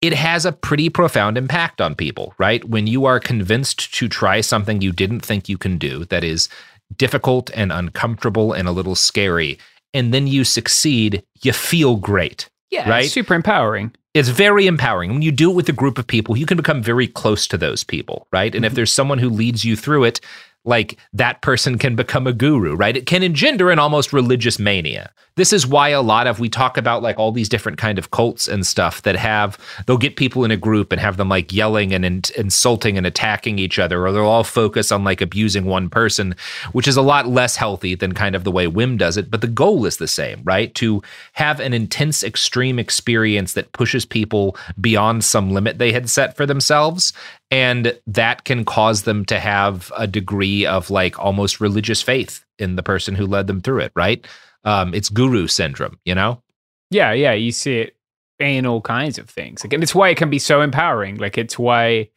it 0.00 0.14
has 0.14 0.46
a 0.46 0.52
pretty 0.52 0.88
profound 0.88 1.36
impact 1.36 1.80
on 1.80 1.94
people, 1.94 2.34
right? 2.38 2.64
When 2.64 2.86
you 2.86 3.04
are 3.04 3.20
convinced 3.20 3.94
to 3.94 4.08
try 4.08 4.40
something 4.40 4.80
you 4.80 4.92
didn't 4.92 5.20
think 5.20 5.48
you 5.48 5.58
can 5.58 5.78
do 5.78 6.04
that 6.06 6.24
is 6.24 6.48
difficult 6.96 7.50
and 7.54 7.72
uncomfortable 7.72 8.52
and 8.52 8.68
a 8.68 8.72
little 8.72 8.94
scary, 8.94 9.58
and 9.94 10.12
then 10.12 10.26
you 10.26 10.44
succeed, 10.44 11.22
you 11.42 11.52
feel 11.52 11.96
great. 11.96 12.50
Yeah, 12.70 12.88
right. 12.88 13.08
super 13.08 13.34
empowering. 13.34 13.92
It's 14.14 14.28
very 14.28 14.66
empowering. 14.66 15.12
When 15.12 15.22
you 15.22 15.32
do 15.32 15.50
it 15.50 15.54
with 15.54 15.68
a 15.68 15.72
group 15.72 15.96
of 15.98 16.06
people, 16.06 16.36
you 16.36 16.46
can 16.46 16.56
become 16.56 16.82
very 16.82 17.06
close 17.06 17.46
to 17.48 17.56
those 17.56 17.82
people, 17.84 18.26
right? 18.32 18.54
And 18.54 18.64
mm-hmm. 18.64 18.66
if 18.66 18.74
there's 18.74 18.92
someone 18.92 19.18
who 19.18 19.30
leads 19.30 19.64
you 19.64 19.76
through 19.76 20.04
it, 20.04 20.20
like 20.64 20.98
that 21.12 21.42
person 21.42 21.78
can 21.78 21.94
become 21.94 22.26
a 22.26 22.32
guru, 22.32 22.74
right? 22.74 22.96
It 22.96 23.06
can 23.06 23.22
engender 23.22 23.70
an 23.70 23.78
almost 23.78 24.12
religious 24.12 24.58
mania. 24.58 25.10
This 25.36 25.52
is 25.52 25.66
why 25.66 25.88
a 25.88 26.00
lot 26.00 26.26
of 26.26 26.38
we 26.38 26.48
talk 26.48 26.76
about 26.76 27.02
like 27.02 27.18
all 27.18 27.32
these 27.32 27.48
different 27.48 27.76
kind 27.76 27.98
of 27.98 28.12
cults 28.12 28.46
and 28.46 28.64
stuff 28.64 29.02
that 29.02 29.16
have 29.16 29.58
they'll 29.86 29.98
get 29.98 30.16
people 30.16 30.44
in 30.44 30.52
a 30.52 30.56
group 30.56 30.92
and 30.92 31.00
have 31.00 31.16
them 31.16 31.28
like 31.28 31.52
yelling 31.52 31.92
and 31.92 32.04
in, 32.04 32.22
insulting 32.36 32.96
and 32.96 33.06
attacking 33.06 33.58
each 33.58 33.78
other, 33.78 34.06
or 34.06 34.12
they'll 34.12 34.24
all 34.24 34.44
focus 34.44 34.92
on 34.92 35.04
like 35.04 35.20
abusing 35.20 35.64
one 35.64 35.90
person, 35.90 36.34
which 36.72 36.86
is 36.86 36.96
a 36.96 37.02
lot 37.02 37.26
less 37.26 37.56
healthy 37.56 37.94
than 37.94 38.12
kind 38.12 38.36
of 38.36 38.44
the 38.44 38.52
way 38.52 38.66
Wim 38.66 38.96
does 38.96 39.16
it. 39.16 39.30
But 39.30 39.40
the 39.40 39.48
goal 39.48 39.84
is 39.86 39.96
the 39.96 40.08
same, 40.08 40.40
right? 40.44 40.74
To 40.76 41.02
have 41.32 41.60
an 41.60 41.74
intense, 41.74 42.22
extreme 42.22 42.78
experience 42.78 43.54
that 43.54 43.72
pushes 43.72 44.04
people 44.06 44.56
beyond 44.80 45.24
some 45.24 45.50
limit 45.50 45.78
they 45.78 45.92
had 45.92 46.08
set 46.08 46.36
for 46.36 46.46
themselves 46.46 47.12
and 47.54 47.96
that 48.08 48.42
can 48.42 48.64
cause 48.64 49.02
them 49.02 49.24
to 49.26 49.38
have 49.38 49.92
a 49.96 50.08
degree 50.08 50.66
of 50.66 50.90
like 50.90 51.16
almost 51.20 51.60
religious 51.60 52.02
faith 52.02 52.44
in 52.58 52.74
the 52.74 52.82
person 52.82 53.14
who 53.14 53.26
led 53.26 53.46
them 53.46 53.60
through 53.60 53.78
it 53.78 53.92
right? 53.94 54.26
Um, 54.64 54.92
it's 54.92 55.08
guru 55.08 55.46
syndrome 55.46 55.98
you 56.04 56.14
know? 56.14 56.42
Yeah 56.90 57.12
yeah 57.12 57.32
you 57.32 57.52
see 57.52 57.78
it 57.78 57.96
in 58.40 58.66
all 58.66 58.80
kinds 58.80 59.18
of 59.18 59.30
things. 59.30 59.62
Again 59.62 59.82
it's 59.82 59.94
why 59.94 60.08
it 60.08 60.16
can 60.16 60.30
be 60.30 60.38
so 60.40 60.62
empowering. 60.62 61.16
Like 61.18 61.38
it's 61.38 61.56
why 61.56 62.10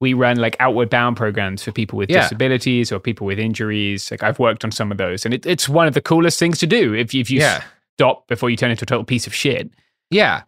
we 0.00 0.12
run 0.12 0.36
like 0.36 0.56
outward 0.60 0.90
bound 0.90 1.16
programs 1.16 1.62
for 1.62 1.72
people 1.72 1.96
with 1.96 2.10
yeah. 2.10 2.22
disabilities 2.22 2.92
or 2.92 2.98
people 2.98 3.26
with 3.26 3.38
injuries. 3.38 4.10
Like 4.10 4.22
i've 4.22 4.38
worked 4.38 4.64
on 4.64 4.70
some 4.70 4.92
of 4.92 4.98
those 4.98 5.24
and 5.24 5.32
it, 5.32 5.46
it's 5.46 5.66
one 5.66 5.88
of 5.88 5.94
the 5.94 6.02
coolest 6.02 6.38
things 6.38 6.58
to 6.58 6.66
do 6.66 6.92
if, 6.92 7.14
if 7.14 7.30
you 7.30 7.40
yeah. 7.40 7.64
stop 7.96 8.26
before 8.28 8.50
you 8.50 8.56
turn 8.56 8.70
into 8.70 8.84
a 8.84 8.86
total 8.86 9.04
piece 9.04 9.26
of 9.26 9.34
shit. 9.34 9.70
Yeah 10.10 10.42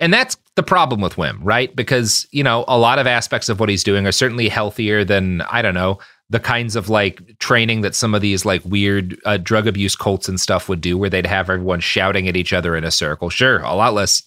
and 0.00 0.12
that's 0.12 0.36
the 0.56 0.62
problem 0.62 1.00
with 1.00 1.14
Wim, 1.14 1.38
right? 1.42 1.74
Because, 1.74 2.26
you 2.30 2.42
know, 2.42 2.64
a 2.68 2.78
lot 2.78 2.98
of 2.98 3.06
aspects 3.06 3.48
of 3.48 3.60
what 3.60 3.68
he's 3.68 3.84
doing 3.84 4.06
are 4.06 4.12
certainly 4.12 4.48
healthier 4.48 5.04
than, 5.04 5.42
I 5.42 5.62
don't 5.62 5.74
know, 5.74 5.98
the 6.28 6.40
kinds 6.40 6.76
of 6.76 6.88
like 6.88 7.38
training 7.38 7.82
that 7.82 7.94
some 7.94 8.14
of 8.14 8.22
these 8.22 8.44
like 8.44 8.62
weird 8.64 9.18
uh, 9.24 9.36
drug 9.36 9.66
abuse 9.66 9.94
cults 9.94 10.28
and 10.28 10.40
stuff 10.40 10.68
would 10.68 10.80
do, 10.80 10.96
where 10.96 11.10
they'd 11.10 11.26
have 11.26 11.50
everyone 11.50 11.80
shouting 11.80 12.26
at 12.26 12.36
each 12.36 12.52
other 12.52 12.74
in 12.74 12.84
a 12.84 12.90
circle. 12.90 13.30
Sure, 13.30 13.60
a 13.60 13.74
lot 13.74 13.94
less 13.94 14.22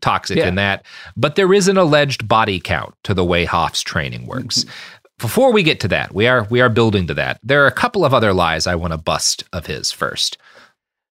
toxic 0.00 0.38
yeah. 0.38 0.48
in 0.48 0.54
that. 0.54 0.86
But 1.16 1.34
there 1.34 1.52
is 1.52 1.68
an 1.68 1.76
alleged 1.76 2.28
body 2.28 2.60
count 2.60 2.94
to 3.04 3.14
the 3.14 3.24
way 3.24 3.44
Hof's 3.44 3.82
training 3.82 4.26
works. 4.26 4.64
Mm-hmm. 4.64 4.70
Before 5.18 5.52
we 5.52 5.62
get 5.62 5.80
to 5.80 5.88
that, 5.88 6.14
we 6.14 6.26
are 6.28 6.46
we 6.50 6.60
are 6.60 6.70
building 6.70 7.06
to 7.08 7.14
that. 7.14 7.40
There 7.42 7.62
are 7.62 7.66
a 7.66 7.72
couple 7.72 8.04
of 8.04 8.14
other 8.14 8.32
lies 8.32 8.66
I 8.66 8.76
want 8.76 8.92
to 8.92 8.98
bust 8.98 9.44
of 9.52 9.66
his 9.66 9.92
first. 9.92 10.38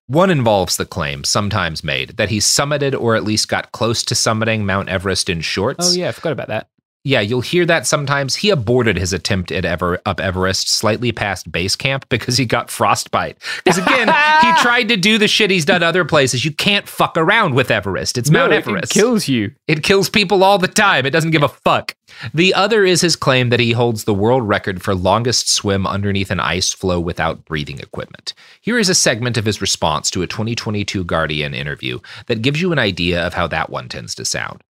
One 0.10 0.32
involves 0.32 0.78
the 0.78 0.88
claim, 0.88 1.24
sometimes 1.24 1.84
made, 1.84 2.18
that 2.18 2.30
he 2.30 2.39
summited 2.39 2.99
or 2.99 3.16
at 3.16 3.24
least 3.24 3.47
got 3.47 3.72
close 3.72 4.01
to 4.05 4.16
summiting 4.16 4.62
Mount 4.62 4.89
Everest 4.89 5.30
in 5.30 5.41
shorts. 5.41 5.88
Oh, 5.88 5.93
yeah, 5.93 6.10
I 6.10 6.12
forgot 6.14 6.32
about 6.32 6.47
that. 6.47 6.68
Yeah, 7.06 7.22
you'll 7.22 7.39
hear 7.39 7.66
that 7.66 7.88
sometimes. 7.88 8.36
He 8.36 8.50
aborted 8.50 8.97
his 8.97 9.14
attempt 9.14 9.54
at 9.54 9.64
ever 9.64 10.02
up 10.06 10.20
Everest 10.20 10.70
slightly 10.70 11.14
past 11.14 11.50
base 11.50 11.76
camp 11.78 12.06
because 12.10 12.38
he 12.38 12.45
got 12.45 12.70
frostbite. 12.70 13.38
Because 13.64 13.78
again, 13.78 14.10
he 14.41 14.54
tried 14.62 14.89
to 14.89 14.97
do 14.97 15.18
the 15.18 15.28
shit 15.28 15.50
he's 15.50 15.64
done 15.64 15.82
other 15.82 16.04
places. 16.04 16.43
You 16.43 16.52
can't 16.52 16.89
fuck 16.89 17.16
around 17.16 17.56
with 17.56 17.72
Everest. 17.72 18.18
It's 18.18 18.30
no, 18.30 18.39
Mount 18.39 18.54
Everest. 18.54 18.91
It 18.91 19.00
kills 19.00 19.30
you. 19.30 19.54
It 19.66 19.82
kills 19.82 20.10
people 20.10 20.43
all 20.43 20.60
the 20.60 20.68
time. 20.68 21.06
It 21.06 21.12
doesn't 21.12 21.32
give 21.32 21.43
a 21.43 21.47
fuck. 21.47 21.95
The 22.34 22.54
other 22.54 22.84
is 22.84 23.00
his 23.00 23.16
claim 23.16 23.50
that 23.50 23.62
he 23.62 23.72
holds 23.72 24.04
the 24.04 24.14
world 24.14 24.45
record 24.45 24.82
for 24.82 24.93
longest 24.93 25.50
swim 25.50 25.88
underneath 25.88 26.32
an 26.32 26.41
ice 26.41 26.74
floe 26.74 27.00
without 27.00 27.45
breathing 27.45 27.80
equipment. 27.80 28.34
Here 28.60 28.78
is 28.78 28.89
a 28.89 28.95
segment 28.95 29.38
of 29.38 29.45
his 29.45 29.62
response 29.62 30.12
to 30.12 30.22
a 30.22 30.28
2022 30.28 31.06
Guardian 31.06 31.54
interview 31.54 32.00
that 32.26 32.41
gives 32.41 32.62
you 32.62 32.74
an 32.74 32.80
idea 32.80 33.26
of 33.26 33.34
how 33.34 33.47
that 33.47 33.70
one 33.70 33.88
tends 33.88 34.16
to 34.16 34.26
sound. 34.26 34.62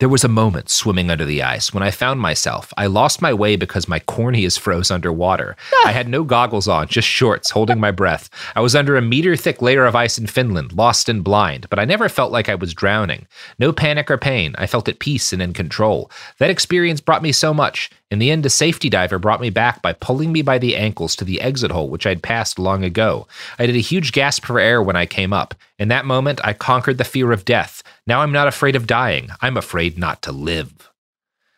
There 0.00 0.08
was 0.08 0.24
a 0.24 0.28
moment 0.28 0.70
swimming 0.70 1.10
under 1.10 1.26
the 1.26 1.42
ice 1.42 1.74
when 1.74 1.82
I 1.82 1.90
found 1.90 2.20
myself. 2.20 2.72
I 2.78 2.86
lost 2.86 3.20
my 3.20 3.34
way 3.34 3.56
because 3.56 3.86
my 3.86 3.98
corneas 4.00 4.58
froze 4.58 4.90
underwater. 4.90 5.56
Ah. 5.74 5.88
I 5.88 5.92
had 5.92 6.08
no 6.08 6.24
goggles 6.24 6.66
on, 6.66 6.88
just 6.88 7.06
shorts, 7.06 7.50
holding 7.50 7.78
my 7.78 7.90
breath. 7.90 8.30
I 8.56 8.60
was 8.60 8.74
under 8.74 8.96
a 8.96 9.02
meter 9.02 9.36
thick 9.36 9.60
layer 9.60 9.84
of 9.84 9.94
ice 9.94 10.16
in 10.16 10.26
Finland, 10.26 10.72
lost 10.72 11.10
and 11.10 11.22
blind, 11.22 11.68
but 11.68 11.78
I 11.78 11.84
never 11.84 12.08
felt 12.08 12.32
like 12.32 12.48
I 12.48 12.54
was 12.54 12.72
drowning. 12.72 13.26
No 13.58 13.74
panic 13.74 14.10
or 14.10 14.16
pain. 14.16 14.54
I 14.56 14.66
felt 14.66 14.88
at 14.88 15.00
peace 15.00 15.34
and 15.34 15.42
in 15.42 15.52
control. 15.52 16.10
That 16.38 16.48
experience 16.48 17.02
brought 17.02 17.22
me 17.22 17.32
so 17.32 17.52
much. 17.52 17.90
In 18.10 18.18
the 18.18 18.30
end, 18.30 18.44
a 18.44 18.50
safety 18.50 18.88
diver 18.88 19.20
brought 19.20 19.40
me 19.40 19.50
back 19.50 19.82
by 19.82 19.92
pulling 19.92 20.32
me 20.32 20.42
by 20.42 20.58
the 20.58 20.76
ankles 20.76 21.14
to 21.16 21.24
the 21.24 21.40
exit 21.40 21.70
hole, 21.70 21.88
which 21.88 22.06
I'd 22.06 22.22
passed 22.22 22.58
long 22.58 22.82
ago. 22.82 23.28
I 23.58 23.66
did 23.66 23.76
a 23.76 23.80
huge 23.80 24.10
gasp 24.10 24.44
for 24.44 24.58
air 24.58 24.82
when 24.82 24.96
I 24.96 25.06
came 25.06 25.32
up. 25.32 25.54
In 25.78 25.88
that 25.88 26.04
moment, 26.04 26.40
I 26.42 26.52
conquered 26.52 26.98
the 26.98 27.04
fear 27.04 27.30
of 27.30 27.44
death. 27.44 27.84
Now 28.08 28.20
I'm 28.20 28.32
not 28.32 28.48
afraid 28.48 28.74
of 28.74 28.88
dying. 28.88 29.30
I'm 29.40 29.56
afraid 29.56 29.96
not 29.96 30.22
to 30.22 30.32
live. 30.32 30.90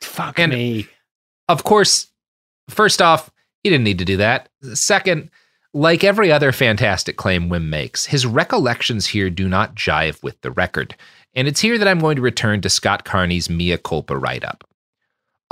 Fuck 0.02 0.38
and 0.38 0.52
me. 0.52 0.88
Of 1.48 1.64
course, 1.64 2.08
first 2.68 3.00
off, 3.00 3.30
he 3.62 3.70
didn't 3.70 3.84
need 3.84 3.98
to 3.98 4.04
do 4.04 4.18
that. 4.18 4.50
Second, 4.74 5.30
like 5.72 6.04
every 6.04 6.30
other 6.30 6.52
fantastic 6.52 7.16
claim 7.16 7.48
Wim 7.48 7.68
makes, 7.68 8.04
his 8.04 8.26
recollections 8.26 9.06
here 9.06 9.30
do 9.30 9.48
not 9.48 9.74
jive 9.74 10.22
with 10.22 10.38
the 10.42 10.50
record. 10.50 10.94
And 11.34 11.48
it's 11.48 11.60
here 11.60 11.78
that 11.78 11.88
I'm 11.88 12.00
going 12.00 12.16
to 12.16 12.22
return 12.22 12.60
to 12.60 12.68
Scott 12.68 13.04
Carney's 13.04 13.48
Mea 13.48 13.78
Culpa 13.78 14.16
write 14.16 14.44
up. 14.44 14.68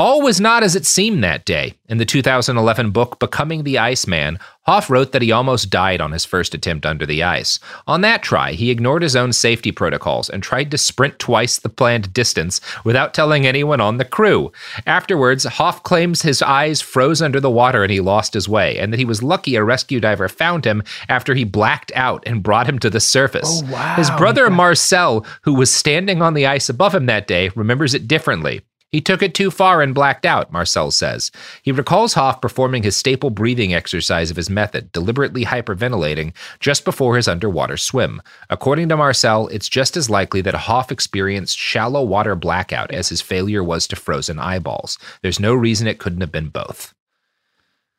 All 0.00 0.22
was 0.22 0.40
not 0.40 0.62
as 0.62 0.74
it 0.74 0.86
seemed 0.86 1.22
that 1.22 1.44
day. 1.44 1.74
In 1.90 1.98
the 1.98 2.06
2011 2.06 2.90
book 2.90 3.18
Becoming 3.18 3.64
the 3.64 3.76
Iceman, 3.76 4.38
Hof 4.62 4.88
wrote 4.88 5.12
that 5.12 5.20
he 5.20 5.30
almost 5.30 5.68
died 5.68 6.00
on 6.00 6.12
his 6.12 6.24
first 6.24 6.54
attempt 6.54 6.86
under 6.86 7.04
the 7.04 7.22
ice. 7.22 7.58
On 7.86 8.00
that 8.00 8.22
try, 8.22 8.52
he 8.52 8.70
ignored 8.70 9.02
his 9.02 9.14
own 9.14 9.34
safety 9.34 9.70
protocols 9.70 10.30
and 10.30 10.42
tried 10.42 10.70
to 10.70 10.78
sprint 10.78 11.18
twice 11.18 11.58
the 11.58 11.68
planned 11.68 12.14
distance 12.14 12.62
without 12.82 13.12
telling 13.12 13.46
anyone 13.46 13.78
on 13.78 13.98
the 13.98 14.06
crew. 14.06 14.50
Afterwards, 14.86 15.44
Hof 15.44 15.82
claims 15.82 16.22
his 16.22 16.40
eyes 16.40 16.80
froze 16.80 17.20
under 17.20 17.38
the 17.38 17.50
water 17.50 17.82
and 17.82 17.92
he 17.92 18.00
lost 18.00 18.32
his 18.32 18.48
way, 18.48 18.78
and 18.78 18.94
that 18.94 18.98
he 18.98 19.04
was 19.04 19.22
lucky 19.22 19.54
a 19.54 19.62
rescue 19.62 20.00
diver 20.00 20.30
found 20.30 20.64
him 20.64 20.82
after 21.10 21.34
he 21.34 21.44
blacked 21.44 21.92
out 21.94 22.22
and 22.24 22.42
brought 22.42 22.66
him 22.66 22.78
to 22.78 22.88
the 22.88 23.00
surface. 23.00 23.62
Oh, 23.62 23.70
wow. 23.70 23.96
His 23.96 24.08
brother 24.12 24.48
Marcel, 24.48 25.26
who 25.42 25.52
was 25.52 25.70
standing 25.70 26.22
on 26.22 26.32
the 26.32 26.46
ice 26.46 26.70
above 26.70 26.94
him 26.94 27.04
that 27.04 27.26
day, 27.26 27.50
remembers 27.54 27.92
it 27.92 28.08
differently. 28.08 28.62
He 28.92 29.00
took 29.00 29.22
it 29.22 29.34
too 29.34 29.52
far 29.52 29.82
and 29.82 29.94
blacked 29.94 30.26
out, 30.26 30.50
Marcel 30.50 30.90
says. 30.90 31.30
He 31.62 31.70
recalls 31.70 32.14
Hof 32.14 32.40
performing 32.40 32.82
his 32.82 32.96
staple 32.96 33.30
breathing 33.30 33.72
exercise 33.72 34.30
of 34.30 34.36
his 34.36 34.50
method, 34.50 34.90
deliberately 34.90 35.44
hyperventilating 35.44 36.32
just 36.58 36.84
before 36.84 37.16
his 37.16 37.28
underwater 37.28 37.76
swim. 37.76 38.20
According 38.48 38.88
to 38.88 38.96
Marcel, 38.96 39.46
it's 39.48 39.68
just 39.68 39.96
as 39.96 40.10
likely 40.10 40.40
that 40.40 40.54
Hof 40.54 40.90
experienced 40.90 41.56
shallow 41.56 42.02
water 42.02 42.34
blackout 42.34 42.90
as 42.90 43.08
his 43.08 43.20
failure 43.20 43.62
was 43.62 43.86
to 43.88 43.96
frozen 43.96 44.40
eyeballs. 44.40 44.98
There's 45.22 45.38
no 45.38 45.54
reason 45.54 45.86
it 45.86 46.00
couldn't 46.00 46.20
have 46.20 46.32
been 46.32 46.48
both. 46.48 46.92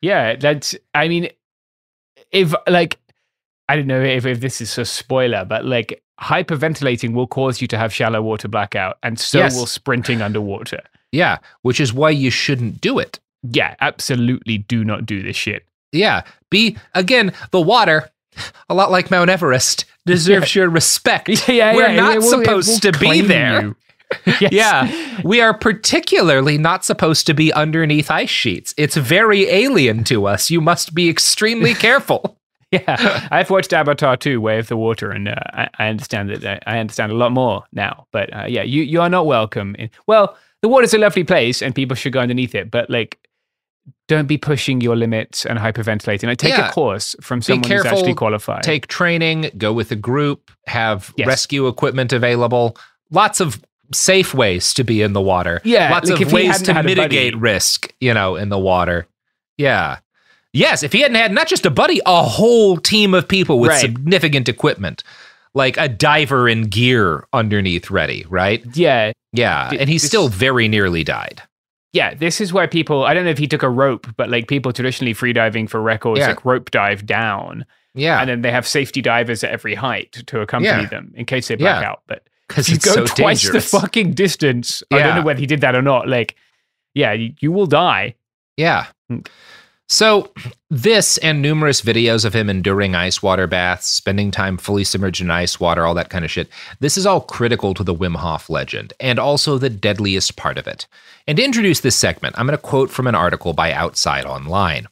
Yeah, 0.02 0.36
that's. 0.36 0.74
I 0.94 1.08
mean, 1.08 1.30
if 2.32 2.54
like, 2.68 2.98
I 3.68 3.76
don't 3.76 3.86
know 3.86 4.00
if, 4.02 4.26
if 4.26 4.40
this 4.40 4.60
is 4.60 4.76
a 4.78 4.84
spoiler, 4.84 5.44
but 5.44 5.64
like 5.64 6.02
hyperventilating 6.20 7.12
will 7.14 7.26
cause 7.26 7.60
you 7.60 7.68
to 7.68 7.78
have 7.78 7.92
shallow 7.92 8.22
water 8.22 8.48
blackout, 8.48 8.98
and 9.02 9.18
so 9.18 9.38
Yes. 9.38 9.54
will 9.56 9.66
sprinting 9.66 10.20
underwater. 10.22 10.80
Yeah, 11.12 11.38
which 11.62 11.80
is 11.80 11.92
why 11.92 12.10
you 12.10 12.30
shouldn't 12.30 12.80
do 12.80 12.98
it. 12.98 13.18
Yeah, 13.42 13.74
absolutely. 13.80 14.58
Do 14.58 14.84
not 14.84 15.04
do 15.06 15.22
this 15.22 15.36
shit. 15.36 15.66
Yeah. 15.92 16.22
B, 16.50 16.76
again, 16.94 17.32
the 17.50 17.60
water, 17.60 18.10
a 18.70 18.74
lot 18.74 18.90
like 18.90 19.10
Mount 19.10 19.28
Everest, 19.30 19.84
deserves 20.06 20.54
your 20.54 20.68
respect. 20.70 21.28
Yeah, 21.48 21.74
We're 21.74 21.88
yeah, 21.88 21.96
not 21.96 22.16
will- 22.18 22.22
supposed 22.30 22.82
to 22.82 22.92
be 22.92 23.20
there. 23.20 23.74
Yes. 24.26 24.52
Yeah. 24.52 25.20
We 25.24 25.40
are 25.40 25.54
particularly 25.56 26.58
not 26.58 26.84
supposed 26.84 27.26
to 27.28 27.32
be 27.34 27.50
underneath 27.50 28.10
ice 28.10 28.28
sheets. 28.28 28.74
It's 28.76 28.94
very 28.94 29.48
alien 29.48 30.04
to 30.04 30.26
us. 30.26 30.50
You 30.50 30.60
must 30.60 30.94
be 30.94 31.08
extremely 31.08 31.72
careful. 31.72 32.36
Yeah, 32.86 33.28
I've 33.30 33.50
watched 33.50 33.72
Avatar 33.74 34.16
2, 34.16 34.40
Way 34.40 34.58
of 34.58 34.68
the 34.68 34.76
Water, 34.78 35.10
and 35.10 35.28
uh, 35.28 35.34
I, 35.52 35.68
I 35.78 35.88
understand 35.88 36.30
that. 36.30 36.62
I 36.66 36.78
understand 36.78 37.12
a 37.12 37.14
lot 37.14 37.30
more 37.32 37.64
now. 37.72 38.06
But 38.12 38.34
uh, 38.34 38.44
yeah, 38.48 38.62
you 38.62 38.82
you 38.82 39.00
are 39.02 39.10
not 39.10 39.26
welcome. 39.26 39.74
In, 39.78 39.90
well, 40.06 40.36
the 40.62 40.68
water's 40.68 40.94
a 40.94 40.98
lovely 40.98 41.22
place, 41.24 41.60
and 41.60 41.74
people 41.74 41.94
should 41.94 42.14
go 42.14 42.20
underneath 42.20 42.54
it. 42.54 42.70
But 42.70 42.88
like, 42.88 43.18
don't 44.08 44.26
be 44.26 44.38
pushing 44.38 44.80
your 44.80 44.96
limits 44.96 45.44
and 45.44 45.58
hyperventilating. 45.58 46.24
Like, 46.24 46.38
take 46.38 46.56
Yeah. 46.56 46.68
a 46.68 46.72
course 46.72 47.14
from 47.20 47.42
someone 47.42 47.68
who's 47.70 47.84
actually 47.84 48.14
qualified. 48.14 48.62
Take 48.62 48.86
training, 48.86 49.50
go 49.58 49.72
with 49.74 49.90
a 49.92 49.96
group, 49.96 50.50
have 50.66 51.12
Yes. 51.16 51.26
rescue 51.26 51.66
equipment 51.68 52.12
available. 52.12 52.76
Lots 53.10 53.40
of 53.40 53.60
safe 53.92 54.32
ways 54.32 54.72
to 54.74 54.84
be 54.84 55.02
in 55.02 55.12
the 55.12 55.20
water. 55.20 55.60
Yeah, 55.64 55.90
Lots 55.90 56.08
like 56.08 56.20
of 56.22 56.32
ways 56.32 56.62
to 56.62 56.82
mitigate 56.82 57.36
risk, 57.36 57.92
you 58.00 58.14
know, 58.14 58.36
in 58.36 58.48
the 58.48 58.58
water. 58.58 59.06
Yeah. 59.58 59.98
Yes, 60.52 60.82
if 60.82 60.92
he 60.92 61.00
hadn't 61.00 61.16
had 61.16 61.32
not 61.32 61.46
just 61.48 61.64
a 61.64 61.70
buddy, 61.70 62.00
a 62.04 62.22
whole 62.22 62.76
team 62.76 63.14
of 63.14 63.26
people 63.26 63.58
with 63.58 63.70
Right. 63.70 63.80
significant 63.80 64.48
equipment, 64.48 65.02
like 65.54 65.76
a 65.78 65.88
diver 65.88 66.48
in 66.48 66.64
gear 66.64 67.26
underneath 67.32 67.90
ready, 67.90 68.24
right? 68.28 68.62
yeah, 68.74 69.12
Yeah. 69.32 69.68
Th- 69.70 69.80
And 69.80 69.88
he 69.88 69.96
this- 69.96 70.06
still 70.06 70.28
very 70.28 70.68
nearly 70.68 71.04
died. 71.04 71.40
yeah. 71.94 72.12
This 72.14 72.38
is 72.40 72.52
where 72.52 72.68
people. 72.68 73.04
I 73.04 73.14
don't 73.14 73.24
know 73.24 73.30
if 73.30 73.38
he 73.38 73.46
took 73.48 73.62
a 73.62 73.68
rope, 73.70 74.06
but 74.18 74.28
like 74.28 74.46
people 74.46 74.72
traditionally 74.72 75.14
freediving 75.14 75.68
for 75.70 75.80
records, 75.80 76.20
Yeah. 76.20 76.28
like 76.28 76.44
rope 76.44 76.70
dive 76.70 77.06
down, 77.06 77.64
Yeah. 77.94 78.20
and 78.20 78.28
then 78.28 78.42
they 78.42 78.50
have 78.50 78.66
safety 78.66 79.00
divers 79.00 79.42
at 79.42 79.50
every 79.50 79.74
height 79.74 80.12
to 80.26 80.40
accompany 80.40 80.82
Yeah. 80.82 80.88
them 80.88 81.12
in 81.16 81.24
case 81.24 81.48
they 81.48 81.54
black 81.54 81.82
Yeah. 81.82 81.90
out. 81.90 82.00
But 82.06 82.24
Because 82.48 82.68
you 82.68 82.74
it's 82.74 82.84
go 82.84 82.92
so 82.92 83.04
twice 83.06 83.40
dangerous. 83.42 83.70
the 83.70 83.80
fucking 83.80 84.12
distance. 84.12 84.82
I 84.90 84.98
don't 84.98 85.14
know 85.16 85.22
whether 85.22 85.40
he 85.40 85.46
did 85.46 85.62
that 85.62 85.74
or 85.74 85.80
not. 85.82 86.08
Like, 86.08 86.34
yeah, 86.94 87.12
you, 87.12 87.32
you 87.40 87.50
will 87.52 87.66
die. 87.66 88.16
Yeah. 88.58 88.86
Hmm. 89.08 89.20
So, 89.88 90.32
this 90.70 91.18
and 91.18 91.42
numerous 91.42 91.82
videos 91.82 92.24
of 92.24 92.34
him 92.34 92.48
enduring 92.48 92.94
ice 92.94 93.22
water 93.22 93.46
baths, 93.46 93.86
spending 93.86 94.30
time 94.30 94.56
fully 94.56 94.84
submerged 94.84 95.20
in 95.20 95.30
ice 95.30 95.60
water, 95.60 95.84
all 95.84 95.92
that 95.94 96.08
kind 96.08 96.24
of 96.24 96.30
shit, 96.30 96.48
this 96.80 96.96
is 96.96 97.04
all 97.04 97.20
critical 97.20 97.74
to 97.74 97.84
the 97.84 97.94
Wim 97.94 98.16
Hof 98.16 98.48
legend 98.48 98.94
and 99.00 99.18
also 99.18 99.58
the 99.58 99.68
deadliest 99.68 100.36
part 100.36 100.56
of 100.56 100.66
it. 100.66 100.86
And 101.26 101.36
to 101.36 101.44
introduce 101.44 101.80
this 101.80 101.96
segment, 101.96 102.38
I'm 102.38 102.46
going 102.46 102.56
to 102.56 102.62
quote 102.62 102.90
from 102.90 103.06
an 103.06 103.14
article 103.14 103.52
by 103.52 103.72
Outside 103.72 104.24
Online. 104.24 104.88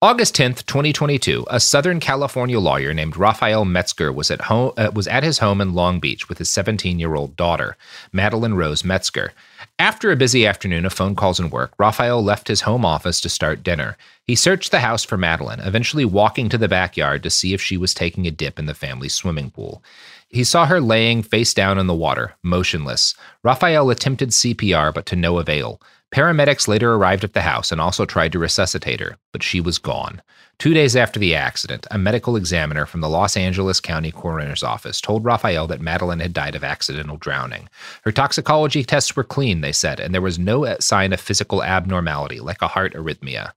August 0.00 0.36
10th, 0.36 0.64
2022, 0.66 1.44
a 1.50 1.58
Southern 1.58 1.98
California 1.98 2.60
lawyer 2.60 2.94
named 2.94 3.16
Raphael 3.16 3.64
Metzger 3.64 4.12
was 4.12 4.30
at 4.30 4.42
home 4.42 4.72
uh, 4.76 4.92
was 4.94 5.08
at 5.08 5.24
his 5.24 5.38
home 5.38 5.60
in 5.60 5.74
Long 5.74 5.98
Beach 5.98 6.28
with 6.28 6.38
his 6.38 6.48
17-year-old 6.50 7.34
daughter, 7.34 7.76
Madeline 8.12 8.54
Rose 8.54 8.84
Metzger. 8.84 9.32
After 9.80 10.10
a 10.10 10.16
busy 10.16 10.44
afternoon 10.44 10.84
of 10.86 10.92
phone 10.92 11.14
calls 11.14 11.38
and 11.38 11.52
work, 11.52 11.72
Raphael 11.78 12.20
left 12.20 12.48
his 12.48 12.62
home 12.62 12.84
office 12.84 13.20
to 13.20 13.28
start 13.28 13.62
dinner. 13.62 13.96
He 14.24 14.34
searched 14.34 14.72
the 14.72 14.80
house 14.80 15.04
for 15.04 15.16
Madeline, 15.16 15.60
eventually 15.60 16.04
walking 16.04 16.48
to 16.48 16.58
the 16.58 16.66
backyard 16.66 17.22
to 17.22 17.30
see 17.30 17.54
if 17.54 17.62
she 17.62 17.76
was 17.76 17.94
taking 17.94 18.26
a 18.26 18.32
dip 18.32 18.58
in 18.58 18.66
the 18.66 18.74
family 18.74 19.08
swimming 19.08 19.52
pool. 19.52 19.84
He 20.28 20.42
saw 20.42 20.66
her 20.66 20.80
laying 20.80 21.22
face 21.22 21.54
down 21.54 21.78
in 21.78 21.86
the 21.86 21.94
water, 21.94 22.34
motionless. 22.42 23.14
Raphael 23.44 23.88
attempted 23.90 24.30
CPR, 24.30 24.92
but 24.92 25.06
to 25.06 25.16
no 25.16 25.38
avail. 25.38 25.80
Paramedics 26.12 26.66
later 26.66 26.94
arrived 26.94 27.22
at 27.22 27.34
the 27.34 27.42
house 27.42 27.70
and 27.70 27.80
also 27.80 28.04
tried 28.04 28.32
to 28.32 28.40
resuscitate 28.40 28.98
her, 28.98 29.16
but 29.30 29.44
she 29.44 29.60
was 29.60 29.78
gone. 29.78 30.22
Two 30.58 30.74
days 30.74 30.96
after 30.96 31.20
the 31.20 31.36
accident, 31.36 31.86
a 31.92 31.98
medical 31.98 32.34
examiner 32.34 32.84
from 32.84 33.00
the 33.00 33.08
Los 33.08 33.36
Angeles 33.36 33.78
County 33.78 34.10
Coroner's 34.10 34.64
Office 34.64 35.00
told 35.00 35.24
Raphael 35.24 35.68
that 35.68 35.80
Madeline 35.80 36.18
had 36.18 36.32
died 36.32 36.56
of 36.56 36.64
accidental 36.64 37.16
drowning. 37.16 37.68
Her 38.02 38.10
toxicology 38.10 38.82
tests 38.82 39.14
were 39.14 39.22
clean, 39.22 39.60
they 39.60 39.70
said, 39.70 40.00
and 40.00 40.12
there 40.12 40.20
was 40.20 40.36
no 40.36 40.76
sign 40.80 41.12
of 41.12 41.20
physical 41.20 41.62
abnormality 41.62 42.40
like 42.40 42.60
a 42.60 42.66
heart 42.66 42.94
arrhythmia. 42.94 43.52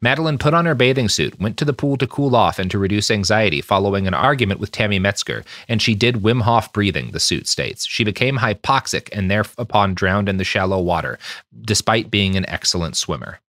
Madeline 0.00 0.38
put 0.38 0.54
on 0.54 0.64
her 0.64 0.76
bathing 0.76 1.08
suit, 1.08 1.40
went 1.40 1.56
to 1.56 1.64
the 1.64 1.72
pool 1.72 1.96
to 1.96 2.06
cool 2.06 2.36
off 2.36 2.60
and 2.60 2.70
to 2.70 2.78
reduce 2.78 3.10
anxiety 3.10 3.60
following 3.60 4.06
an 4.06 4.14
argument 4.14 4.60
with 4.60 4.70
Tammy 4.70 5.00
Metzger, 5.00 5.44
and 5.66 5.82
she 5.82 5.96
did 5.96 6.22
Wim 6.22 6.42
Hof 6.42 6.72
breathing, 6.72 7.10
the 7.10 7.18
suit 7.18 7.48
states. 7.48 7.84
She 7.84 8.04
became 8.04 8.38
hypoxic 8.38 9.08
and 9.10 9.28
thereupon 9.28 9.94
drowned 9.94 10.28
in 10.28 10.36
the 10.36 10.44
shallow 10.44 10.80
water, 10.80 11.18
despite 11.62 12.12
being 12.12 12.36
an 12.36 12.48
excellent 12.48 12.96
swimmer. 12.96 13.40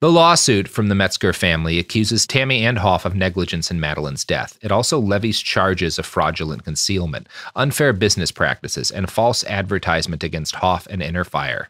The 0.00 0.12
lawsuit 0.12 0.68
from 0.68 0.86
the 0.86 0.94
Metzger 0.94 1.32
family 1.32 1.80
accuses 1.80 2.24
Tammy 2.24 2.64
and 2.64 2.78
Hof 2.78 3.04
of 3.04 3.16
negligence 3.16 3.68
in 3.68 3.80
Madeline's 3.80 4.24
death. 4.24 4.56
It 4.62 4.70
also 4.70 5.00
levies 5.00 5.40
charges 5.40 5.98
of 5.98 6.06
fraudulent 6.06 6.62
concealment, 6.62 7.28
unfair 7.56 7.92
business 7.92 8.30
practices, 8.30 8.92
and 8.92 9.10
false 9.10 9.42
advertisement 9.42 10.22
against 10.22 10.54
Hof 10.54 10.86
and 10.88 11.02
Inner 11.02 11.24
Fire. 11.24 11.68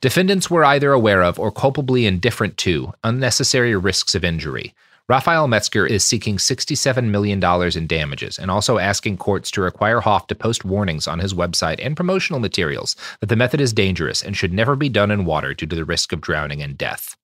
Defendants 0.00 0.50
were 0.50 0.64
either 0.64 0.92
aware 0.92 1.22
of 1.22 1.38
or 1.38 1.52
culpably 1.52 2.06
indifferent 2.06 2.56
to 2.56 2.94
unnecessary 3.04 3.76
risks 3.76 4.14
of 4.14 4.24
injury. 4.24 4.72
Raphael 5.06 5.46
Metzger 5.46 5.86
is 5.86 6.02
seeking 6.02 6.38
$67 6.38 7.10
million 7.10 7.44
in 7.76 7.86
damages 7.86 8.38
and 8.38 8.50
also 8.50 8.78
asking 8.78 9.18
courts 9.18 9.50
to 9.50 9.60
require 9.60 10.00
Hof 10.00 10.26
to 10.28 10.34
post 10.34 10.64
warnings 10.64 11.06
on 11.06 11.18
his 11.18 11.34
website 11.34 11.84
and 11.84 11.98
promotional 11.98 12.40
materials 12.40 12.96
that 13.20 13.26
the 13.26 13.36
method 13.36 13.60
is 13.60 13.74
dangerous 13.74 14.22
and 14.22 14.34
should 14.34 14.54
never 14.54 14.74
be 14.74 14.88
done 14.88 15.10
in 15.10 15.26
water 15.26 15.52
due 15.52 15.66
to 15.66 15.76
the 15.76 15.84
risk 15.84 16.14
of 16.14 16.22
drowning 16.22 16.62
and 16.62 16.78
death. 16.78 17.14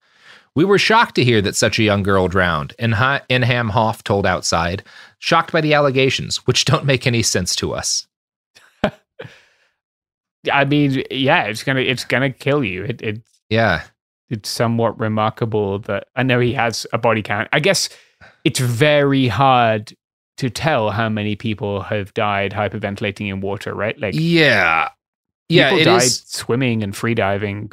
We 0.57 0.65
were 0.65 0.79
shocked 0.79 1.17
to 1.17 1.25
hear 1.25 1.41
that 1.43 1.57
such 1.57 1.79
a 1.79 1.83
young 1.83 2.03
girl 2.05 2.29
drowned, 2.29 2.75
Inha- 2.79 3.23
Enahm 3.29 3.71
Hof 3.71 4.05
told 4.05 4.25
Outside, 4.25 4.85
shocked 5.19 5.51
by 5.53 5.61
the 5.61 5.75
allegations, 5.75 6.37
which 6.47 6.65
don't 6.65 6.85
make 6.85 7.07
any 7.07 7.23
sense 7.23 7.57
to 7.57 7.73
us. 7.75 8.07
I 10.53 10.65
mean, 10.65 11.03
yeah, 11.11 11.45
it's 11.45 11.63
gonna 11.65 11.81
it's 11.81 12.05
gonna 12.05 12.31
kill 12.31 12.63
you. 12.63 12.85
It, 12.85 13.03
it 13.03 13.23
Yeah. 13.49 13.83
it's 14.31 14.49
somewhat 14.49 14.99
remarkable 15.01 15.79
that 15.81 16.09
I 16.15 16.23
know 16.23 16.39
he 16.39 16.53
has 16.53 16.87
a 16.93 16.99
body 16.99 17.23
count. 17.23 17.49
I 17.53 17.61
guess 17.61 17.89
it's 18.45 18.61
very 18.61 19.27
hard 19.27 19.93
to 20.37 20.51
tell 20.51 20.91
how 20.91 21.09
many 21.09 21.35
people 21.37 21.81
have 21.83 22.13
died 22.15 22.53
hyperventilating 22.53 23.29
in 23.29 23.41
water, 23.41 23.75
right? 23.75 23.99
Like 23.99 24.15
Yeah. 24.17 24.91
Yeah, 25.49 25.71
people 25.71 25.81
it 25.83 25.85
died 25.87 26.03
is- 26.03 26.23
swimming 26.27 26.83
and 26.83 26.93
freediving 26.93 27.73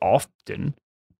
often. 0.00 0.74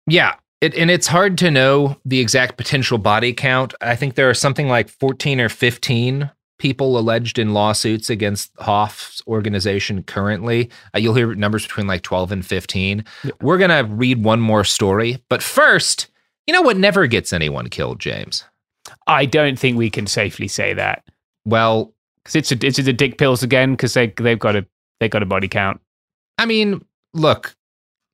Yeah. 0.07 0.35
It, 0.61 0.75
and 0.75 0.91
it's 0.91 1.07
hard 1.07 1.37
to 1.39 1.51
know 1.51 1.97
the 2.05 2.21
exact 2.21 2.57
potential 2.57 2.99
body 2.99 3.33
count. 3.33 3.75
I 3.81 3.95
think 3.95 4.15
there 4.15 4.31
are 4.31 4.35
something 4.35 4.69
like 4.69 4.89
14 4.89 5.41
or 5.41 5.49
15 5.49 6.31
people 6.59 6.99
alleged 6.99 7.39
in 7.39 7.53
lawsuits 7.53 8.09
against 8.09 8.51
Hof's 8.59 9.23
organization 9.27 10.03
currently. 10.03 10.71
Uh, 10.95 10.99
you'll 10.99 11.15
hear 11.15 11.35
numbers 11.35 11.67
between 11.67 11.87
like 11.87 12.03
12 12.03 12.33
and 12.33 12.47
15. 12.47 13.05
We're 13.43 13.59
going 13.59 13.71
to 13.71 13.93
read 13.93 14.25
one 14.25 14.41
more 14.41 14.65
story. 14.65 15.23
But 15.29 15.43
first, 15.43 16.09
you 16.47 16.55
know 16.55 16.63
what 16.63 16.79
never 16.79 17.07
gets 17.07 17.33
anyone 17.33 17.69
killed, 17.69 18.01
James? 18.01 18.45
I 19.07 19.27
don't 19.27 19.59
think 19.59 19.77
we 19.77 19.91
can 19.91 20.07
safely 20.07 20.49
say 20.49 20.73
that. 20.75 21.05
Well, 21.45 21.93
because 22.23 22.37
it's 22.37 22.53
a, 22.53 22.67
it's 22.67 22.77
the 22.79 22.93
dick 22.93 23.19
pills 23.19 23.43
again 23.43 23.73
because 23.73 23.95
they 23.95 24.09
they've 24.17 24.39
got 24.39 24.57
a 24.57 24.67
they 25.01 25.09
got 25.09 25.23
a 25.23 25.27
body 25.27 25.49
count. 25.49 25.81
I 26.39 26.47
mean, 26.47 26.85
look, 27.15 27.55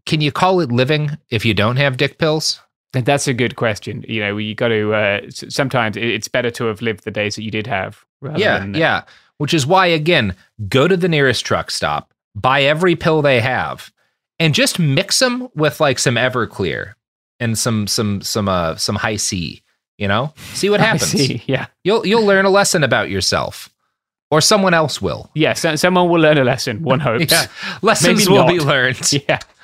can 0.06 0.20
you 0.20 0.32
call 0.32 0.60
it 0.60 0.70
living 0.72 1.16
if 1.30 1.44
you 1.44 1.54
don't 1.54 1.76
have 1.76 1.96
dick 1.96 2.18
pills? 2.18 2.60
That's 2.92 3.26
a 3.26 3.32
good 3.34 3.56
question. 3.56 4.04
You 4.06 4.20
know, 4.20 4.36
you 4.36 4.54
got 4.54 4.68
to. 4.68 4.92
Uh, 4.94 5.20
sometimes 5.30 5.96
it's 5.96 6.28
better 6.28 6.50
to 6.52 6.64
have 6.66 6.82
lived 6.82 7.04
the 7.04 7.10
days 7.10 7.36
that 7.36 7.42
you 7.42 7.50
did 7.50 7.66
have. 7.66 8.04
rather 8.20 8.38
yeah, 8.38 8.58
than- 8.58 8.74
yeah. 8.74 9.04
Which 9.38 9.54
is 9.54 9.66
why, 9.66 9.86
again, 9.86 10.36
go 10.68 10.86
to 10.86 10.96
the 10.96 11.08
nearest 11.08 11.44
truck 11.44 11.70
stop, 11.70 12.12
buy 12.34 12.62
every 12.62 12.94
pill 12.94 13.22
they 13.22 13.40
have, 13.40 13.90
and 14.38 14.54
just 14.54 14.78
mix 14.78 15.18
them 15.18 15.48
with 15.54 15.80
like 15.80 15.98
some 15.98 16.14
Everclear 16.16 16.92
and 17.40 17.58
some 17.58 17.86
some 17.86 18.20
some 18.20 18.48
uh 18.48 18.76
some 18.76 18.96
Hi-C. 18.96 19.62
You 19.98 20.08
know, 20.08 20.32
see 20.52 20.68
what 20.68 20.80
happens. 20.88 21.10
see, 21.10 21.42
yeah. 21.46 21.66
you'll 21.84 22.06
you'll 22.06 22.26
learn 22.26 22.44
a 22.44 22.50
lesson 22.50 22.84
about 22.84 23.08
yourself. 23.10 23.68
Or 24.30 24.40
someone 24.40 24.72
else 24.72 25.02
will. 25.02 25.30
Yeah, 25.34 25.52
so, 25.52 25.76
someone 25.76 26.08
will 26.08 26.18
learn 26.20 26.38
a 26.38 26.44
lesson. 26.44 26.82
One 26.82 27.00
hopes. 27.08 27.30
Yeah, 27.30 27.48
lessons 27.82 28.20
Maybe 28.20 28.30
will 28.32 28.44
not. 28.46 28.48
be 28.52 28.60
learned. 28.60 29.12
Yeah, 29.28 29.38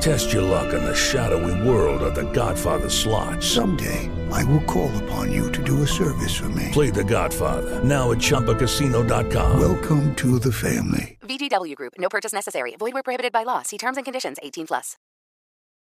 Test 0.00 0.32
your 0.32 0.40
luck 0.40 0.72
in 0.72 0.82
the 0.82 0.94
shadowy 0.94 1.68
world 1.68 2.00
of 2.02 2.14
The 2.14 2.30
Godfather 2.32 2.88
slot. 2.88 3.42
Someday, 3.42 4.08
I 4.32 4.42
will 4.44 4.62
call 4.62 4.90
upon 5.04 5.30
you 5.30 5.52
to 5.52 5.62
do 5.62 5.82
a 5.82 5.86
service 5.86 6.34
for 6.34 6.48
me. 6.48 6.70
Play 6.72 6.88
The 6.88 7.04
Godfather 7.04 7.84
now 7.84 8.10
at 8.10 8.16
ChumbaCasino.com. 8.16 9.60
Welcome 9.60 10.14
to 10.16 10.38
the 10.38 10.52
family. 10.52 11.18
VGW 11.20 11.76
Group. 11.76 11.92
No 11.98 12.08
purchase 12.08 12.32
necessary. 12.32 12.76
Void 12.76 12.94
where 12.94 13.02
prohibited 13.02 13.30
by 13.30 13.42
law. 13.42 13.60
See 13.60 13.76
terms 13.76 13.98
and 13.98 14.06
conditions. 14.06 14.38
18 14.42 14.68
plus. 14.68 14.96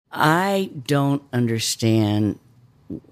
I 0.10 0.72
don't 0.88 1.22
understand 1.34 2.40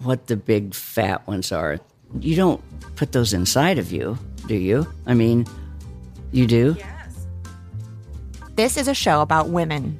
what 0.02 0.28
the 0.28 0.38
big 0.38 0.74
fat 0.74 1.28
ones 1.28 1.52
are. 1.52 1.80
You 2.22 2.38
don't 2.38 2.62
put 2.96 3.12
those 3.12 3.34
inside 3.34 3.80
of 3.80 3.92
you, 3.92 4.18
do 4.48 4.56
you? 4.56 4.88
I 5.06 5.14
mean, 5.14 5.46
you 6.32 6.48
do? 6.48 6.78
Yes. 6.80 7.28
This 8.56 8.78
is 8.78 8.88
a 8.88 8.94
show 8.94 9.20
about 9.20 9.50
women. 9.50 10.00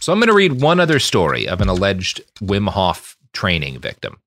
So 0.00 0.14
I'm 0.14 0.18
going 0.18 0.28
to 0.28 0.34
read 0.34 0.62
one 0.62 0.80
other 0.80 0.98
story 0.98 1.46
of 1.46 1.60
an 1.60 1.68
alleged 1.68 2.22
Wim 2.40 2.70
Hof 2.70 3.18
training 3.34 3.78
victim. 3.78 4.18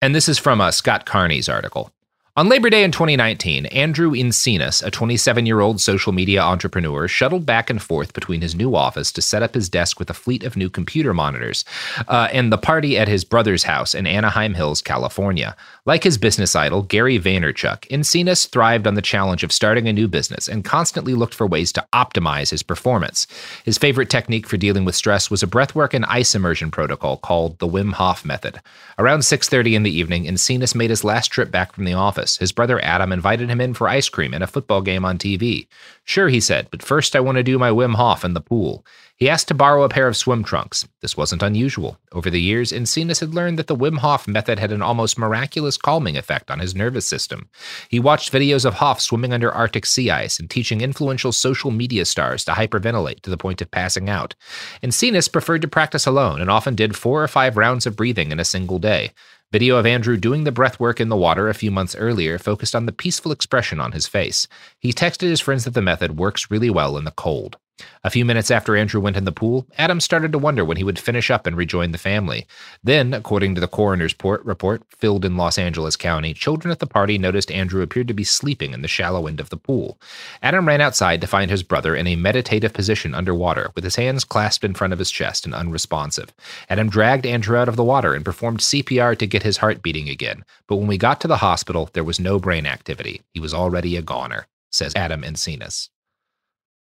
And 0.00 0.14
this 0.14 0.30
is 0.30 0.38
from 0.38 0.62
uh, 0.62 0.70
Scott 0.70 1.04
Carney's 1.04 1.48
article. 1.48 1.92
On 2.38 2.48
Labor 2.50 2.68
Day 2.68 2.84
in 2.84 2.92
2019, 2.92 3.64
Andrew 3.66 4.12
Encinas, 4.12 4.82
a 4.82 4.90
27 4.90 5.46
year 5.46 5.60
old 5.60 5.80
social 5.80 6.12
media 6.12 6.42
entrepreneur, 6.42 7.08
shuttled 7.08 7.46
back 7.46 7.70
and 7.70 7.82
forth 7.82 8.12
between 8.12 8.40
his 8.42 8.54
new 8.54 8.74
office 8.74 9.10
to 9.12 9.22
set 9.22 9.42
up 9.42 9.54
his 9.54 9.70
desk 9.70 9.98
with 9.98 10.10
a 10.10 10.14
fleet 10.14 10.44
of 10.44 10.56
new 10.56 10.68
computer 10.68 11.14
monitors 11.14 11.64
uh, 12.08 12.28
and 12.32 12.52
the 12.52 12.58
party 12.58 12.98
at 12.98 13.08
his 13.08 13.24
brother's 13.24 13.62
house 13.62 13.94
in 13.94 14.06
Anaheim 14.06 14.52
Hills, 14.52 14.82
California. 14.82 15.56
Like 15.86 16.02
his 16.02 16.18
business 16.18 16.56
idol, 16.56 16.82
Gary 16.82 17.16
Vaynerchuk, 17.16 17.86
Encinas 17.90 18.48
thrived 18.48 18.88
on 18.88 18.94
the 18.94 19.02
challenge 19.02 19.44
of 19.44 19.52
starting 19.52 19.86
a 19.86 19.92
new 19.92 20.08
business 20.08 20.48
and 20.48 20.64
constantly 20.64 21.14
looked 21.14 21.32
for 21.32 21.46
ways 21.46 21.70
to 21.74 21.86
optimize 21.94 22.50
his 22.50 22.64
performance. 22.64 23.28
His 23.64 23.78
favorite 23.78 24.10
technique 24.10 24.48
for 24.48 24.56
dealing 24.56 24.84
with 24.84 24.96
stress 24.96 25.30
was 25.30 25.44
a 25.44 25.46
breathwork 25.46 25.94
and 25.94 26.04
ice 26.06 26.34
immersion 26.34 26.72
protocol 26.72 27.18
called 27.18 27.60
the 27.60 27.68
Wim 27.68 27.92
Hof 27.92 28.24
method. 28.24 28.60
Around 28.98 29.20
6:30 29.20 29.76
in 29.76 29.84
the 29.84 29.96
evening, 29.96 30.24
Encinas 30.24 30.74
made 30.74 30.90
his 30.90 31.04
last 31.04 31.28
trip 31.28 31.52
back 31.52 31.72
from 31.72 31.84
the 31.84 31.94
office. 31.94 32.36
His 32.38 32.50
brother 32.50 32.82
Adam 32.82 33.12
invited 33.12 33.48
him 33.48 33.60
in 33.60 33.72
for 33.72 33.88
ice 33.88 34.08
cream 34.08 34.34
and 34.34 34.42
a 34.42 34.48
football 34.48 34.80
game 34.80 35.04
on 35.04 35.18
TV. 35.18 35.68
Sure, 36.04 36.28
he 36.28 36.40
said, 36.40 36.66
but 36.72 36.82
first 36.82 37.14
I 37.14 37.20
want 37.20 37.36
to 37.36 37.44
do 37.44 37.60
my 37.60 37.70
Wim 37.70 37.94
Hof 37.94 38.24
in 38.24 38.34
the 38.34 38.40
pool. 38.40 38.84
He 39.18 39.30
asked 39.30 39.48
to 39.48 39.54
borrow 39.54 39.82
a 39.82 39.88
pair 39.88 40.08
of 40.08 40.16
swim 40.16 40.44
trunks. 40.44 40.86
This 41.00 41.16
wasn't 41.16 41.42
unusual. 41.42 41.98
Over 42.12 42.28
the 42.28 42.40
years, 42.40 42.70
Encinas 42.70 43.20
had 43.20 43.34
learned 43.34 43.58
that 43.58 43.66
the 43.66 43.74
Wim 43.74 43.98
Hof 43.98 44.28
method 44.28 44.58
had 44.58 44.72
an 44.72 44.82
almost 44.82 45.18
miraculous 45.18 45.78
calming 45.78 46.18
effect 46.18 46.50
on 46.50 46.58
his 46.58 46.74
nervous 46.74 47.06
system. 47.06 47.48
He 47.88 47.98
watched 47.98 48.30
videos 48.30 48.66
of 48.66 48.74
Hof 48.74 49.00
swimming 49.00 49.32
under 49.32 49.50
Arctic 49.50 49.86
sea 49.86 50.10
ice 50.10 50.38
and 50.38 50.50
teaching 50.50 50.82
influential 50.82 51.32
social 51.32 51.70
media 51.70 52.04
stars 52.04 52.44
to 52.44 52.52
hyperventilate 52.52 53.20
to 53.22 53.30
the 53.30 53.38
point 53.38 53.62
of 53.62 53.70
passing 53.70 54.10
out. 54.10 54.34
Encinas 54.82 55.32
preferred 55.32 55.62
to 55.62 55.68
practice 55.68 56.06
alone 56.06 56.42
and 56.42 56.50
often 56.50 56.74
did 56.74 56.94
four 56.94 57.22
or 57.22 57.28
five 57.28 57.56
rounds 57.56 57.86
of 57.86 57.96
breathing 57.96 58.32
in 58.32 58.38
a 58.38 58.44
single 58.44 58.78
day. 58.78 59.12
Video 59.50 59.78
of 59.78 59.86
Andrew 59.86 60.18
doing 60.18 60.44
the 60.44 60.52
breath 60.52 60.78
work 60.78 61.00
in 61.00 61.08
the 61.08 61.16
water 61.16 61.48
a 61.48 61.54
few 61.54 61.70
months 61.70 61.96
earlier 61.96 62.36
focused 62.36 62.74
on 62.74 62.84
the 62.84 62.92
peaceful 62.92 63.32
expression 63.32 63.80
on 63.80 63.92
his 63.92 64.06
face. 64.06 64.46
He 64.78 64.92
texted 64.92 65.30
his 65.30 65.40
friends 65.40 65.64
that 65.64 65.72
the 65.72 65.80
method 65.80 66.18
works 66.18 66.50
really 66.50 66.68
well 66.68 66.98
in 66.98 67.04
the 67.04 67.12
cold. 67.12 67.56
A 68.04 68.10
few 68.10 68.24
minutes 68.24 68.50
after 68.50 68.76
Andrew 68.76 69.00
went 69.00 69.16
in 69.16 69.24
the 69.24 69.32
pool, 69.32 69.66
Adam 69.76 70.00
started 70.00 70.32
to 70.32 70.38
wonder 70.38 70.64
when 70.64 70.76
he 70.76 70.84
would 70.84 70.98
finish 70.98 71.30
up 71.30 71.46
and 71.46 71.56
rejoin 71.56 71.92
the 71.92 71.98
family. 71.98 72.46
Then, 72.82 73.12
according 73.12 73.54
to 73.54 73.60
the 73.60 73.68
coroner's 73.68 74.14
port 74.14 74.44
report 74.44 74.82
filled 74.88 75.24
in 75.24 75.36
Los 75.36 75.58
Angeles 75.58 75.96
County, 75.96 76.32
children 76.32 76.72
at 76.72 76.78
the 76.78 76.86
party 76.86 77.18
noticed 77.18 77.50
Andrew 77.50 77.82
appeared 77.82 78.08
to 78.08 78.14
be 78.14 78.24
sleeping 78.24 78.72
in 78.72 78.82
the 78.82 78.88
shallow 78.88 79.26
end 79.26 79.40
of 79.40 79.50
the 79.50 79.56
pool. 79.56 79.98
Adam 80.42 80.66
ran 80.66 80.80
outside 80.80 81.20
to 81.20 81.26
find 81.26 81.50
his 81.50 81.62
brother 81.62 81.94
in 81.94 82.06
a 82.06 82.16
meditative 82.16 82.72
position 82.72 83.14
underwater, 83.14 83.70
with 83.74 83.84
his 83.84 83.96
hands 83.96 84.24
clasped 84.24 84.64
in 84.64 84.74
front 84.74 84.92
of 84.92 84.98
his 84.98 85.10
chest 85.10 85.44
and 85.44 85.54
unresponsive. 85.54 86.32
Adam 86.70 86.88
dragged 86.88 87.26
Andrew 87.26 87.58
out 87.58 87.68
of 87.68 87.76
the 87.76 87.84
water 87.84 88.14
and 88.14 88.24
performed 88.24 88.60
CPR 88.60 89.18
to 89.18 89.26
get 89.26 89.42
his 89.42 89.58
heart 89.58 89.82
beating 89.82 90.08
again. 90.08 90.44
But 90.66 90.76
when 90.76 90.86
we 90.86 90.96
got 90.96 91.20
to 91.20 91.28
the 91.28 91.36
hospital, 91.38 91.90
there 91.92 92.04
was 92.04 92.20
no 92.20 92.38
brain 92.38 92.66
activity. 92.66 93.22
He 93.34 93.40
was 93.40 93.52
already 93.52 93.96
a 93.96 94.02
goner, 94.02 94.46
says 94.70 94.94
Adam 94.94 95.22
Encinas. 95.22 95.90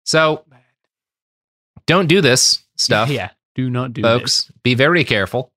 So, 0.03 0.45
don't 1.87 2.07
do 2.07 2.21
this 2.21 2.59
stuff. 2.75 3.09
Yeah, 3.17 3.31
do 3.55 3.69
not 3.69 3.93
do 3.93 4.03
folks. 4.03 4.51
Be 4.63 4.75
very 4.75 5.03
careful. 5.03 5.51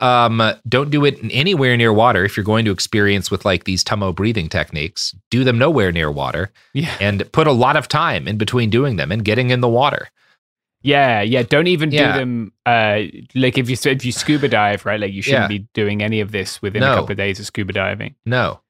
Um, 0.00 0.40
don't 0.68 0.90
do 0.90 1.04
it 1.04 1.18
anywhere 1.32 1.76
near 1.76 1.92
water 1.92 2.24
if 2.24 2.36
you're 2.36 2.44
going 2.44 2.64
to 2.66 2.70
experience 2.70 3.32
with 3.32 3.44
like 3.44 3.64
these 3.64 3.82
Tummo 3.82 4.14
breathing 4.14 4.48
techniques. 4.48 5.12
Do 5.30 5.42
them 5.42 5.58
nowhere 5.58 5.90
near 5.90 6.10
water. 6.10 6.52
Yeah. 6.72 6.94
And 7.00 7.30
put 7.32 7.46
a 7.48 7.52
lot 7.52 7.76
of 7.76 7.88
time 7.88 8.28
in 8.28 8.36
between 8.38 8.70
doing 8.70 8.94
them 8.96 9.10
and 9.10 9.24
getting 9.24 9.50
in 9.50 9.60
the 9.60 9.68
water. 9.68 10.08
Yeah, 10.82 11.22
yeah. 11.22 11.42
Don't 11.42 11.66
even 11.66 11.90
Yeah. 11.90 12.12
do 12.12 12.18
them. 12.20 12.52
Uh, 12.64 13.00
like 13.34 13.58
if 13.58 13.68
you 13.68 13.76
if 13.90 14.04
you 14.04 14.12
scuba 14.12 14.46
dive, 14.48 14.86
right? 14.86 15.00
Like 15.00 15.12
you 15.12 15.22
shouldn't 15.22 15.50
Yeah. 15.50 15.58
be 15.58 15.66
doing 15.74 16.00
any 16.00 16.20
of 16.20 16.30
this 16.30 16.62
within 16.62 16.82
No. 16.82 16.92
a 16.92 16.94
couple 16.94 17.10
of 17.12 17.16
days 17.18 17.40
of 17.40 17.46
scuba 17.46 17.72
diving. 17.72 18.14
No. 18.24 18.60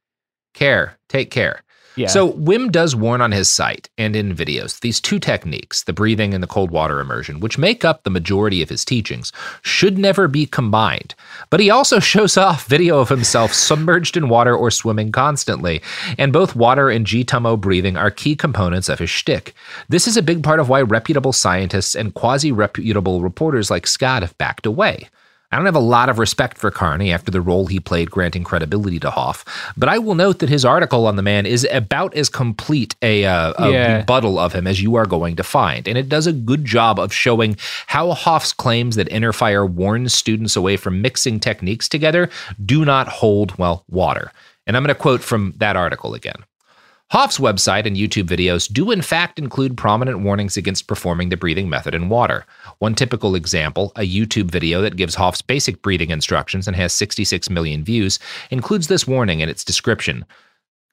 Care. 0.55 0.97
Take 1.11 1.31
care. 1.31 1.63
Yeah. 1.99 2.07
So 2.07 2.33
Wim 2.33 2.71
does 2.71 2.95
warn 2.95 3.21
on 3.21 3.33
his 3.33 3.49
site 3.49 3.89
and 3.99 4.15
in 4.15 4.35
videos 4.35 4.81
these 4.81 5.01
two 5.01 5.19
techniques, 5.19 5.83
the 5.83 5.93
breathing 5.93 6.33
and 6.33 6.43
the 6.43 6.47
cold 6.47 6.71
water 6.71 7.01
immersion, 7.01 7.41
which 7.41 7.59
make 7.59 7.85
up 7.85 8.05
the 8.05 8.11
majority 8.11 8.63
of 8.63 8.69
his 8.69 8.85
teachings, 8.85 9.33
should 9.63 9.99
never 9.99 10.29
be 10.29 10.47
combined. 10.47 11.15
But 11.51 11.61
he 11.61 11.71
also 11.71 11.99
shows 12.09 12.37
off 12.37 12.67
video 12.67 13.01
of 13.01 13.09
himself 13.09 13.53
submerged 13.53 14.17
in 14.17 14.29
water 14.29 14.57
or 14.57 14.71
swimming 14.71 15.11
constantly, 15.13 15.83
and 16.17 16.33
both 16.33 16.55
water 16.55 16.89
and 16.89 17.07
G-Tummo 17.07 17.61
breathing 17.61 17.97
are 17.97 18.11
key 18.11 18.37
components 18.37 18.89
of 18.89 19.01
his 19.01 19.11
shtick. 19.11 19.55
This 19.89 20.07
is 20.07 20.17
a 20.17 20.23
big 20.23 20.43
part 20.43 20.61
of 20.61 20.69
why 20.69 20.83
reputable 20.83 21.33
scientists 21.33 21.97
and 21.97 22.15
quasi-reputable 22.15 23.21
reporters 23.21 23.71
like 23.71 23.87
Scott 23.87 24.23
have 24.23 24.39
backed 24.39 24.67
away. 24.67 25.09
I 25.51 25.57
don't 25.57 25.65
have 25.65 25.75
a 25.75 25.79
lot 25.81 26.11
of 26.11 26.19
respect 26.19 26.59
for 26.59 26.71
Carney 26.71 27.11
after 27.11 27.31
the 27.31 27.41
role 27.41 27.67
he 27.67 27.81
played 27.81 28.11
granting 28.11 28.45
credibility 28.45 29.01
to 29.01 29.11
Hof, 29.11 29.45
but 29.79 29.89
I 29.89 29.99
will 29.99 30.15
note 30.15 30.41
that 30.41 30.51
his 30.51 30.63
article 30.65 31.07
on 31.07 31.17
the 31.17 31.23
man 31.23 31.47
is 31.47 31.67
about 31.73 32.15
as 32.15 32.29
complete 32.29 32.95
a, 33.01 33.25
uh, 33.25 33.55
a 33.59 33.71
Yeah. 33.73 33.97
rebuttal 33.99 34.39
of 34.39 34.53
him 34.53 34.67
as 34.67 34.83
you 34.83 34.95
are 34.97 35.07
going 35.07 35.37
to 35.37 35.43
find. 35.43 35.89
And 35.89 35.97
it 35.97 36.09
does 36.11 36.27
a 36.27 36.33
good 36.35 36.67
job 36.67 36.99
of 36.99 37.15
showing 37.15 37.57
how 37.87 38.13
Hof's 38.13 38.53
claims 38.53 38.97
that 38.97 39.09
Inner 39.11 39.33
Fire 39.33 39.65
warns 39.65 40.13
students 40.13 40.55
away 40.55 40.77
from 40.77 41.01
mixing 41.01 41.41
techniques 41.41 41.89
together 41.89 42.29
do 42.65 42.85
not 42.85 43.09
hold, 43.09 43.57
well, 43.59 43.85
water. 43.89 44.33
And 44.67 44.77
I'm 44.77 44.83
going 44.83 44.95
to 44.95 45.01
quote 45.01 45.23
from 45.23 45.55
that 45.57 45.77
article 45.77 46.13
again. 46.13 46.45
Hof's 47.11 47.39
website 47.39 47.87
and 47.87 47.97
YouTube 47.97 48.25
videos 48.25 48.71
do, 48.71 48.91
in 48.91 49.01
fact, 49.01 49.39
include 49.39 49.79
prominent 49.79 50.21
warnings 50.21 50.59
against 50.59 50.87
performing 50.87 51.31
the 51.31 51.39
breathing 51.39 51.71
method 51.71 51.95
in 51.95 52.11
water. 52.11 52.45
One 52.81 52.95
typical 52.95 53.35
example, 53.35 53.93
a 53.97 54.03
YouTube 54.07 54.51
video 54.51 54.83
that 54.83 54.97
gives 54.97 55.15
Hof's 55.15 55.41
basic 55.41 55.81
breathing 55.81 56.11
instructions 56.11 56.69
and 56.69 56.77
has 56.77 56.93
66 56.93 57.49
million 57.49 57.83
views, 57.83 58.19
includes 58.51 58.89
this 58.89 59.07
warning 59.07 59.41
in 59.41 59.49
its 59.49 59.65
description. 59.65 60.27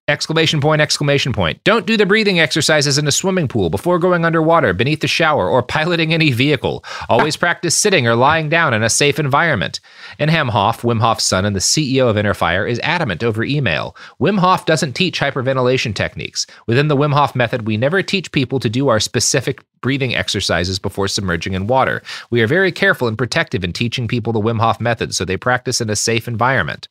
Exclamation 0.07 0.61
point, 0.61 0.83
exclamation 0.83 1.33
point. 1.33 1.63
Don't 1.63 1.87
do 1.87 1.97
the 1.97 2.05
breathing 2.05 2.39
exercises 2.39 2.99
in 2.99 3.07
a 3.07 3.11
swimming 3.11 3.47
pool 3.47 3.71
before 3.71 3.97
going 3.97 4.23
underwater, 4.23 4.71
beneath 4.71 4.99
the 4.99 5.07
shower, 5.07 5.49
or 5.49 5.63
piloting 5.63 6.13
any 6.13 6.29
vehicle. 6.29 6.85
Always 7.09 7.35
practice 7.35 7.73
sitting 7.73 8.07
or 8.07 8.13
lying 8.13 8.47
down 8.47 8.75
in 8.75 8.83
a 8.83 8.89
safe 8.89 9.17
environment. 9.17 9.79
Enahm 10.19 10.51
Hof, 10.51 10.83
Wim 10.83 11.01
Hof's 11.01 11.23
son 11.23 11.43
and 11.43 11.55
the 11.55 11.59
CEO 11.59 12.07
of 12.07 12.17
Inner 12.17 12.35
Fire, 12.35 12.67
is 12.67 12.79
adamant 12.83 13.23
over 13.23 13.43
email. 13.43 13.95
Wim 14.21 14.37
Hof 14.37 14.67
doesn't 14.67 14.93
teach 14.93 15.19
hyperventilation 15.19 15.95
techniques. 15.95 16.45
Within 16.67 16.87
the 16.87 16.95
Wim 16.95 17.15
Hof 17.15 17.35
method, 17.35 17.65
we 17.65 17.75
never 17.75 18.03
teach 18.03 18.31
people 18.31 18.59
to 18.59 18.69
do 18.69 18.89
our 18.89 18.99
specific 18.99 19.65
breathing 19.81 20.13
exercises 20.13 20.77
before 20.77 21.07
submerging 21.07 21.53
in 21.53 21.65
water. 21.65 22.03
We 22.29 22.43
are 22.43 22.47
very 22.47 22.71
careful 22.71 23.07
and 23.07 23.17
protective 23.17 23.63
in 23.63 23.73
teaching 23.73 24.07
people 24.07 24.33
the 24.33 24.39
Wim 24.39 24.59
Hof 24.59 24.79
method 24.79 25.15
so 25.15 25.25
they 25.25 25.35
practice 25.35 25.81
in 25.81 25.89
a 25.89 25.95
safe 25.95 26.27
environment. 26.27 26.89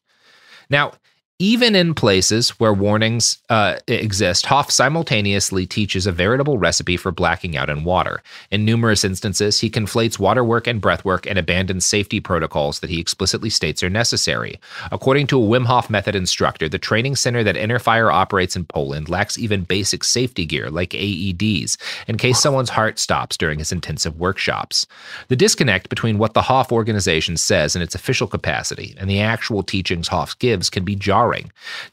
Now, 0.68 0.94
even 1.40 1.74
in 1.74 1.94
places 1.94 2.50
where 2.60 2.72
warnings 2.72 3.38
uh, 3.50 3.74
exist, 3.88 4.46
Hof 4.46 4.70
simultaneously 4.70 5.66
teaches 5.66 6.06
a 6.06 6.12
veritable 6.12 6.58
recipe 6.58 6.96
for 6.96 7.10
blacking 7.10 7.56
out 7.56 7.68
in 7.68 7.82
water. 7.82 8.22
In 8.52 8.64
numerous 8.64 9.02
instances, 9.02 9.58
he 9.58 9.68
conflates 9.68 10.16
water 10.16 10.44
work 10.44 10.68
and 10.68 10.80
breath 10.80 11.04
work 11.04 11.26
and 11.26 11.36
abandons 11.36 11.84
safety 11.84 12.20
protocols 12.20 12.78
that 12.78 12.88
he 12.88 13.00
explicitly 13.00 13.50
states 13.50 13.82
are 13.82 13.90
necessary. 13.90 14.60
According 14.92 15.26
to 15.26 15.42
a 15.42 15.44
Wim 15.44 15.66
Hof 15.66 15.90
method 15.90 16.14
instructor, 16.14 16.68
the 16.68 16.78
training 16.78 17.16
center 17.16 17.42
that 17.42 17.56
Inner 17.56 17.80
Fire 17.80 18.12
operates 18.12 18.54
in 18.54 18.64
Poland 18.64 19.08
lacks 19.08 19.36
even 19.36 19.64
basic 19.64 20.04
safety 20.04 20.46
gear 20.46 20.70
like 20.70 20.90
AEDs 20.90 21.76
in 22.06 22.16
case 22.16 22.38
someone's 22.38 22.70
heart 22.70 23.00
stops 23.00 23.36
during 23.36 23.58
his 23.58 23.72
intensive 23.72 24.20
workshops. 24.20 24.86
The 25.26 25.36
disconnect 25.36 25.88
between 25.88 26.18
what 26.18 26.34
the 26.34 26.42
Hof 26.42 26.70
organization 26.70 27.36
says 27.36 27.74
in 27.74 27.82
its 27.82 27.96
official 27.96 28.28
capacity 28.28 28.94
and 28.98 29.10
the 29.10 29.20
actual 29.20 29.64
teachings 29.64 30.06
Hof 30.06 30.38
gives 30.38 30.70
can 30.70 30.84
be 30.84 30.94
jarring. 30.94 31.23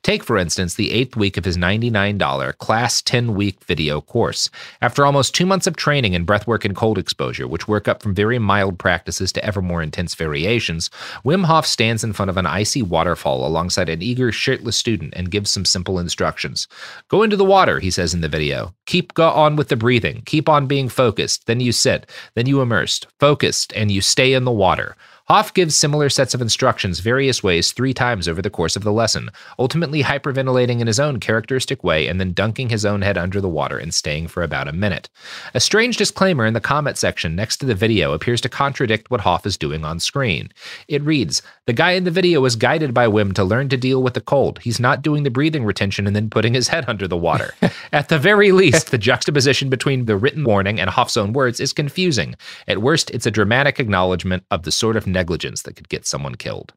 Take, 0.03 0.23
for 0.23 0.37
instance, 0.37 0.75
the 0.75 0.91
eighth 0.91 1.15
week 1.15 1.37
of 1.37 1.45
his 1.45 1.57
$99 1.57 2.57
Class 2.57 3.01
10 3.01 3.33
week 3.35 3.63
video 3.63 4.01
course. 4.01 4.49
After 4.81 5.05
almost 5.05 5.33
two 5.33 5.45
months 5.45 5.67
of 5.67 5.75
training 5.75 6.13
in 6.13 6.25
breathwork 6.25 6.65
and 6.65 6.75
cold 6.75 6.97
exposure, 6.97 7.47
which 7.47 7.67
work 7.67 7.87
up 7.87 8.03
from 8.03 8.13
very 8.13 8.39
mild 8.39 8.77
practices 8.77 9.31
to 9.33 9.45
ever 9.45 9.61
more 9.61 9.81
intense 9.81 10.15
variations, 10.15 10.89
Wim 11.23 11.45
Hof 11.45 11.65
stands 11.65 12.03
in 12.03 12.13
front 12.13 12.29
of 12.29 12.37
an 12.37 12.45
icy 12.45 12.81
waterfall 12.81 13.45
alongside 13.45 13.89
an 13.89 14.01
eager, 14.01 14.31
shirtless 14.31 14.77
student 14.77 15.13
and 15.15 15.31
gives 15.31 15.49
some 15.49 15.65
simple 15.65 15.99
instructions. 15.99 16.67
Go 17.07 17.23
into 17.23 17.37
the 17.37 17.45
water, 17.45 17.79
he 17.79 17.91
says 17.91 18.13
in 18.13 18.21
the 18.21 18.29
video. 18.29 18.73
Keep 18.85 19.13
go 19.13 19.29
on 19.29 19.55
with 19.55 19.69
the 19.69 19.75
breathing. 19.75 20.23
Keep 20.25 20.49
on 20.49 20.67
being 20.67 20.89
focused. 20.89 21.47
Then 21.47 21.59
you 21.59 21.71
sit. 21.71 22.09
Then 22.35 22.47
you 22.47 22.61
immersed. 22.61 23.07
Focused, 23.19 23.71
and 23.75 23.91
you 23.91 24.01
stay 24.01 24.33
in 24.33 24.43
the 24.43 24.51
water. 24.51 24.95
Hof 25.31 25.53
gives 25.53 25.77
similar 25.77 26.09
sets 26.09 26.33
of 26.33 26.41
instructions 26.41 26.99
various 26.99 27.41
ways 27.41 27.71
three 27.71 27.93
times 27.93 28.27
over 28.27 28.41
the 28.41 28.49
course 28.49 28.75
of 28.75 28.83
the 28.83 28.91
lesson, 28.91 29.29
ultimately 29.57 30.03
hyperventilating 30.03 30.81
in 30.81 30.87
his 30.87 30.99
own 30.99 31.21
characteristic 31.21 31.85
way 31.85 32.07
and 32.07 32.19
then 32.19 32.33
dunking 32.33 32.67
his 32.67 32.85
own 32.85 33.01
head 33.01 33.17
under 33.17 33.39
the 33.39 33.47
water 33.47 33.77
and 33.77 33.93
staying 33.93 34.27
for 34.27 34.43
about 34.43 34.67
a 34.67 34.73
minute. 34.73 35.07
A 35.53 35.61
strange 35.61 35.95
disclaimer 35.95 36.45
in 36.45 36.53
the 36.53 36.59
comment 36.59 36.97
section 36.97 37.33
next 37.33 37.57
to 37.57 37.65
the 37.65 37.73
video 37.73 38.11
appears 38.11 38.41
to 38.41 38.49
contradict 38.49 39.09
what 39.09 39.21
Hof 39.21 39.45
is 39.45 39.55
doing 39.55 39.85
on 39.85 40.01
screen. 40.01 40.49
It 40.89 41.01
reads 41.01 41.41
The 41.71 41.75
guy 41.75 41.91
in 41.91 42.03
the 42.03 42.11
video 42.11 42.41
was 42.41 42.57
guided 42.57 42.93
by 42.93 43.07
Wim 43.07 43.31
to 43.35 43.45
learn 43.45 43.69
to 43.69 43.77
deal 43.77 44.03
with 44.03 44.13
the 44.13 44.19
cold. 44.19 44.59
He's 44.59 44.77
not 44.77 45.01
doing 45.01 45.23
the 45.23 45.29
breathing 45.29 45.63
retention 45.63 46.05
and 46.05 46.13
then 46.13 46.29
putting 46.29 46.53
his 46.53 46.67
head 46.67 46.83
under 46.89 47.07
the 47.07 47.15
water. 47.15 47.53
At 47.93 48.09
the 48.09 48.19
very 48.19 48.51
least, 48.51 48.91
the 48.91 48.97
juxtaposition 48.97 49.69
between 49.69 50.03
the 50.03 50.17
written 50.17 50.43
warning 50.43 50.81
and 50.81 50.89
Hof's 50.89 51.15
own 51.15 51.31
words 51.31 51.61
is 51.61 51.71
confusing. 51.71 52.35
At 52.67 52.79
worst, 52.79 53.09
it's 53.11 53.25
a 53.25 53.31
dramatic 53.31 53.79
acknowledgement 53.79 54.43
of 54.51 54.63
the 54.63 54.71
sort 54.73 54.97
of 54.97 55.07
negligence 55.07 55.61
that 55.61 55.77
could 55.77 55.87
get 55.87 56.05
someone 56.05 56.35
killed. 56.35 56.73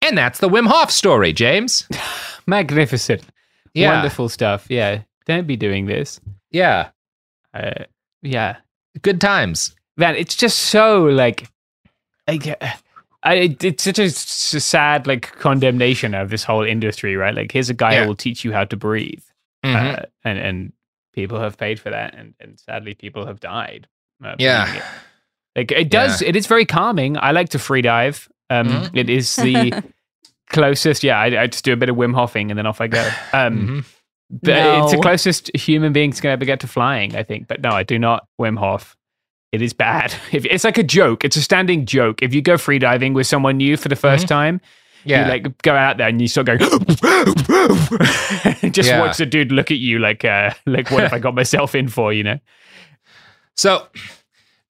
And 0.00 0.16
that's 0.16 0.38
the 0.38 0.48
Wim 0.48 0.66
Hof 0.66 0.90
story, 0.90 1.34
James. 1.34 1.86
Magnificent. 2.46 3.22
Yeah. 3.74 3.96
Wonderful 3.96 4.30
stuff. 4.30 4.64
Yeah. 4.70 5.02
Don't 5.26 5.46
be 5.46 5.58
doing 5.58 5.84
this. 5.84 6.22
Yeah. 6.50 6.88
Uh, 7.52 7.84
yeah. 8.22 8.56
Good 9.02 9.20
times. 9.20 9.76
Man, 9.98 10.16
it's 10.16 10.36
just 10.36 10.58
so 10.58 11.04
like. 11.04 11.50
I, 12.26 12.78
I, 13.22 13.34
it- 13.34 13.64
it's 13.64 13.84
such 13.84 13.98
a 13.98 14.08
sad 14.10 15.06
like 15.06 15.32
condemnation 15.38 16.14
of 16.14 16.30
this 16.30 16.42
whole 16.44 16.64
industry, 16.64 17.16
right? 17.16 17.34
Like, 17.34 17.52
here's 17.52 17.68
a 17.70 17.74
guy 17.74 17.92
Yeah. 17.94 18.02
who 18.02 18.08
will 18.08 18.16
teach 18.16 18.44
you 18.44 18.52
how 18.52 18.64
to 18.64 18.76
breathe, 18.76 19.22
Mhm. 19.64 19.98
uh, 19.98 20.02
and 20.24 20.38
and 20.38 20.72
people 21.12 21.38
have 21.40 21.58
paid 21.58 21.78
for 21.80 21.90
that, 21.90 22.14
and 22.14 22.34
and 22.40 22.58
sadly, 22.58 22.94
people 22.94 23.26
have 23.26 23.40
died. 23.40 23.86
uh, 24.24 24.34
Yeah. 24.38 24.74
it. 24.76 24.82
Like 25.56 25.72
it 25.72 25.90
does. 25.90 26.22
It 26.22 26.36
is 26.36 26.46
very 26.46 26.64
calming. 26.66 27.16
I 27.18 27.30
like 27.32 27.48
to 27.50 27.58
free 27.58 27.82
dive. 27.82 28.28
Um, 28.50 28.68
Mhm. 28.68 28.96
it 28.96 29.10
is 29.10 29.34
the 29.36 29.82
closest. 30.50 31.02
Yeah, 31.04 31.18
I, 31.18 31.42
I 31.42 31.46
just 31.46 31.64
do 31.64 31.72
a 31.72 31.76
bit 31.76 31.88
of 31.88 31.96
Wim 31.96 32.14
Hofing 32.14 32.50
and 32.50 32.58
then 32.58 32.66
off 32.66 32.80
I 32.80 32.86
go. 32.86 33.08
Um, 33.32 33.84
but 34.30 34.56
it's 34.84 34.92
the 34.92 34.98
closest 35.02 35.50
human 35.56 35.92
beings 35.92 36.20
can 36.20 36.30
ever 36.30 36.44
get 36.44 36.60
to 36.60 36.66
flying, 36.68 37.16
I 37.16 37.22
think. 37.22 37.48
But 37.48 37.60
no, 37.62 37.70
I 37.70 37.82
do 37.82 37.98
not 37.98 38.26
Wim 38.40 38.58
Hof. 38.58 38.96
It 39.52 39.62
is 39.62 39.72
bad. 39.72 40.14
If, 40.32 40.44
it's 40.46 40.64
like 40.64 40.78
a 40.78 40.82
joke. 40.82 41.24
It's 41.24 41.36
a 41.36 41.42
standing 41.42 41.86
joke. 41.86 42.22
If 42.22 42.34
you 42.34 42.42
go 42.42 42.54
freediving 42.54 43.14
with 43.14 43.26
someone 43.26 43.56
new 43.56 43.76
for 43.76 43.88
the 43.88 43.96
1st 43.96 44.26
time, 44.28 44.60
Yeah. 45.04 45.24
you 45.24 45.30
like 45.30 45.62
go 45.62 45.74
out 45.74 45.96
there 45.96 46.08
and 46.08 46.20
you 46.20 46.28
start 46.28 46.46
going, 46.46 46.60
just 48.72 48.88
Yeah. 48.88 49.00
watch 49.00 49.16
the 49.18 49.26
dude 49.28 49.52
look 49.52 49.70
at 49.70 49.78
you 49.78 49.98
like, 49.98 50.24
uh, 50.24 50.52
like 50.66 50.90
what 50.90 51.02
have 51.02 51.12
I 51.12 51.18
got 51.18 51.34
myself 51.34 51.74
in 51.74 51.88
for? 51.88 52.12
You 52.12 52.24
know? 52.24 52.38
So, 53.56 53.86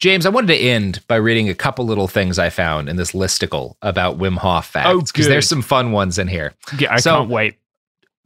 James, 0.00 0.24
I 0.24 0.30
wanted 0.30 0.48
to 0.48 0.56
end 0.56 1.06
by 1.08 1.16
reading 1.16 1.48
a 1.50 1.54
couple 1.54 1.84
little 1.84 2.08
things 2.08 2.38
I 2.38 2.48
found 2.48 2.88
in 2.88 2.96
this 2.96 3.12
listicle 3.12 3.74
about 3.82 4.18
Wim 4.18 4.38
Hof 4.38 4.66
facts. 4.66 4.88
Oh, 4.90 5.00
because 5.00 5.26
good. 5.26 5.32
there's 5.32 5.48
some 5.48 5.62
fun 5.62 5.92
ones 5.92 6.18
in 6.18 6.26
here. 6.28 6.54
Yeah, 6.78 6.94
I 6.94 7.00
So- 7.00 7.18
can't 7.18 7.30
wait. 7.30 7.56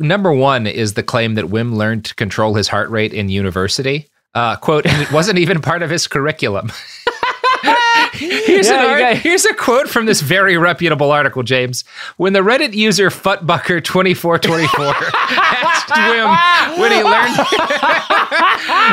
Number 0.00 0.32
one 0.32 0.66
is 0.66 0.94
the 0.94 1.04
claim 1.04 1.34
that 1.34 1.44
Wim 1.46 1.74
learned 1.76 2.04
to 2.06 2.14
control 2.16 2.54
his 2.54 2.66
heart 2.66 2.90
rate 2.90 3.12
in 3.12 3.28
university. 3.28 4.08
Uh, 4.34 4.56
quote, 4.56 4.84
and 4.86 5.00
it 5.02 5.12
wasn't 5.12 5.38
even 5.38 5.60
part 5.60 5.82
of 5.82 5.90
his 5.90 6.06
curriculum. 6.08 6.72
here's, 8.12 8.68
Yeah, 8.68 8.84
art- 8.86 8.98
got- 9.00 9.16
here's 9.18 9.44
a 9.44 9.54
quote 9.54 9.88
from 9.88 10.06
this 10.06 10.20
very 10.20 10.56
reputable 10.56 11.10
article, 11.12 11.42
James. 11.42 11.84
When 12.16 12.32
the 12.32 12.40
Reddit 12.40 12.74
user 12.74 13.10
Futbucker2424 13.10 14.94
asked 15.30 15.88
Wim 15.88 16.78
when 16.78 16.92
he 16.92 17.02
learned 17.02 17.38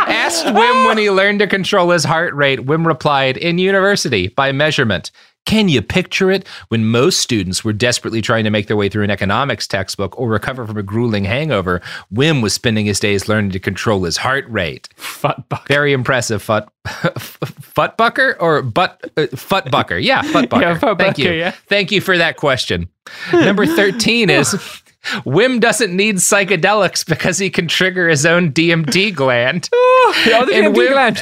asked 0.08 0.46
Wim 0.46 0.86
when 0.88 0.98
he 0.98 1.10
learned 1.10 1.40
to 1.40 1.48
control 1.48 1.90
his 1.92 2.04
heart 2.04 2.34
rate, 2.34 2.60
Wim 2.60 2.86
replied, 2.86 3.38
in 3.38 3.58
university, 3.58 4.28
by 4.30 4.52
measurement. 4.52 5.12
Can 5.46 5.70
you 5.70 5.82
picture 5.82 6.32
it? 6.32 6.48
When 6.70 6.86
most 6.86 7.20
students 7.20 7.64
were 7.64 7.74
desperately 7.74 8.22
trying 8.22 8.44
to 8.44 8.50
make 8.50 8.68
their 8.68 8.78
way 8.78 8.90
through 8.90 9.04
an 9.04 9.10
economics 9.10 9.68
textbook 9.68 10.18
or 10.18 10.30
recover 10.30 10.66
from 10.66 10.78
a 10.78 10.84
grueling 10.84 11.26
hangover, 11.26 11.82
Wim 12.14 12.42
was 12.42 12.54
spending 12.54 12.86
his 12.86 13.00
days 13.00 13.28
learning 13.28 13.52
to 13.52 13.60
control 13.60 14.04
his 14.04 14.18
heart 14.18 14.46
rate. 14.48 14.88
Futbucker. 14.98 15.68
Very 15.68 15.94
impressive, 15.94 16.42
Fut 16.42 16.70
Futbucker 16.86 18.36
or 18.40 18.62
Butt 18.62 19.02
uh, 19.18 19.22
Futbucker. 19.32 20.02
Yeah, 20.02 20.22
Futbucker. 20.24 20.62
Yeah, 20.62 20.96
Thank 20.96 21.18
you. 21.18 21.32
Yeah. 21.32 21.52
Thank 21.52 21.92
you 21.92 22.02
for 22.02 22.18
that 22.18 22.38
question. 22.38 22.88
Number 23.34 23.66
13 23.66 24.30
is 24.30 24.52
Wim 25.26 25.60
doesn't 25.60 25.96
need 25.96 26.18
psychedelics 26.18 27.06
because 27.06 27.40
he 27.40 27.50
can 27.50 27.68
trigger 27.68 28.08
his 28.08 28.26
own 28.26 28.52
DMT 28.52 29.14
gland. 29.16 29.70
In 29.74 30.48
DMT 30.48 30.76
Wim- 30.76 30.92
gland. 30.92 31.18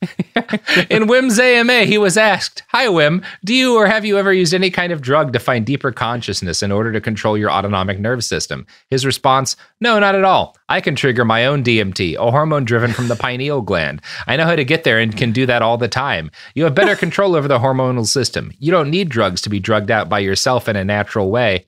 In 0.90 1.02
Wim's 1.06 1.38
AMA, 1.38 1.84
he 1.84 1.98
was 1.98 2.16
asked, 2.16 2.62
Hi, 2.68 2.86
Wim, 2.86 3.22
do 3.44 3.54
you 3.54 3.76
or 3.76 3.86
have 3.86 4.04
you 4.04 4.18
ever 4.18 4.32
used 4.32 4.54
any 4.54 4.70
kind 4.70 4.92
of 4.92 5.02
drug 5.02 5.32
to 5.34 5.38
find 5.38 5.66
deeper 5.66 5.92
consciousness 5.92 6.62
in 6.62 6.72
order 6.72 6.92
to 6.92 7.00
control 7.00 7.36
your 7.36 7.50
autonomic 7.50 7.98
nervous 8.00 8.26
system? 8.26 8.66
His 8.88 9.04
response, 9.04 9.56
No, 9.80 9.98
not 9.98 10.14
at 10.14 10.24
all. 10.24 10.56
I 10.68 10.80
can 10.80 10.96
trigger 10.96 11.24
my 11.24 11.44
own 11.44 11.62
DMT, 11.62 12.16
a 12.16 12.30
hormone 12.30 12.64
driven 12.64 12.92
from 12.92 13.08
the 13.08 13.16
pineal 13.20 13.60
gland. 13.60 14.00
I 14.26 14.36
know 14.36 14.44
how 14.44 14.56
to 14.56 14.64
get 14.64 14.84
there 14.84 14.98
and 14.98 15.16
can 15.16 15.32
do 15.32 15.44
that 15.46 15.62
all 15.62 15.76
the 15.76 15.88
time. 15.88 16.30
You 16.54 16.64
have 16.64 16.74
better 16.74 16.96
control 16.96 17.34
over 17.36 17.48
the 17.48 17.58
hormonal 17.58 18.06
system. 18.06 18.52
You 18.58 18.70
don't 18.70 18.90
need 18.90 19.08
drugs 19.10 19.40
to 19.42 19.50
be 19.50 19.60
drugged 19.60 19.90
out 19.90 20.08
by 20.08 20.20
yourself 20.20 20.68
in 20.68 20.76
a 20.76 20.84
natural 20.84 21.30
way. 21.30 21.66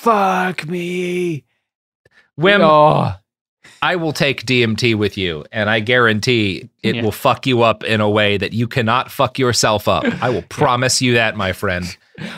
Fuck 0.00 0.66
me. 0.66 1.44
Wim, 2.38 2.60
Oh, 2.62 3.14
I 3.82 3.96
will 3.96 4.12
take 4.14 4.46
DMT 4.46 4.94
with 4.94 5.18
you, 5.18 5.44
and 5.52 5.68
I 5.68 5.80
guarantee 5.80 6.70
it 6.82 6.96
Yeah. 6.96 7.02
will 7.02 7.12
fuck 7.12 7.46
you 7.46 7.62
up 7.62 7.84
in 7.84 8.00
a 8.00 8.08
way 8.08 8.38
that 8.38 8.54
you 8.54 8.66
cannot 8.66 9.10
fuck 9.10 9.38
yourself 9.38 9.88
up. 9.88 10.04
I 10.22 10.30
will 10.30 10.40
promise 10.48 11.02
you 11.02 11.14
that, 11.14 11.36
my 11.36 11.52
friend. 11.52 11.94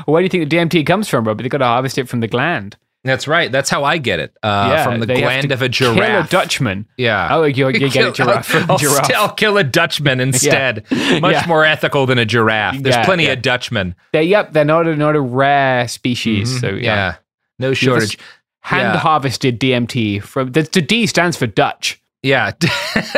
Where 0.06 0.20
do 0.20 0.24
you 0.24 0.28
think 0.28 0.50
the 0.50 0.56
DMT 0.56 0.84
comes 0.86 1.08
from, 1.08 1.24
Robert? 1.24 1.42
They've 1.44 1.50
got 1.52 1.58
to 1.58 1.64
harvest 1.64 1.98
it 1.98 2.08
from 2.08 2.18
the 2.18 2.26
gland. 2.28 2.76
That's 3.04 3.26
right. 3.28 3.50
That's 3.50 3.68
how 3.70 3.82
I 3.84 3.98
get 3.98 4.18
it. 4.20 4.32
Uh, 4.44 4.68
Yeah, 4.70 4.84
from 4.84 5.00
the 5.00 5.06
they 5.06 5.20
gland 5.20 5.50
of 5.52 5.60
a 5.62 5.68
kill 5.68 5.92
a 5.92 5.96
giraffe. 5.96 6.30
Dutchman. 6.30 6.86
Yeah. 6.96 7.28
Oh, 7.30 7.42
you, 7.44 7.68
you 7.68 7.90
get 7.90 8.08
a 8.08 8.12
giraffe 8.12 8.46
from 8.46 8.68
I'll, 8.70 8.78
giraffe. 8.78 9.06
st- 9.06 9.18
I'll 9.18 9.32
kill 9.34 9.56
a 9.58 9.64
Dutchman 9.64 10.18
instead. 10.28 10.84
Much 10.90 11.32
Yeah. 11.32 11.44
more 11.48 11.64
ethical 11.64 12.06
than 12.06 12.18
a 12.18 12.24
giraffe. 12.24 12.80
There's 12.80 12.94
Yeah, 12.96 13.04
plenty 13.04 13.24
yeah. 13.24 13.32
of 13.32 13.42
Dutchmen. 13.42 13.94
They're, 14.12 14.22
yep, 14.22 14.52
they're 14.52 14.64
not 14.64 14.86
a, 14.86 14.94
not 14.96 15.16
a 15.16 15.20
rare 15.20 15.86
species. 15.88 16.52
Mhm. 16.56 16.60
So 16.60 16.68
yeah, 16.70 17.16
No 17.62 17.74
shortage. 17.74 18.18
Hand 18.60 18.96
harvested 18.98 19.58
DMT 19.58 20.22
from 20.22 20.52
the, 20.52 20.62
the 20.62 20.80
D 20.82 21.06
stands 21.06 21.36
for 21.36 21.46
Dutch. 21.46 22.00
Yeah. 22.22 22.52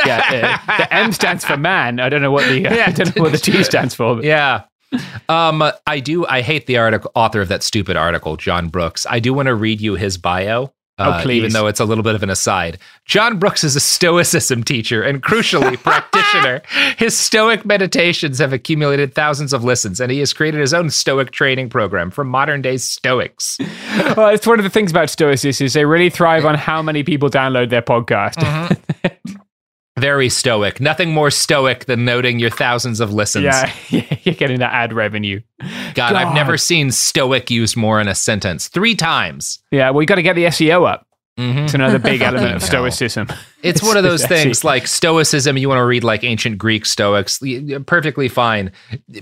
Yeah, 0.07 0.59
uh, 0.69 0.77
the 0.79 0.95
M 0.95 1.13
stands 1.13 1.45
for 1.45 1.57
man. 1.57 1.99
I 2.01 2.09
don't 2.09 2.23
know 2.23 2.31
what 2.31 2.47
the 2.49 2.67
uh, 2.67 2.87
I 2.87 2.91
don't 2.91 3.15
know 3.17 3.23
what 3.25 3.33
the 3.33 3.39
T 3.39 3.63
stands 3.65 3.95
for. 3.95 4.17
but- 4.17 4.25
Yeah. 4.25 4.63
Um, 5.29 5.63
I 5.87 5.99
do. 6.01 6.25
I 6.27 6.41
hate 6.43 6.67
the 6.67 6.77
article 6.79 7.11
author 7.15 7.41
of 7.41 7.49
that 7.49 7.63
stupid 7.65 7.97
article, 7.97 8.37
John 8.37 8.69
Brooks. 8.69 9.07
I 9.11 9.19
do 9.19 9.35
want 9.35 9.47
to 9.47 9.55
read 9.55 9.81
you 9.81 9.95
his 9.97 10.17
bio. 10.19 10.73
Oh, 10.99 11.11
uh, 11.11 11.23
please. 11.23 11.39
Even 11.39 11.53
though 11.53 11.67
it's 11.67 11.81
a 11.81 11.85
little 11.85 12.05
bit 12.05 12.15
of 12.15 12.23
an 12.23 12.31
aside, 12.31 12.79
John 13.05 13.39
Brooks 13.39 13.65
is 13.65 13.75
a 13.75 13.81
Stoicism 13.81 14.63
teacher 14.63 15.03
and, 15.03 15.23
crucially, 15.23 15.77
practitioner. 15.83 16.63
His 16.97 17.17
Stoic 17.17 17.65
meditations 17.65 18.39
have 18.39 18.53
accumulated 18.53 19.13
thousands 19.13 19.53
of 19.53 19.65
listens, 19.65 20.01
and 20.01 20.13
he 20.13 20.21
has 20.21 20.33
created 20.33 20.61
his 20.61 20.73
own 20.73 20.91
Stoic 20.91 21.33
training 21.33 21.69
program 21.69 22.11
for 22.11 22.23
modern 22.23 22.63
day 22.63 22.77
Stoics. 22.77 23.59
Well, 24.17 24.29
it's 24.29 24.47
one 24.47 24.61
of 24.61 24.65
the 24.65 24.71
things 24.71 24.93
about 24.93 25.11
Stoics 25.11 25.45
is 25.45 25.73
they 25.73 25.85
really 25.85 26.11
thrive 26.11 26.45
on 26.45 26.55
how 26.55 26.81
many 26.81 27.03
people 27.03 27.29
download 27.29 27.71
their 27.71 27.83
podcast. 27.83 28.35
Mm-hmm. 28.35 28.84
Very 29.99 30.29
Stoic. 30.29 30.81
Nothing 30.81 31.13
more 31.13 31.31
Stoic 31.31 31.85
than 31.85 32.05
noting 32.05 32.39
your 32.41 32.51
thousands 32.51 32.99
of 33.01 33.13
listens. 33.13 33.45
yeah, 33.45 33.73
you're 34.25 34.35
getting 34.35 34.59
that 34.59 34.73
ad 34.73 34.93
revenue. 34.93 35.41
God, 35.95 36.15
I've 36.15 36.35
never 36.35 36.57
seen 36.59 36.91
Stoic 36.91 37.51
used 37.51 37.77
more 37.77 38.01
in 38.01 38.09
a 38.09 38.15
sentence. 38.15 38.67
Three 38.69 38.97
times. 38.97 39.61
Yeah, 39.71 39.91
well, 39.91 40.03
you 40.03 40.07
got 40.07 40.17
to 40.17 40.23
get 40.23 40.35
the 40.35 40.47
SEO 40.47 40.87
up. 40.89 41.07
Mhm. 41.39 41.65
It's 41.65 41.75
another 41.75 41.99
big 41.99 42.21
element 42.23 42.57
of 42.57 42.63
Stoicism. 42.63 43.29
It's 43.65 43.83
one 43.83 43.97
of 43.97 44.03
those 44.03 44.23
actually- 44.25 44.37
things 44.39 44.65
like 44.65 44.87
Stoicism. 44.87 45.57
You 45.57 45.69
want 45.69 45.79
to 45.79 45.85
read 45.85 46.05
like 46.05 46.23
ancient 46.23 46.59
Greek 46.59 46.87
Stoics, 46.87 47.41
perfectly 47.87 48.29
fine. 48.29 48.71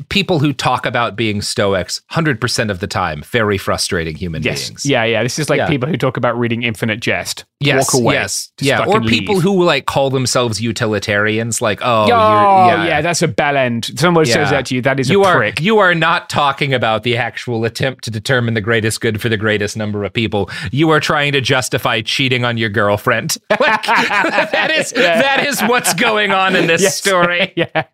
People 0.09 0.39
who 0.41 0.53
talk 0.53 0.85
about 0.85 1.17
being 1.17 1.41
Stoics, 1.43 2.01
100% 2.13 2.71
of 2.71 2.81
the 2.81 2.87
time, 2.87 3.23
very 3.23 3.57
frustrating 3.59 4.17
human 4.17 4.43
Yes. 4.43 4.69
beings. 4.69 4.85
Yeah, 4.87 5.05
yeah. 5.05 5.23
This 5.23 5.39
is 5.39 5.49
like 5.49 5.59
Yeah. 5.59 5.69
people 5.69 5.89
who 5.89 5.97
talk 5.97 6.17
about 6.17 6.39
reading 6.39 6.63
Infinite 6.63 7.01
Jest. 7.01 7.45
Yes, 7.61 7.95
Walk 7.95 8.03
away. 8.03 8.15
yes, 8.15 8.51
yeah, 8.61 8.85
or 8.85 9.01
people 9.03 9.37
leave. 9.37 9.45
who 9.45 9.63
like 9.63 9.87
call 9.87 10.11
themselves 10.11 10.61
utilitarians, 10.61 11.63
like 11.63 11.79
oh, 11.81 12.03
Oh, 12.03 12.07
you're, 12.09 12.17
yeah. 12.17 12.85
yeah, 12.87 13.01
that's 13.03 13.23
a 13.23 13.29
bell 13.29 13.57
end. 13.57 13.89
Someone 13.97 14.27
says 14.27 14.51
that 14.51 14.67
to 14.67 14.75
you. 14.75 14.83
That 14.83 14.99
is 14.99 15.09
you 15.09 15.23
a 15.23 15.29
are 15.29 15.37
prick. 15.37 15.61
you 15.61 15.79
are 15.79 15.95
not 15.95 16.29
talking 16.29 16.75
about 16.75 17.05
the 17.05 17.17
actual 17.17 17.65
attempt 17.65 18.03
to 18.03 18.11
determine 18.11 18.55
the 18.55 18.61
greatest 18.61 19.01
good 19.01 19.21
for 19.21 19.29
the 19.29 19.37
greatest 19.37 19.77
number 19.77 20.03
of 20.03 20.13
people. 20.13 20.51
You 20.73 20.91
are 20.91 20.99
trying 20.99 21.31
to 21.35 21.41
justify 21.41 22.01
cheating 22.01 22.45
on 22.45 22.57
your 22.57 22.69
girlfriend. 22.69 23.37
Like, 23.61 23.87
that 24.53 24.71
is 24.71 24.91
that 24.93 25.47
is 25.47 25.61
what's 25.63 25.95
going 25.95 26.31
on 26.33 26.57
in 26.57 26.67
this 26.67 26.83
Yes. 26.89 26.97
story. 26.97 27.53
yeah. 27.57 27.85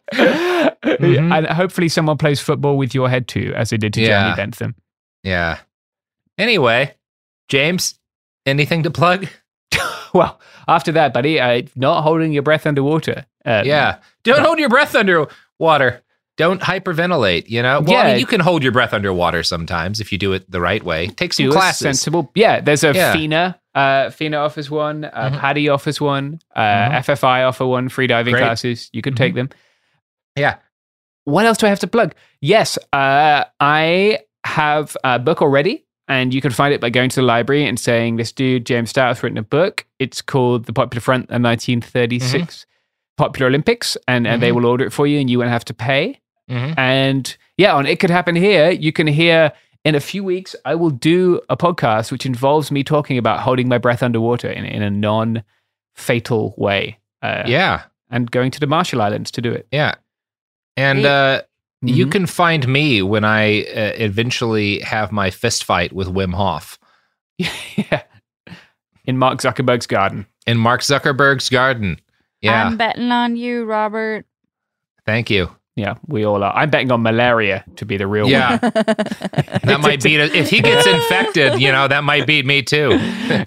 And 0.83 1.47
hopefully 1.47 1.89
someone 1.89 2.17
plays 2.19 2.41
football 2.41 2.77
with 2.77 2.95
your 2.95 3.09
head 3.09 3.29
too, 3.29 3.53
as 3.57 3.71
they 3.71 3.77
did 3.77 3.93
to 3.95 4.01
Yeah. 4.01 4.07
Jeremy 4.09 4.37
Bentham. 4.37 4.75
Yeah. 5.23 5.59
Anyway, 6.37 6.95
James, 7.49 7.99
anything 8.47 8.83
to 8.85 8.91
plug? 8.91 9.27
Well, 10.15 10.41
after 10.67 10.93
that, 10.93 11.13
buddy, 11.13 11.39
uh, 11.39 11.63
not 11.77 12.03
holding 12.03 12.33
your 12.33 12.43
breath 12.43 12.67
underwater. 12.67 13.27
Uh, 13.45 13.63
Yeah. 13.67 13.99
Don't 14.25 14.41
hold 14.41 14.59
your 14.59 14.71
breath 14.71 14.95
underwater. 14.95 16.03
Don't 16.39 16.63
hyperventilate, 16.63 17.49
you 17.51 17.61
know? 17.63 17.81
Well, 17.81 17.97
I 17.97 18.01
Yeah. 18.03 18.11
mean, 18.13 18.21
you 18.21 18.27
can 18.27 18.41
hold 18.41 18.63
your 18.63 18.73
breath 18.73 18.95
underwater 18.95 19.43
sometimes 19.43 20.01
if 20.01 20.11
you 20.13 20.17
do 20.19 20.33
it 20.33 20.51
the 20.51 20.61
right 20.61 20.83
way. 20.83 21.09
Take 21.09 21.33
some 21.35 21.47
do 21.47 21.53
classes. 21.53 21.81
sensible. 21.81 22.31
Yeah, 22.35 22.61
there's 22.61 22.85
a 22.85 22.93
Yeah. 22.95 23.13
FINA. 23.13 23.59
Uh, 23.79 24.11
FINA 24.11 24.37
offers 24.39 24.71
one. 24.71 25.05
Uh, 25.05 25.31
Mhm. 25.31 25.39
PADI 25.41 25.69
offers 25.69 26.01
one. 26.01 26.41
Uh, 26.57 26.61
Mhm. 26.61 26.95
FFI 27.05 27.45
offer 27.45 27.67
one. 27.67 27.89
Free 27.89 28.07
diving 28.09 28.33
Great. 28.35 28.43
classes. 28.43 28.91
You 28.93 29.03
can 29.03 29.15
take 29.15 29.35
them. 29.35 29.49
Yeah. 30.37 30.55
What 31.25 31.47
else 31.47 31.59
do 31.59 31.67
I 31.67 31.69
have 31.71 31.81
to 31.81 31.87
plug? 31.87 32.15
Yes, 32.41 32.79
uh, 32.93 33.45
I 33.61 34.19
have 34.45 34.97
a 35.05 35.19
book 35.19 35.43
already, 35.43 35.85
and 36.09 36.33
you 36.33 36.41
can 36.41 36.51
find 36.51 36.73
it 36.73 36.81
by 36.81 36.91
going 36.91 37.11
to 37.11 37.17
the 37.21 37.27
library 37.27 37.67
and 37.67 37.79
saying, 37.79 38.17
"This 38.17 38.33
dude 38.33 38.65
James 38.67 38.91
Stout 38.91 39.09
has 39.09 39.23
written 39.23 39.39
a 39.39 39.43
book. 39.43 39.85
It's 39.99 40.23
called 40.23 40.65
The 40.67 40.73
Popular 40.73 41.01
Front, 41.03 41.29
the 41.29 41.39
1936 41.39 42.67
Popular 43.19 43.49
Olympics," 43.49 43.97
and, 44.07 44.27
and 44.27 44.43
they 44.43 44.51
Mhm. 44.51 44.55
will 44.57 44.67
order 44.67 44.85
it 44.87 44.93
for 44.93 45.07
you, 45.07 45.19
and 45.21 45.29
you 45.29 45.39
won't 45.39 45.51
have 45.51 45.65
to 45.67 45.75
pay. 45.75 46.19
Mhm. 46.51 46.75
And 46.79 47.37
yeah, 47.59 47.75
on 47.75 47.85
It 47.87 48.01
Could 48.01 48.11
Happen 48.11 48.35
Here, 48.37 48.71
you 48.71 48.93
can 48.93 49.07
hear 49.07 49.53
in 49.89 49.95
a 49.95 50.01
few 50.01 50.23
weeks, 50.25 50.55
I 50.65 50.75
will 50.75 50.91
do 50.91 51.41
a 51.49 51.57
podcast 51.57 52.13
which 52.13 52.27
involves 52.27 52.71
me 52.71 52.85
talking 52.85 53.19
about 53.19 53.41
holding 53.41 53.69
my 53.69 53.79
breath 53.79 54.03
underwater 54.03 54.49
in, 54.49 54.65
in 54.65 54.83
a 54.83 54.91
non 54.91 55.43
fatal 55.97 56.55
way. 56.57 56.99
Uh, 57.23 57.43
Yeah. 57.47 57.83
And 58.11 58.31
going 58.31 58.51
to 58.53 58.61
the 58.61 58.67
Marshall 58.67 59.03
Islands 59.03 59.31
to 59.33 59.43
do 59.43 59.53
it. 59.53 59.67
Yeah. 59.73 59.95
And 60.77 61.01
Hey. 61.01 61.37
uh, 61.37 61.43
you 61.83 62.07
Mhm. 62.07 62.13
can 62.13 62.27
find 62.27 62.67
me 62.69 63.03
when 63.03 63.25
I 63.25 63.63
uh, 63.65 63.93
eventually 63.97 64.81
have 64.81 65.13
my 65.13 65.31
fist 65.31 65.65
fight 65.65 65.93
with 65.93 66.09
Wim 66.09 66.35
Hof 66.35 66.79
yeah. 67.39 68.03
In 69.05 69.19
Mark 69.19 69.41
Zuckerberg's 69.41 69.87
garden. 69.87 70.27
in 70.47 70.57
Mark 70.59 70.81
Zuckerberg's 70.81 71.49
garden. 71.51 72.01
Yeah. 72.41 72.67
I'm 72.67 72.77
betting 72.77 73.11
on 73.13 73.37
you, 73.37 73.65
Robert. 73.65 74.25
Thank 75.05 75.29
you. 75.31 75.51
Yeah, 75.79 75.95
we 76.09 76.25
all 76.25 76.43
are. 76.43 76.53
I'm 76.57 76.71
betting 76.71 76.91
on 76.91 77.03
malaria 77.03 77.65
to 77.77 77.87
be 77.87 77.97
the 77.97 78.09
real 78.09 78.29
Yeah. 78.29 78.59
one. 78.59 78.73
That 79.69 79.81
might 79.81 80.03
beat 80.03 80.19
it. 80.19 80.35
If 80.35 80.49
he 80.51 80.61
gets 80.61 80.87
infected, 80.87 81.61
you 81.61 81.71
know, 81.71 81.87
that 81.89 82.03
might 82.03 82.27
beat 82.27 82.47
me 82.47 82.63
too. 82.63 82.91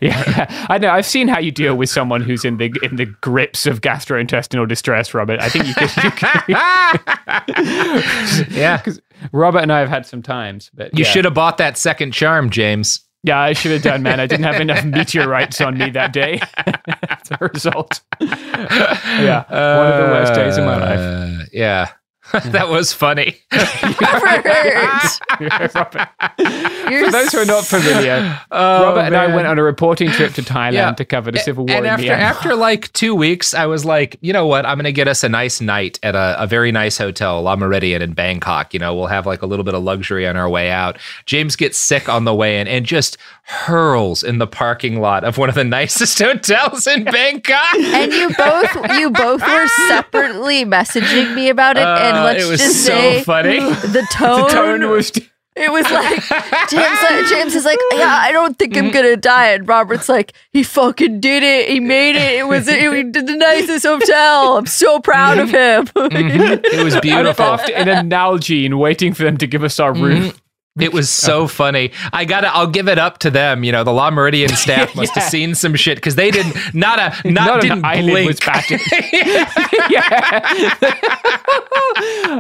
yeah, 0.02 0.66
I 0.70 0.78
know. 0.78 0.92
I've 0.92 1.06
seen 1.06 1.28
how 1.28 1.40
you 1.40 1.52
deal 1.52 1.76
with 1.76 1.90
someone 1.90 2.22
who's 2.22 2.46
in 2.46 2.58
the 2.58 2.72
in 2.84 2.96
the 2.96 3.06
grips 3.06 3.66
of 3.66 3.82
gastrointestinal 3.82 4.68
distress, 4.68 5.14
Robert. 5.14 5.42
I 5.42 5.50
think 5.50 5.68
you 5.68 5.74
could. 5.74 5.90
You 6.04 6.12
could 6.12 6.30
Yeah. 8.56 8.78
because 8.78 9.02
Robert 9.32 9.60
and 9.60 9.72
I 9.74 9.80
have 9.80 9.90
had 9.90 10.06
some 10.06 10.22
times, 10.22 10.70
but 10.74 10.98
You 10.98 11.04
yeah. 11.04 11.10
should 11.12 11.26
have 11.26 11.34
bought 11.34 11.58
that 11.58 11.78
second 11.78 12.12
charm, 12.14 12.50
James. 12.50 13.02
Yeah, 13.24 13.40
I 13.40 13.54
should 13.54 13.72
have 13.72 13.84
done, 13.84 14.02
man. 14.04 14.20
I 14.20 14.26
didn't 14.26 14.46
have 14.46 14.60
enough 14.62 14.84
meteorites 14.84 15.62
on 15.62 15.78
me 15.78 15.92
that 15.92 16.12
day. 16.14 16.40
As 16.58 17.32
a 17.32 17.38
result, 17.54 18.02
yeah, 18.20 19.44
one 19.48 19.88
of 19.88 19.98
the 19.98 20.08
worst 20.12 20.34
days 20.34 20.58
of 20.58 20.66
my 20.66 20.78
life. 20.78 21.00
Uh, 21.00 21.46
yeah. 21.54 21.90
that 22.52 22.70
was 22.70 22.94
funny. 22.94 23.38
Robert. 25.76 26.10
For 27.04 27.12
those 27.12 27.32
who 27.32 27.40
are 27.40 27.46
not 27.46 27.66
familiar, 27.66 28.40
Oh, 28.52 28.84
Robert 28.84 29.02
and 29.02 29.16
I 29.16 29.34
went 29.34 29.48
on 29.48 29.58
a 29.60 29.64
reporting 29.64 30.10
trip 30.12 30.34
to 30.34 30.42
Thailand 30.42 30.74
Yeah. 30.74 30.92
to 30.94 31.06
cover 31.06 31.32
the 31.32 31.40
civil 31.40 31.66
war 31.66 31.76
and 31.78 31.86
in 31.86 31.92
after 31.92 32.06
Myanmar. 32.08 32.18
after 32.18 32.56
like 32.56 32.92
two 32.94 33.16
weeks, 33.16 33.54
I 33.54 33.66
was 33.66 33.86
like, 33.86 34.18
you 34.22 34.34
know 34.34 34.46
what? 34.48 34.66
I'm 34.66 34.78
gonna 34.78 34.92
get 34.92 35.08
us 35.08 35.24
a 35.24 35.30
nice 35.30 35.62
night 35.62 36.00
at 36.04 36.16
a, 36.16 36.36
a 36.42 36.48
very 36.48 36.72
nice 36.72 36.98
hotel, 36.98 37.42
La 37.42 37.56
Meridien 37.56 38.02
in 38.02 38.14
Bangkok. 38.14 38.74
You 38.74 38.80
know, 38.80 38.96
we'll 38.96 39.08
have 39.08 39.26
like 39.26 39.42
a 39.42 39.46
little 39.46 39.66
bit 39.66 39.74
of 39.74 39.84
luxury 39.84 40.28
on 40.28 40.36
our 40.38 40.50
way 40.50 40.70
out. 40.72 40.98
James 41.26 41.56
gets 41.56 41.78
sick 41.78 42.10
on 42.10 42.26
the 42.26 42.34
way 42.36 42.60
in 42.60 42.68
and 42.68 42.86
just 42.86 43.18
hurls 43.44 44.24
in 44.24 44.38
the 44.38 44.48
parking 44.48 45.02
lot 45.02 45.24
of 45.24 45.38
one 45.38 45.50
of 45.50 45.56
the 45.56 45.64
nicest 45.64 46.20
hotels 46.20 46.88
in 46.88 47.04
Bangkok. 47.04 47.74
and 47.76 48.12
you 48.14 48.30
both 48.38 48.70
you 49.00 49.10
both 49.10 49.42
were 49.42 49.68
separately 49.88 50.64
messaging 50.66 51.34
me 51.36 51.50
about 51.50 51.78
it, 51.78 51.84
and 51.84 52.18
Uh, 52.18 52.21
Uh, 52.22 52.26
let's 52.26 52.44
it 52.44 52.50
was 52.50 52.60
just 52.60 52.86
so 52.86 52.92
say 52.92 53.24
funny. 53.24 53.60
the 53.60 54.08
tone. 54.12 54.42
the 54.42 54.48
tone 54.48 54.90
was. 54.90 55.12
It 55.54 55.70
was 55.70 55.84
like 55.92 56.22
James. 56.70 56.82
Uh, 56.82 57.08
like, 57.12 57.26
James 57.28 57.56
is 57.56 57.66
like, 57.66 57.78
yeah, 57.92 58.20
I 58.22 58.32
don't 58.32 58.58
think 58.58 58.78
I'm 58.78 58.86
mm-hmm. 58.86 58.94
gonna 58.94 59.18
die, 59.18 59.50
and 59.50 59.68
Robert's 59.68 60.08
like, 60.08 60.32
he 60.54 60.64
fucking 60.64 61.20
did 61.20 61.44
it. 61.44 61.68
He 61.68 61.82
made 61.82 62.16
it. 62.16 62.40
It 62.40 62.48
was 62.48 62.70
it, 62.70 62.90
we 62.90 63.04
did 63.04 63.28
the 63.28 63.36
nicest 63.36 63.86
hotel. 63.86 64.56
I'm 64.56 64.66
so 64.66 65.02
proud 65.02 65.40
of 65.40 65.50
mm-hmm. 65.50 65.98
him. 65.98 66.10
Mm-hmm. 66.10 66.80
It 66.80 66.84
was 66.86 66.98
beautiful. 67.02 67.56
in 67.68 67.90
an 67.90 68.10
Nalgene, 68.10 68.80
waiting 68.80 69.14
for 69.14 69.24
them 69.24 69.36
to 69.40 69.46
give 69.46 69.66
us 69.66 69.78
our 69.78 69.94
room. 69.94 70.32
It 70.80 70.94
was 70.94 71.10
so 71.28 71.48
funny. 71.48 71.92
I 72.14 72.24
gotta. 72.26 72.48
I'll 72.54 72.68
give 72.68 72.88
it 72.88 72.98
up 72.98 73.18
to 73.20 73.30
them. 73.30 73.64
You 73.64 73.72
know, 73.74 73.84
the 73.84 73.92
La 73.92 74.10
Meridien 74.12 74.50
staff 74.56 74.96
must 74.96 75.16
Yeah. 75.16 75.22
have 75.24 75.30
seen 75.32 75.54
some 75.56 75.76
shit 75.76 75.98
because 75.98 76.16
they 76.16 76.32
didn't. 76.32 76.56
Not 76.74 76.98
a. 77.00 77.14
Not, 77.30 77.46
Not 77.46 77.64
an 77.64 77.70
didn't 77.70 77.86
eyelid 77.86 78.06
blink. 78.12 78.28
was 78.28 78.40
batted. 78.40 78.80
yeah. 79.90 80.76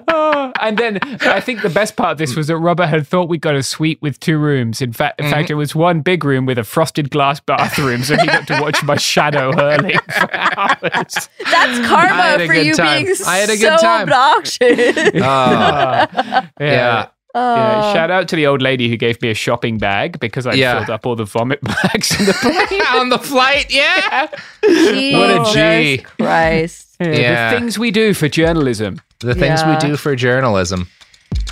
Oh, 0.07 0.51
and 0.61 0.77
then 0.77 0.99
I 1.21 1.39
think 1.39 1.61
the 1.61 1.69
best 1.69 1.95
part 1.95 2.13
of 2.13 2.17
this 2.17 2.35
was 2.35 2.47
that 2.47 2.57
Robert 2.57 2.87
had 2.87 3.05
thought 3.07 3.29
we 3.29 3.37
got 3.37 3.55
a 3.55 3.63
suite 3.63 4.01
with 4.01 4.19
two 4.19 4.37
rooms. 4.37 4.81
In 4.81 4.93
fact, 4.93 5.19
in 5.19 5.25
Mm-hmm. 5.25 5.33
fact, 5.33 5.49
it 5.51 5.55
was 5.55 5.75
one 5.75 6.01
big 6.01 6.23
room 6.23 6.45
with 6.45 6.57
a 6.57 6.63
frosted 6.63 7.09
glass 7.11 7.39
bathroom, 7.39 8.03
so 8.03 8.17
he 8.17 8.25
got 8.25 8.47
to 8.47 8.59
watch 8.61 8.83
my 8.83 8.95
shadow 8.97 9.51
hurling 9.53 9.97
for 10.19 10.33
hours. 10.35 11.29
That's 11.51 11.87
karma 11.87 12.45
for 12.45 12.53
you 12.53 12.73
time. 12.73 13.03
being 13.05 13.15
I 13.27 13.37
had 13.37 13.49
a 13.49 13.55
so 13.57 13.69
good 13.69 13.79
time. 13.79 14.01
obnoxious. 14.03 14.61
Oh, 14.97 15.19
yeah. 15.19 16.47
yeah. 16.59 17.07
Yeah, 17.33 17.41
uh, 17.41 17.93
shout 17.93 18.11
out 18.11 18.27
to 18.29 18.35
the 18.35 18.47
old 18.47 18.61
lady 18.61 18.89
who 18.89 18.97
gave 18.97 19.21
me 19.21 19.29
a 19.29 19.33
shopping 19.33 19.77
bag 19.77 20.19
because 20.19 20.45
I 20.45 20.53
Yeah. 20.53 20.79
filled 20.79 20.89
up 20.89 21.05
all 21.05 21.15
the 21.15 21.25
vomit 21.25 21.61
bags 21.61 22.19
in 22.19 22.25
the 22.25 22.33
plane. 22.33 22.81
on 22.99 23.09
the 23.09 23.19
flight. 23.19 23.71
Yeah. 23.71 24.27
Jesus 24.63 25.13
What 25.17 25.29
a 25.29 25.53
G. 25.53 25.97
Christ. 26.19 26.87
Yeah, 26.99 27.07
Yeah. 27.11 27.53
The 27.53 27.59
things 27.59 27.79
we 27.79 27.91
do 27.91 28.13
for 28.13 28.27
journalism. 28.27 28.99
The 29.19 29.35
things 29.35 29.63
we 29.63 29.77
do 29.77 29.95
for 29.97 30.15
journalism. 30.15 30.87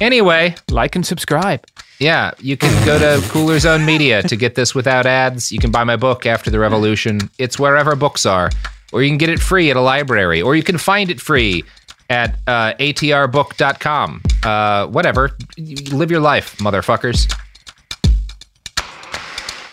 Anyway, 0.02 0.56
Like 0.70 0.96
and 0.96 1.06
subscribe. 1.06 1.66
yeah, 2.00 2.32
you 2.40 2.58
can 2.58 2.74
go 2.86 2.98
to 3.00 3.26
Cooler 3.30 3.60
Zone 3.60 3.86
Media 3.86 4.22
to 4.24 4.36
get 4.36 4.56
this 4.56 4.74
without 4.76 5.06
ads. 5.06 5.52
You 5.52 5.60
can 5.60 5.72
buy 5.72 5.84
my 5.86 5.96
book, 5.96 6.26
After 6.26 6.50
the 6.52 6.60
Revolution. 6.60 7.30
It's 7.38 7.58
wherever 7.60 7.96
books 7.96 8.26
are. 8.26 8.50
Or 8.92 9.02
you 9.04 9.10
can 9.10 9.18
get 9.18 9.30
it 9.30 9.40
free 9.40 9.70
at 9.70 9.78
a 9.78 9.82
library. 9.82 10.42
Or 10.42 10.56
you 10.56 10.64
can 10.64 10.78
find 10.78 11.10
it 11.12 11.22
free 11.22 11.64
at 12.10 12.40
uh, 12.48 12.74
atrbook.com. 12.80 14.22
Uh, 14.44 14.88
whatever. 14.88 15.32
Live 15.58 16.12
your 16.12 16.20
life, 16.20 16.58
motherfuckers. 16.58 17.28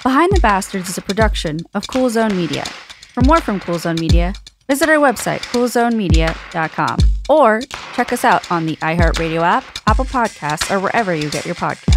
Behind 0.03 0.31
the 0.33 0.41
Bastards 0.41 0.89
is 0.89 0.99
a 0.99 1.03
production 1.03 1.61
of 1.75 1.89
Cool 1.89 2.11
Zone 2.11 2.37
Media. 2.37 2.65
For 3.13 3.23
more 3.23 3.41
from 3.41 3.59
Cool 3.59 3.79
Zone 3.79 3.97
Media, 3.99 4.35
visit 4.69 4.89
our 4.89 4.99
website, 4.99 5.41
coolzonemedia.com, 5.51 6.99
or 7.29 7.61
check 7.95 8.13
us 8.13 8.25
out 8.25 8.49
on 8.53 8.67
the 8.67 8.77
iHeartRadio 8.77 9.43
app, 9.43 9.65
Apple 9.87 10.05
Podcasts, 10.05 10.71
or 10.71 10.79
wherever 10.79 11.15
you 11.15 11.31
get 11.31 11.45
your 11.45 11.55
podcasts. 11.57 11.97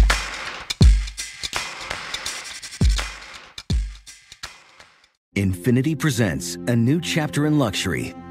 Infiniti 5.36 5.96
presents 5.96 6.56
a 6.66 6.74
new 6.74 7.00
chapter 7.00 7.46
in 7.46 7.58
luxury, 7.58 8.12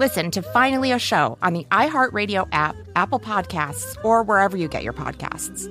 Listen 0.00 0.30
to 0.30 0.40
Finally 0.40 0.92
a 0.92 0.98
Show 0.98 1.36
on 1.42 1.52
the 1.52 1.66
iHeartRadio 1.70 2.48
app, 2.52 2.74
Apple 2.96 3.20
Podcasts, 3.20 4.02
or 4.02 4.22
wherever 4.22 4.56
you 4.56 4.66
get 4.66 4.82
your 4.82 4.94
podcasts. 4.94 5.68